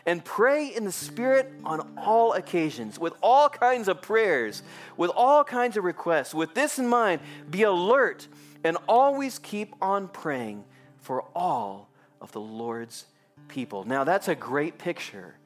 And 0.06 0.24
pray 0.24 0.66
in 0.66 0.84
the 0.84 0.92
Spirit 0.92 1.52
on 1.64 1.94
all 1.96 2.32
occasions, 2.32 2.98
with 2.98 3.14
all 3.22 3.48
kinds 3.48 3.86
of 3.86 4.02
prayers, 4.02 4.62
with 4.96 5.10
all 5.14 5.44
kinds 5.44 5.76
of 5.76 5.84
requests. 5.84 6.34
With 6.34 6.54
this 6.54 6.78
in 6.78 6.88
mind, 6.88 7.20
be 7.50 7.62
alert 7.62 8.26
and 8.64 8.76
always 8.88 9.38
keep 9.38 9.74
on 9.80 10.08
praying 10.08 10.64
for 11.00 11.24
all 11.34 11.88
of 12.20 12.32
the 12.32 12.40
Lord's 12.40 13.06
people. 13.48 13.84
Now, 13.84 14.04
that's 14.04 14.28
a 14.28 14.34
great 14.34 14.78
picture 14.78 15.36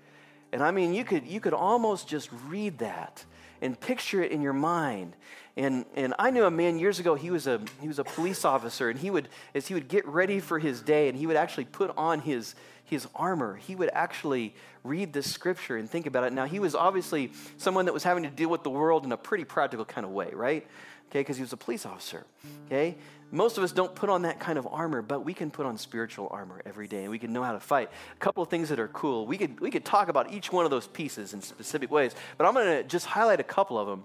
and 0.56 0.64
I 0.64 0.70
mean, 0.70 0.94
you 0.94 1.04
could, 1.04 1.26
you 1.26 1.38
could 1.38 1.52
almost 1.52 2.08
just 2.08 2.30
read 2.48 2.78
that 2.78 3.22
and 3.60 3.78
picture 3.78 4.22
it 4.22 4.32
in 4.32 4.40
your 4.40 4.54
mind. 4.54 5.14
And, 5.54 5.84
and 5.94 6.14
I 6.18 6.30
knew 6.30 6.44
a 6.44 6.50
man 6.50 6.78
years 6.78 6.98
ago, 6.98 7.14
he 7.14 7.30
was 7.30 7.46
a, 7.46 7.60
he 7.78 7.86
was 7.86 7.98
a 7.98 8.04
police 8.04 8.42
officer, 8.42 8.88
and 8.88 8.98
he 8.98 9.10
would, 9.10 9.28
as 9.54 9.66
he 9.66 9.74
would 9.74 9.86
get 9.86 10.08
ready 10.08 10.40
for 10.40 10.58
his 10.58 10.80
day, 10.80 11.10
and 11.10 11.18
he 11.18 11.26
would 11.26 11.36
actually 11.36 11.66
put 11.66 11.92
on 11.98 12.20
his, 12.20 12.54
his 12.86 13.06
armor, 13.14 13.56
he 13.56 13.74
would 13.74 13.90
actually 13.92 14.54
read 14.82 15.12
this 15.12 15.30
scripture 15.30 15.76
and 15.76 15.90
think 15.90 16.06
about 16.06 16.24
it. 16.24 16.32
Now, 16.32 16.46
he 16.46 16.58
was 16.58 16.74
obviously 16.74 17.32
someone 17.58 17.84
that 17.84 17.92
was 17.92 18.04
having 18.04 18.22
to 18.22 18.30
deal 18.30 18.48
with 18.48 18.62
the 18.62 18.70
world 18.70 19.04
in 19.04 19.12
a 19.12 19.16
pretty 19.18 19.44
practical 19.44 19.84
kind 19.84 20.06
of 20.06 20.10
way, 20.10 20.30
right? 20.32 20.66
Okay, 21.10 21.20
because 21.20 21.36
he 21.36 21.42
was 21.42 21.52
a 21.52 21.56
police 21.56 21.86
officer. 21.86 22.26
Okay? 22.66 22.96
Most 23.30 23.58
of 23.58 23.64
us 23.64 23.72
don't 23.72 23.94
put 23.94 24.08
on 24.08 24.22
that 24.22 24.38
kind 24.38 24.58
of 24.58 24.66
armor, 24.66 25.02
but 25.02 25.24
we 25.24 25.34
can 25.34 25.50
put 25.50 25.66
on 25.66 25.78
spiritual 25.78 26.28
armor 26.30 26.62
every 26.64 26.86
day 26.86 27.02
and 27.02 27.10
we 27.10 27.18
can 27.18 27.32
know 27.32 27.42
how 27.42 27.52
to 27.52 27.60
fight. 27.60 27.90
A 28.12 28.18
couple 28.18 28.42
of 28.42 28.48
things 28.48 28.68
that 28.68 28.78
are 28.78 28.88
cool. 28.88 29.26
We 29.26 29.36
could, 29.36 29.60
we 29.60 29.70
could 29.70 29.84
talk 29.84 30.08
about 30.08 30.32
each 30.32 30.52
one 30.52 30.64
of 30.64 30.70
those 30.70 30.86
pieces 30.86 31.32
in 31.32 31.42
specific 31.42 31.90
ways, 31.90 32.14
but 32.38 32.46
I'm 32.46 32.54
going 32.54 32.82
to 32.82 32.84
just 32.84 33.06
highlight 33.06 33.40
a 33.40 33.44
couple 33.44 33.78
of 33.78 33.86
them. 33.86 34.04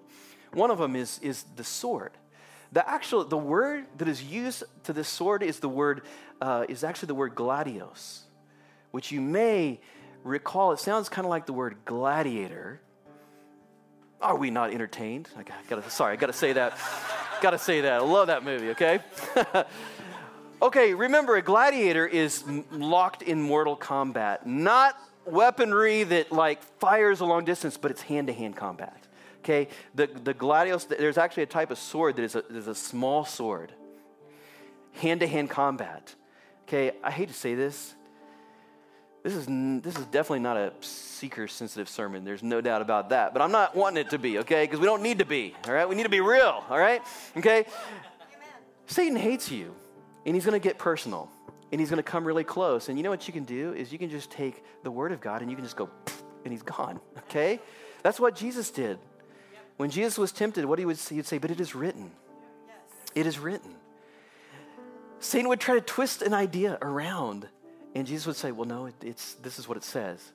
One 0.53 0.71
of 0.71 0.79
them 0.79 0.95
is, 0.95 1.19
is 1.21 1.43
the 1.55 1.63
sword. 1.63 2.11
The 2.71 2.87
actual, 2.89 3.25
the 3.25 3.37
word 3.37 3.85
that 3.97 4.07
is 4.07 4.23
used 4.23 4.63
to 4.83 4.93
this 4.93 5.07
sword 5.07 5.43
is 5.43 5.59
the 5.59 5.69
word, 5.69 6.03
uh, 6.39 6.65
is 6.69 6.83
actually 6.83 7.07
the 7.07 7.15
word 7.15 7.35
gladius, 7.35 8.21
which 8.91 9.11
you 9.11 9.21
may 9.21 9.81
recall. 10.23 10.71
It 10.71 10.79
sounds 10.79 11.09
kind 11.09 11.25
of 11.25 11.29
like 11.29 11.45
the 11.45 11.53
word 11.53 11.77
gladiator. 11.85 12.81
Are 14.21 14.38
we 14.38 14.51
not 14.51 14.71
entertained? 14.71 15.29
I 15.36 15.43
gotta, 15.67 15.89
sorry, 15.89 16.13
I 16.13 16.15
gotta 16.15 16.34
say 16.34 16.53
that. 16.53 16.77
Gotta 17.41 17.57
say 17.57 17.81
that. 17.81 17.93
I 17.93 17.97
love 17.99 18.27
that 18.27 18.43
movie, 18.43 18.69
okay? 18.69 18.99
okay, 20.62 20.93
remember, 20.93 21.38
a 21.38 21.41
gladiator 21.41 22.05
is 22.05 22.43
locked 22.71 23.23
in 23.23 23.41
mortal 23.41 23.75
combat, 23.75 24.45
not 24.45 24.95
weaponry 25.25 26.03
that 26.03 26.31
like 26.31 26.62
fires 26.79 27.19
a 27.19 27.25
long 27.25 27.45
distance, 27.45 27.77
but 27.77 27.89
it's 27.89 28.03
hand 28.03 28.27
to 28.27 28.34
hand 28.34 28.55
combat. 28.55 29.07
Okay, 29.39 29.69
the, 29.95 30.05
the 30.05 30.36
gladius, 30.36 30.88
there's 30.88 31.17
actually 31.17 31.43
a 31.43 31.47
type 31.47 31.71
of 31.71 31.79
sword 31.79 32.15
that 32.17 32.23
is 32.23 32.36
a, 32.36 32.45
is 32.49 32.67
a 32.67 32.75
small 32.75 33.25
sword, 33.25 33.73
hand 34.93 35.21
to 35.21 35.27
hand 35.27 35.49
combat. 35.49 36.13
Okay, 36.67 36.91
I 37.03 37.10
hate 37.10 37.29
to 37.29 37.34
say 37.34 37.55
this, 37.55 37.95
this 39.23 39.34
is, 39.34 39.45
this 39.84 39.97
is 39.97 40.05
definitely 40.05 40.39
not 40.39 40.57
a 40.57 40.73
seeker 40.81 41.47
sensitive 41.47 41.88
sermon. 41.88 42.23
There's 42.23 42.41
no 42.41 42.60
doubt 42.60 42.81
about 42.81 43.10
that. 43.10 43.34
But 43.34 43.41
I'm 43.41 43.51
not 43.51 43.75
wanting 43.75 44.03
it 44.05 44.10
to 44.12 44.17
be, 44.17 44.39
okay? 44.39 44.63
Because 44.63 44.79
we 44.79 44.86
don't 44.86 45.03
need 45.03 45.19
to 45.19 45.25
be, 45.25 45.55
all 45.67 45.73
right? 45.73 45.88
We 45.88 45.95
need 45.95 46.03
to 46.03 46.10
be 46.10 46.21
real, 46.21 46.63
all 46.69 46.79
right? 46.79 47.02
Okay? 47.37 47.60
Amen. 47.60 47.67
Satan 48.87 49.15
hates 49.15 49.52
you, 49.52 49.75
and 50.25 50.35
he's 50.35 50.46
going 50.46 50.60
to 50.60 50.63
get 50.63 50.79
personal, 50.79 51.29
and 51.71 51.79
he's 51.79 51.89
going 51.89 51.98
to 51.98 52.04
come 52.04 52.25
really 52.25 52.43
close. 52.43 52.89
And 52.89 52.98
you 52.98 53.04
know 53.04 53.12
what 53.12 53.27
you 53.27 53.33
can 53.33 53.43
do 53.43 53.73
is 53.73 53.91
you 53.91 54.00
can 54.00 54.10
just 54.10 54.31
take 54.31 54.63
the 54.83 54.89
word 54.89 55.12
of 55.12 55.21
God 55.21 55.41
and 55.41 55.52
you 55.52 55.56
can 55.56 55.65
just 55.65 55.77
go, 55.77 55.89
and 56.43 56.52
he's 56.52 56.63
gone, 56.63 57.00
okay? 57.19 57.60
That's 58.02 58.19
what 58.19 58.35
Jesus 58.35 58.71
did. 58.71 58.98
When 59.77 59.91
Jesus 59.91 60.17
was 60.17 60.31
tempted, 60.31 60.65
what 60.65 60.79
he 60.79 60.85
would 60.85 60.98
say, 60.98 61.15
he'd 61.15 61.27
say, 61.27 61.37
but 61.37 61.52
it 61.52 61.60
is 61.60 61.75
written. 61.75 62.12
It 63.13 63.27
is 63.27 63.37
written. 63.37 63.75
Satan 65.19 65.48
would 65.50 65.60
try 65.60 65.75
to 65.75 65.81
twist 65.81 66.23
an 66.23 66.33
idea 66.33 66.79
around. 66.81 67.48
And 67.94 68.08
Jesus 68.08 68.25
would 68.27 68.35
say, 68.35 68.52
Well, 68.52 68.67
no, 68.67 68.85
it, 68.85 68.96
it's, 69.02 69.33
this 69.35 69.60
is 69.60 69.67
what 69.67 69.77
it 69.77 69.83
says. 69.83 70.31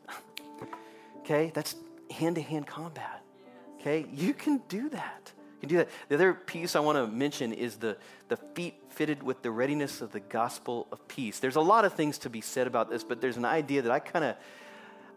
okay? 1.20 1.50
That's 1.54 1.74
hand 2.10 2.36
to 2.36 2.42
hand 2.42 2.66
combat. 2.66 3.22
Okay? 3.80 4.06
You 4.12 4.34
can 4.34 4.60
do 4.68 4.88
that. 4.90 5.32
You 5.56 5.60
can 5.60 5.68
do 5.68 5.76
that. 5.76 5.88
The 6.08 6.14
other 6.16 6.34
piece 6.34 6.76
I 6.76 6.80
want 6.80 6.98
to 6.98 7.06
mention 7.06 7.52
is 7.52 7.76
the, 7.76 7.96
the 8.28 8.36
feet 8.36 8.74
fitted 8.90 9.22
with 9.22 9.42
the 9.42 9.50
readiness 9.50 10.00
of 10.00 10.12
the 10.12 10.20
gospel 10.20 10.86
of 10.92 11.06
peace. 11.08 11.38
There's 11.38 11.56
a 11.56 11.60
lot 11.60 11.84
of 11.84 11.94
things 11.94 12.18
to 12.18 12.30
be 12.30 12.40
said 12.40 12.66
about 12.66 12.90
this, 12.90 13.04
but 13.04 13.20
there's 13.20 13.36
an 13.36 13.44
idea 13.44 13.82
that 13.82 13.92
I 13.92 13.98
kind 13.98 14.24
of, 14.24 14.36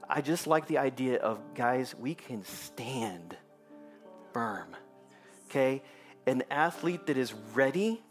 I 0.10 0.22
just 0.22 0.48
like 0.48 0.68
the 0.68 0.78
idea 0.78 1.18
of, 1.18 1.40
guys, 1.56 1.94
we 1.96 2.16
can 2.16 2.44
stand 2.46 3.36
firm. 4.34 4.76
Okay? 5.50 5.82
An 6.26 6.44
athlete 6.50 7.08
that 7.08 7.18
is 7.18 7.34
ready, 7.54 8.02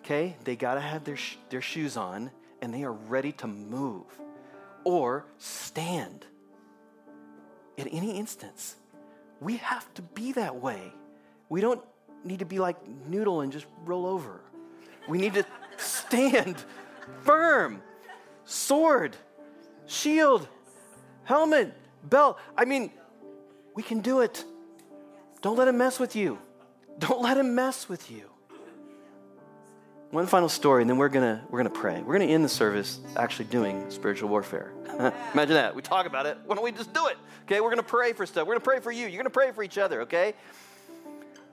okay, 0.00 0.36
they 0.44 0.56
got 0.56 0.74
to 0.74 0.80
have 0.80 1.04
their, 1.04 1.16
sh- 1.16 1.36
their 1.50 1.62
shoes 1.62 1.96
on 1.96 2.30
and 2.60 2.72
they 2.72 2.84
are 2.84 2.92
ready 2.92 3.32
to 3.32 3.46
move 3.46 4.06
or 4.84 5.26
stand 5.38 6.26
at 7.76 7.88
any 7.90 8.18
instance. 8.18 8.76
We 9.40 9.58
have 9.58 9.92
to 9.94 10.02
be 10.02 10.32
that 10.32 10.56
way. 10.56 10.92
We 11.48 11.60
don't 11.60 11.80
need 12.24 12.40
to 12.40 12.44
be 12.44 12.58
like 12.58 12.76
noodle 13.06 13.40
and 13.40 13.52
just 13.52 13.66
roll 13.84 14.06
over. 14.06 14.40
We 15.08 15.18
need 15.18 15.34
to 15.34 15.46
stand 15.76 16.56
firm. 17.22 17.82
Sword, 18.44 19.16
shield, 19.86 20.48
helmet, 21.24 21.74
belt. 22.04 22.38
I 22.56 22.64
mean, 22.64 22.90
we 23.74 23.82
can 23.82 24.00
do 24.00 24.20
it. 24.20 24.44
Don't 25.40 25.56
let 25.56 25.68
him 25.68 25.78
mess 25.78 26.00
with 26.00 26.16
you. 26.16 26.38
Don't 26.98 27.22
let 27.22 27.36
him 27.36 27.54
mess 27.54 27.88
with 27.88 28.10
you. 28.10 28.27
One 30.10 30.26
final 30.26 30.48
story, 30.48 30.82
and 30.82 30.88
then 30.88 30.96
we're 30.96 31.10
gonna 31.10 31.44
we're 31.50 31.58
gonna 31.58 31.68
pray. 31.68 32.00
We're 32.00 32.14
gonna 32.18 32.32
end 32.32 32.42
the 32.42 32.48
service 32.48 32.98
actually 33.16 33.44
doing 33.46 33.90
spiritual 33.90 34.30
warfare. 34.30 34.72
Imagine 35.34 35.54
that. 35.54 35.74
We 35.74 35.82
talk 35.82 36.06
about 36.06 36.24
it. 36.24 36.38
Why 36.46 36.54
don't 36.54 36.64
we 36.64 36.72
just 36.72 36.94
do 36.94 37.08
it? 37.08 37.18
Okay, 37.42 37.60
we're 37.60 37.68
gonna 37.68 37.82
pray 37.82 38.14
for 38.14 38.24
stuff. 38.24 38.46
We're 38.46 38.54
gonna 38.54 38.64
pray 38.64 38.80
for 38.80 38.90
you. 38.90 39.06
You're 39.06 39.18
gonna 39.18 39.28
pray 39.28 39.52
for 39.52 39.62
each 39.62 39.76
other. 39.76 40.02
Okay. 40.02 40.32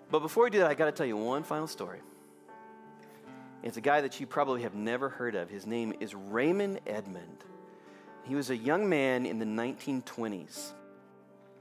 But 0.09 0.19
before 0.19 0.45
we 0.45 0.51
do 0.51 0.59
that, 0.59 0.69
I 0.69 0.73
got 0.73 0.85
to 0.85 0.91
tell 0.93 1.05
you 1.05 1.17
one 1.17 1.43
final 1.43 1.67
story. 1.67 1.99
It's 3.63 3.75
a 3.75 3.81
guy 3.81 4.01
that 4.01 4.19
you 4.19 4.27
probably 4.27 4.61
have 4.61 4.75
never 4.75 5.09
heard 5.09 5.35
of. 5.35 5.49
His 5.49 5.65
name 5.65 5.93
is 5.99 6.13
Raymond 6.13 6.79
Edman. 6.85 7.41
He 8.23 8.35
was 8.35 8.51
a 8.51 8.55
young 8.55 8.87
man 8.87 9.25
in 9.25 9.39
the 9.39 9.45
1920s. 9.45 10.71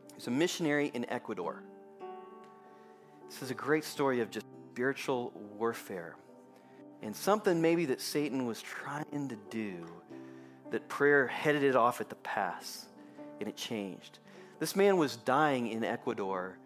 He 0.08 0.14
was 0.14 0.26
a 0.26 0.30
missionary 0.30 0.90
in 0.94 1.08
Ecuador. 1.10 1.62
This 3.28 3.42
is 3.42 3.50
a 3.50 3.54
great 3.54 3.84
story 3.84 4.20
of 4.20 4.30
just 4.30 4.46
spiritual 4.70 5.32
warfare 5.56 6.14
and 7.04 7.14
something 7.14 7.60
maybe 7.60 7.84
that 7.84 8.00
Satan 8.00 8.46
was 8.46 8.62
trying 8.62 9.28
to 9.28 9.36
do 9.50 9.86
that 10.70 10.88
prayer 10.88 11.26
headed 11.26 11.62
it 11.62 11.76
off 11.76 12.00
at 12.00 12.08
the 12.08 12.14
pass 12.16 12.86
and 13.38 13.48
it 13.48 13.56
changed. 13.56 14.18
This 14.58 14.74
man 14.74 14.96
was 14.96 15.16
dying 15.16 15.68
in 15.68 15.84
Ecuador 15.84 16.56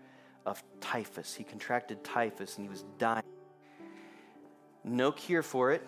of 0.46 0.62
typhus. 0.80 1.34
He 1.34 1.42
contracted 1.42 2.04
typhus 2.04 2.56
and 2.56 2.64
he 2.64 2.70
was 2.70 2.84
dying. 2.98 3.24
No 4.84 5.10
cure 5.10 5.42
for 5.42 5.72
it, 5.72 5.86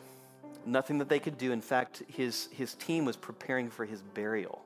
nothing 0.66 0.98
that 0.98 1.08
they 1.08 1.20
could 1.20 1.38
do. 1.38 1.52
In 1.52 1.60
fact, 1.60 2.02
his, 2.08 2.48
his 2.50 2.74
team 2.74 3.04
was 3.04 3.16
preparing 3.16 3.70
for 3.70 3.84
his 3.84 4.02
burial. 4.02 4.60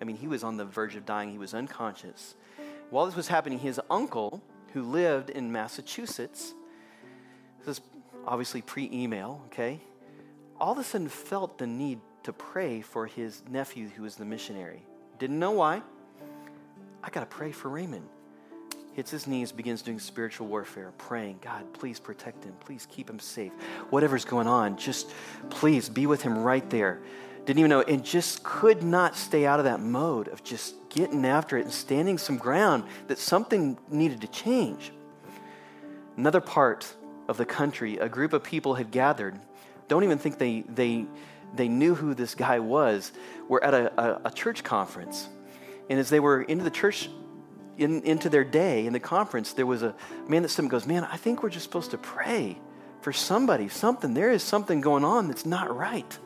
I 0.00 0.04
mean, 0.04 0.16
he 0.16 0.28
was 0.28 0.44
on 0.44 0.58
the 0.58 0.66
verge 0.66 0.94
of 0.94 1.06
dying, 1.06 1.30
he 1.30 1.38
was 1.38 1.54
unconscious. 1.54 2.34
While 2.90 3.06
this 3.06 3.16
was 3.16 3.28
happening, 3.28 3.58
his 3.58 3.80
uncle, 3.88 4.42
who 4.74 4.82
lived 4.82 5.30
in 5.30 5.50
Massachusetts, 5.50 6.52
this 7.64 7.78
is 7.78 7.84
obviously 8.26 8.62
pre 8.62 8.88
email, 8.92 9.42
okay, 9.46 9.80
all 10.60 10.72
of 10.72 10.78
a 10.78 10.84
sudden 10.84 11.08
felt 11.08 11.58
the 11.58 11.66
need 11.66 12.00
to 12.22 12.32
pray 12.32 12.80
for 12.80 13.06
his 13.06 13.42
nephew 13.50 13.88
who 13.88 14.02
was 14.02 14.16
the 14.16 14.24
missionary. 14.24 14.82
Didn't 15.18 15.38
know 15.38 15.50
why. 15.52 15.82
I 17.02 17.10
got 17.10 17.20
to 17.20 17.26
pray 17.26 17.52
for 17.52 17.68
Raymond 17.68 18.08
hits 18.92 19.10
his 19.10 19.26
knees, 19.26 19.52
begins 19.52 19.82
doing 19.82 19.98
spiritual 19.98 20.46
warfare, 20.46 20.92
praying, 20.98 21.38
God, 21.42 21.72
please 21.72 21.98
protect 21.98 22.44
him. 22.44 22.54
Please 22.60 22.86
keep 22.90 23.08
him 23.08 23.18
safe. 23.18 23.52
Whatever's 23.90 24.24
going 24.24 24.46
on, 24.46 24.76
just 24.76 25.10
please 25.50 25.88
be 25.88 26.06
with 26.06 26.22
him 26.22 26.38
right 26.38 26.68
there. 26.70 27.00
Didn't 27.46 27.58
even 27.58 27.70
know, 27.70 27.80
and 27.80 28.04
just 28.04 28.42
could 28.44 28.82
not 28.82 29.16
stay 29.16 29.46
out 29.46 29.58
of 29.58 29.64
that 29.64 29.80
mode 29.80 30.28
of 30.28 30.44
just 30.44 30.76
getting 30.90 31.24
after 31.24 31.56
it 31.56 31.62
and 31.62 31.72
standing 31.72 32.18
some 32.18 32.36
ground 32.36 32.84
that 33.08 33.18
something 33.18 33.78
needed 33.88 34.20
to 34.20 34.28
change. 34.28 34.92
Another 36.16 36.40
part 36.40 36.94
of 37.28 37.36
the 37.36 37.44
country, 37.44 37.98
a 37.98 38.08
group 38.08 38.32
of 38.32 38.42
people 38.42 38.74
had 38.74 38.90
gathered. 38.90 39.38
Don't 39.88 40.04
even 40.04 40.18
think 40.18 40.38
they, 40.38 40.60
they, 40.62 41.06
they 41.54 41.68
knew 41.68 41.94
who 41.94 42.14
this 42.14 42.34
guy 42.34 42.58
was. 42.58 43.12
Were 43.48 43.62
at 43.62 43.74
a, 43.74 44.00
a, 44.00 44.20
a 44.26 44.30
church 44.30 44.64
conference. 44.64 45.28
And 45.90 45.98
as 45.98 46.10
they 46.10 46.20
were 46.20 46.42
into 46.42 46.64
the 46.64 46.70
church 46.70 47.10
in, 47.76 48.02
into 48.02 48.28
their 48.28 48.44
day 48.44 48.86
in 48.86 48.92
the 48.92 49.00
conference, 49.00 49.52
there 49.52 49.66
was 49.66 49.82
a 49.82 49.94
man 50.28 50.42
that 50.42 50.48
stood 50.48 50.62
and 50.62 50.70
goes, 50.70 50.86
Man, 50.86 51.04
I 51.04 51.16
think 51.16 51.42
we're 51.42 51.50
just 51.50 51.64
supposed 51.64 51.90
to 51.90 51.98
pray 51.98 52.58
for 53.00 53.12
somebody, 53.12 53.68
something. 53.68 54.14
There 54.14 54.30
is 54.30 54.42
something 54.42 54.80
going 54.80 55.04
on 55.04 55.28
that's 55.28 55.44
not 55.44 55.74
right. 55.74 56.18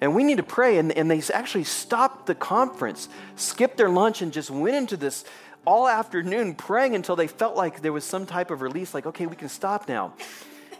And 0.00 0.14
we 0.14 0.24
need 0.24 0.38
to 0.38 0.42
pray. 0.42 0.78
And, 0.78 0.92
and 0.92 1.10
they 1.10 1.20
actually 1.32 1.64
stopped 1.64 2.26
the 2.26 2.34
conference, 2.34 3.08
skipped 3.36 3.76
their 3.76 3.90
lunch, 3.90 4.22
and 4.22 4.32
just 4.32 4.50
went 4.50 4.76
into 4.76 4.96
this 4.96 5.24
all 5.66 5.88
afternoon 5.88 6.54
praying 6.54 6.94
until 6.94 7.16
they 7.16 7.26
felt 7.26 7.56
like 7.56 7.82
there 7.82 7.92
was 7.92 8.04
some 8.04 8.26
type 8.26 8.50
of 8.50 8.62
release, 8.62 8.94
like, 8.94 9.06
okay, 9.06 9.26
we 9.26 9.36
can 9.36 9.48
stop 9.48 9.88
now. 9.88 10.14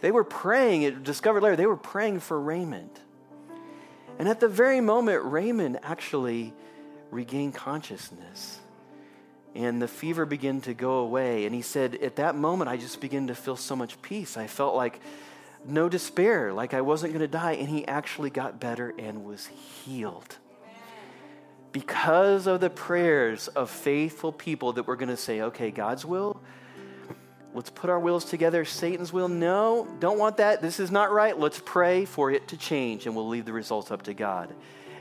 They 0.01 0.11
were 0.11 0.23
praying, 0.23 0.81
it 0.81 1.03
discovered 1.03 1.41
later, 1.41 1.55
they 1.55 1.67
were 1.67 1.77
praying 1.77 2.21
for 2.21 2.39
Raymond. 2.39 2.99
And 4.17 4.27
at 4.27 4.39
the 4.39 4.47
very 4.47 4.81
moment, 4.81 5.23
Raymond 5.23 5.79
actually 5.83 6.53
regained 7.11 7.53
consciousness 7.55 8.59
and 9.55 9.81
the 9.81 9.87
fever 9.87 10.25
began 10.25 10.61
to 10.61 10.73
go 10.73 10.99
away. 10.99 11.45
And 11.45 11.53
he 11.53 11.61
said, 11.61 11.95
At 11.95 12.15
that 12.17 12.35
moment, 12.35 12.69
I 12.69 12.77
just 12.77 13.01
began 13.01 13.27
to 13.27 13.35
feel 13.35 13.57
so 13.57 13.75
much 13.75 14.01
peace. 14.01 14.37
I 14.37 14.47
felt 14.47 14.75
like 14.75 14.99
no 15.65 15.89
despair, 15.89 16.53
like 16.53 16.73
I 16.73 16.81
wasn't 16.81 17.13
going 17.13 17.21
to 17.21 17.27
die. 17.27 17.53
And 17.53 17.67
he 17.67 17.87
actually 17.87 18.29
got 18.29 18.59
better 18.59 18.93
and 18.97 19.25
was 19.25 19.47
healed. 19.47 20.37
Because 21.71 22.47
of 22.47 22.59
the 22.59 22.69
prayers 22.69 23.47
of 23.49 23.69
faithful 23.69 24.31
people 24.31 24.73
that 24.73 24.87
we're 24.87 24.97
going 24.97 25.09
to 25.09 25.17
say, 25.17 25.41
okay, 25.41 25.71
God's 25.71 26.05
will, 26.05 26.41
let's 27.53 27.69
put 27.69 27.89
our 27.89 27.99
wills 27.99 28.25
together. 28.25 28.65
Satan's 28.65 29.13
will, 29.13 29.29
no, 29.29 29.87
don't 29.99 30.19
want 30.19 30.37
that. 30.37 30.61
This 30.61 30.79
is 30.79 30.91
not 30.91 31.11
right. 31.11 31.37
Let's 31.37 31.61
pray 31.63 32.05
for 32.05 32.31
it 32.31 32.49
to 32.49 32.57
change, 32.57 33.05
and 33.05 33.15
we'll 33.15 33.27
leave 33.27 33.45
the 33.45 33.53
results 33.53 33.91
up 33.91 34.03
to 34.03 34.13
God. 34.13 34.53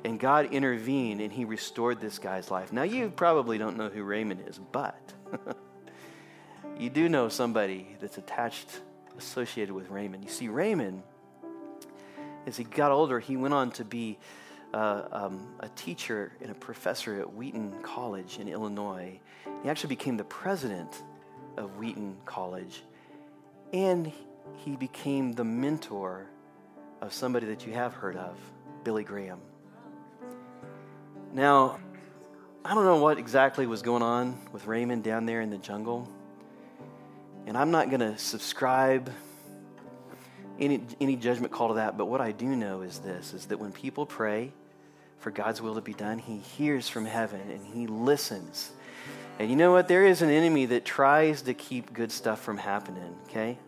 And 0.05 0.19
God 0.19 0.53
intervened 0.53 1.21
and 1.21 1.31
he 1.31 1.45
restored 1.45 2.01
this 2.01 2.19
guy's 2.19 2.51
life. 2.51 2.73
Now, 2.73 2.85
you 2.85 3.11
probably 3.11 3.59
don't 3.59 3.77
know 3.77 3.89
who 3.89 4.03
Raymond 4.03 4.45
is, 4.47 4.59
but 4.73 5.13
you 6.79 6.89
do 6.89 7.09
know 7.09 7.29
somebody 7.29 7.97
that's 8.01 8.17
attached, 8.17 8.81
associated 9.19 9.75
with 9.75 9.91
Raymond. 9.91 10.25
You 10.25 10.31
see, 10.31 10.49
Raymond, 10.49 11.03
as 12.47 12.57
he 12.57 12.65
got 12.65 12.93
older, 12.93 13.21
he 13.21 13.37
went 13.37 13.53
on 13.53 13.73
to 13.73 13.85
be 13.85 14.19
uh, 14.73 15.03
um, 15.13 15.49
a 15.61 15.69
teacher 15.71 16.33
and 16.41 16.51
a 16.51 16.55
professor 16.55 17.21
at 17.21 17.35
Wheaton 17.35 17.73
College 17.83 18.39
in 18.39 18.49
Illinois. 18.49 19.19
He 19.63 19.69
actually 19.69 19.89
became 19.89 20.17
the 20.17 20.25
president 20.25 21.03
of 21.57 21.77
Wheaton 21.77 22.17
College. 22.25 22.83
And 23.73 24.13
he 24.57 24.77
became 24.77 25.33
the 25.33 25.45
mentor 25.45 26.27
of 27.01 27.13
somebody 27.13 27.47
that 27.47 27.67
you 27.67 27.73
have 27.73 27.95
heard 27.95 28.17
of, 28.17 28.37
Billy 28.85 29.05
Graham. 29.05 29.41
Now, 31.33 31.79
I 32.65 32.75
don't 32.75 32.85
know 32.85 33.01
what 33.01 33.19
exactly 33.19 33.67
was 33.67 33.83
going 33.83 34.03
on 34.03 34.39
with 34.53 34.67
Raymond 34.67 35.05
down 35.05 35.27
there 35.27 35.41
in 35.41 35.51
the 35.51 35.59
jungle. 35.59 36.09
And 37.47 37.57
I'm 37.57 37.71
not 37.71 37.89
going 37.89 38.01
to 38.01 38.19
subscribe 38.19 39.11
any, 40.59 40.83
any 41.01 41.17
judgment 41.17 41.53
call 41.53 41.69
to 41.69 41.75
that, 41.75 41.97
but 41.97 42.07
what 42.07 42.21
I 42.21 42.33
do 42.33 42.55
know 42.55 42.83
is 42.83 42.99
this 42.99 43.33
is 43.33 43.47
that 43.47 43.59
when 43.59 43.73
people 43.73 44.05
pray 44.05 44.53
for 45.21 45.31
God's 45.31 45.63
will 45.63 45.75
to 45.75 45.81
be 45.81 45.93
done, 45.93 46.19
He 46.19 46.39
hears 46.39 46.89
from 46.89 47.05
heaven 47.05 47.43
and 47.51 47.65
He 47.65 47.87
listens. 47.87 48.73
And 49.39 49.49
you 49.49 49.57
know 49.57 49.71
what? 49.71 49.87
There 49.87 50.05
is 50.05 50.23
an 50.23 50.31
enemy 50.31 50.67
that 50.67 50.85
tries 50.85 51.43
to 51.43 51.55
keep 51.55 51.93
good 51.93 52.11
stuff 52.11 52.43
from 52.43 52.59
happening, 52.59 53.15
okay? 53.29 53.59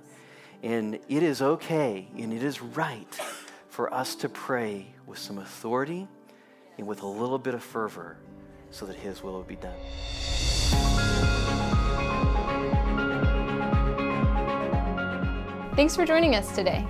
And 0.62 0.98
it 1.08 1.22
is 1.22 1.40
okay 1.40 2.08
and 2.16 2.32
it 2.32 2.42
is 2.42 2.60
right 2.60 3.20
for 3.68 3.92
us 3.92 4.14
to 4.16 4.28
pray 4.28 4.86
with 5.06 5.18
some 5.18 5.38
authority 5.38 6.08
and 6.78 6.86
with 6.86 7.02
a 7.02 7.06
little 7.06 7.38
bit 7.38 7.54
of 7.54 7.62
fervor 7.62 8.16
so 8.70 8.86
that 8.86 8.96
His 8.96 9.22
will 9.22 9.34
will 9.34 9.42
be 9.42 9.56
done. 9.56 9.76
Thanks 15.74 15.96
for 15.96 16.04
joining 16.04 16.34
us 16.34 16.54
today. 16.54 16.86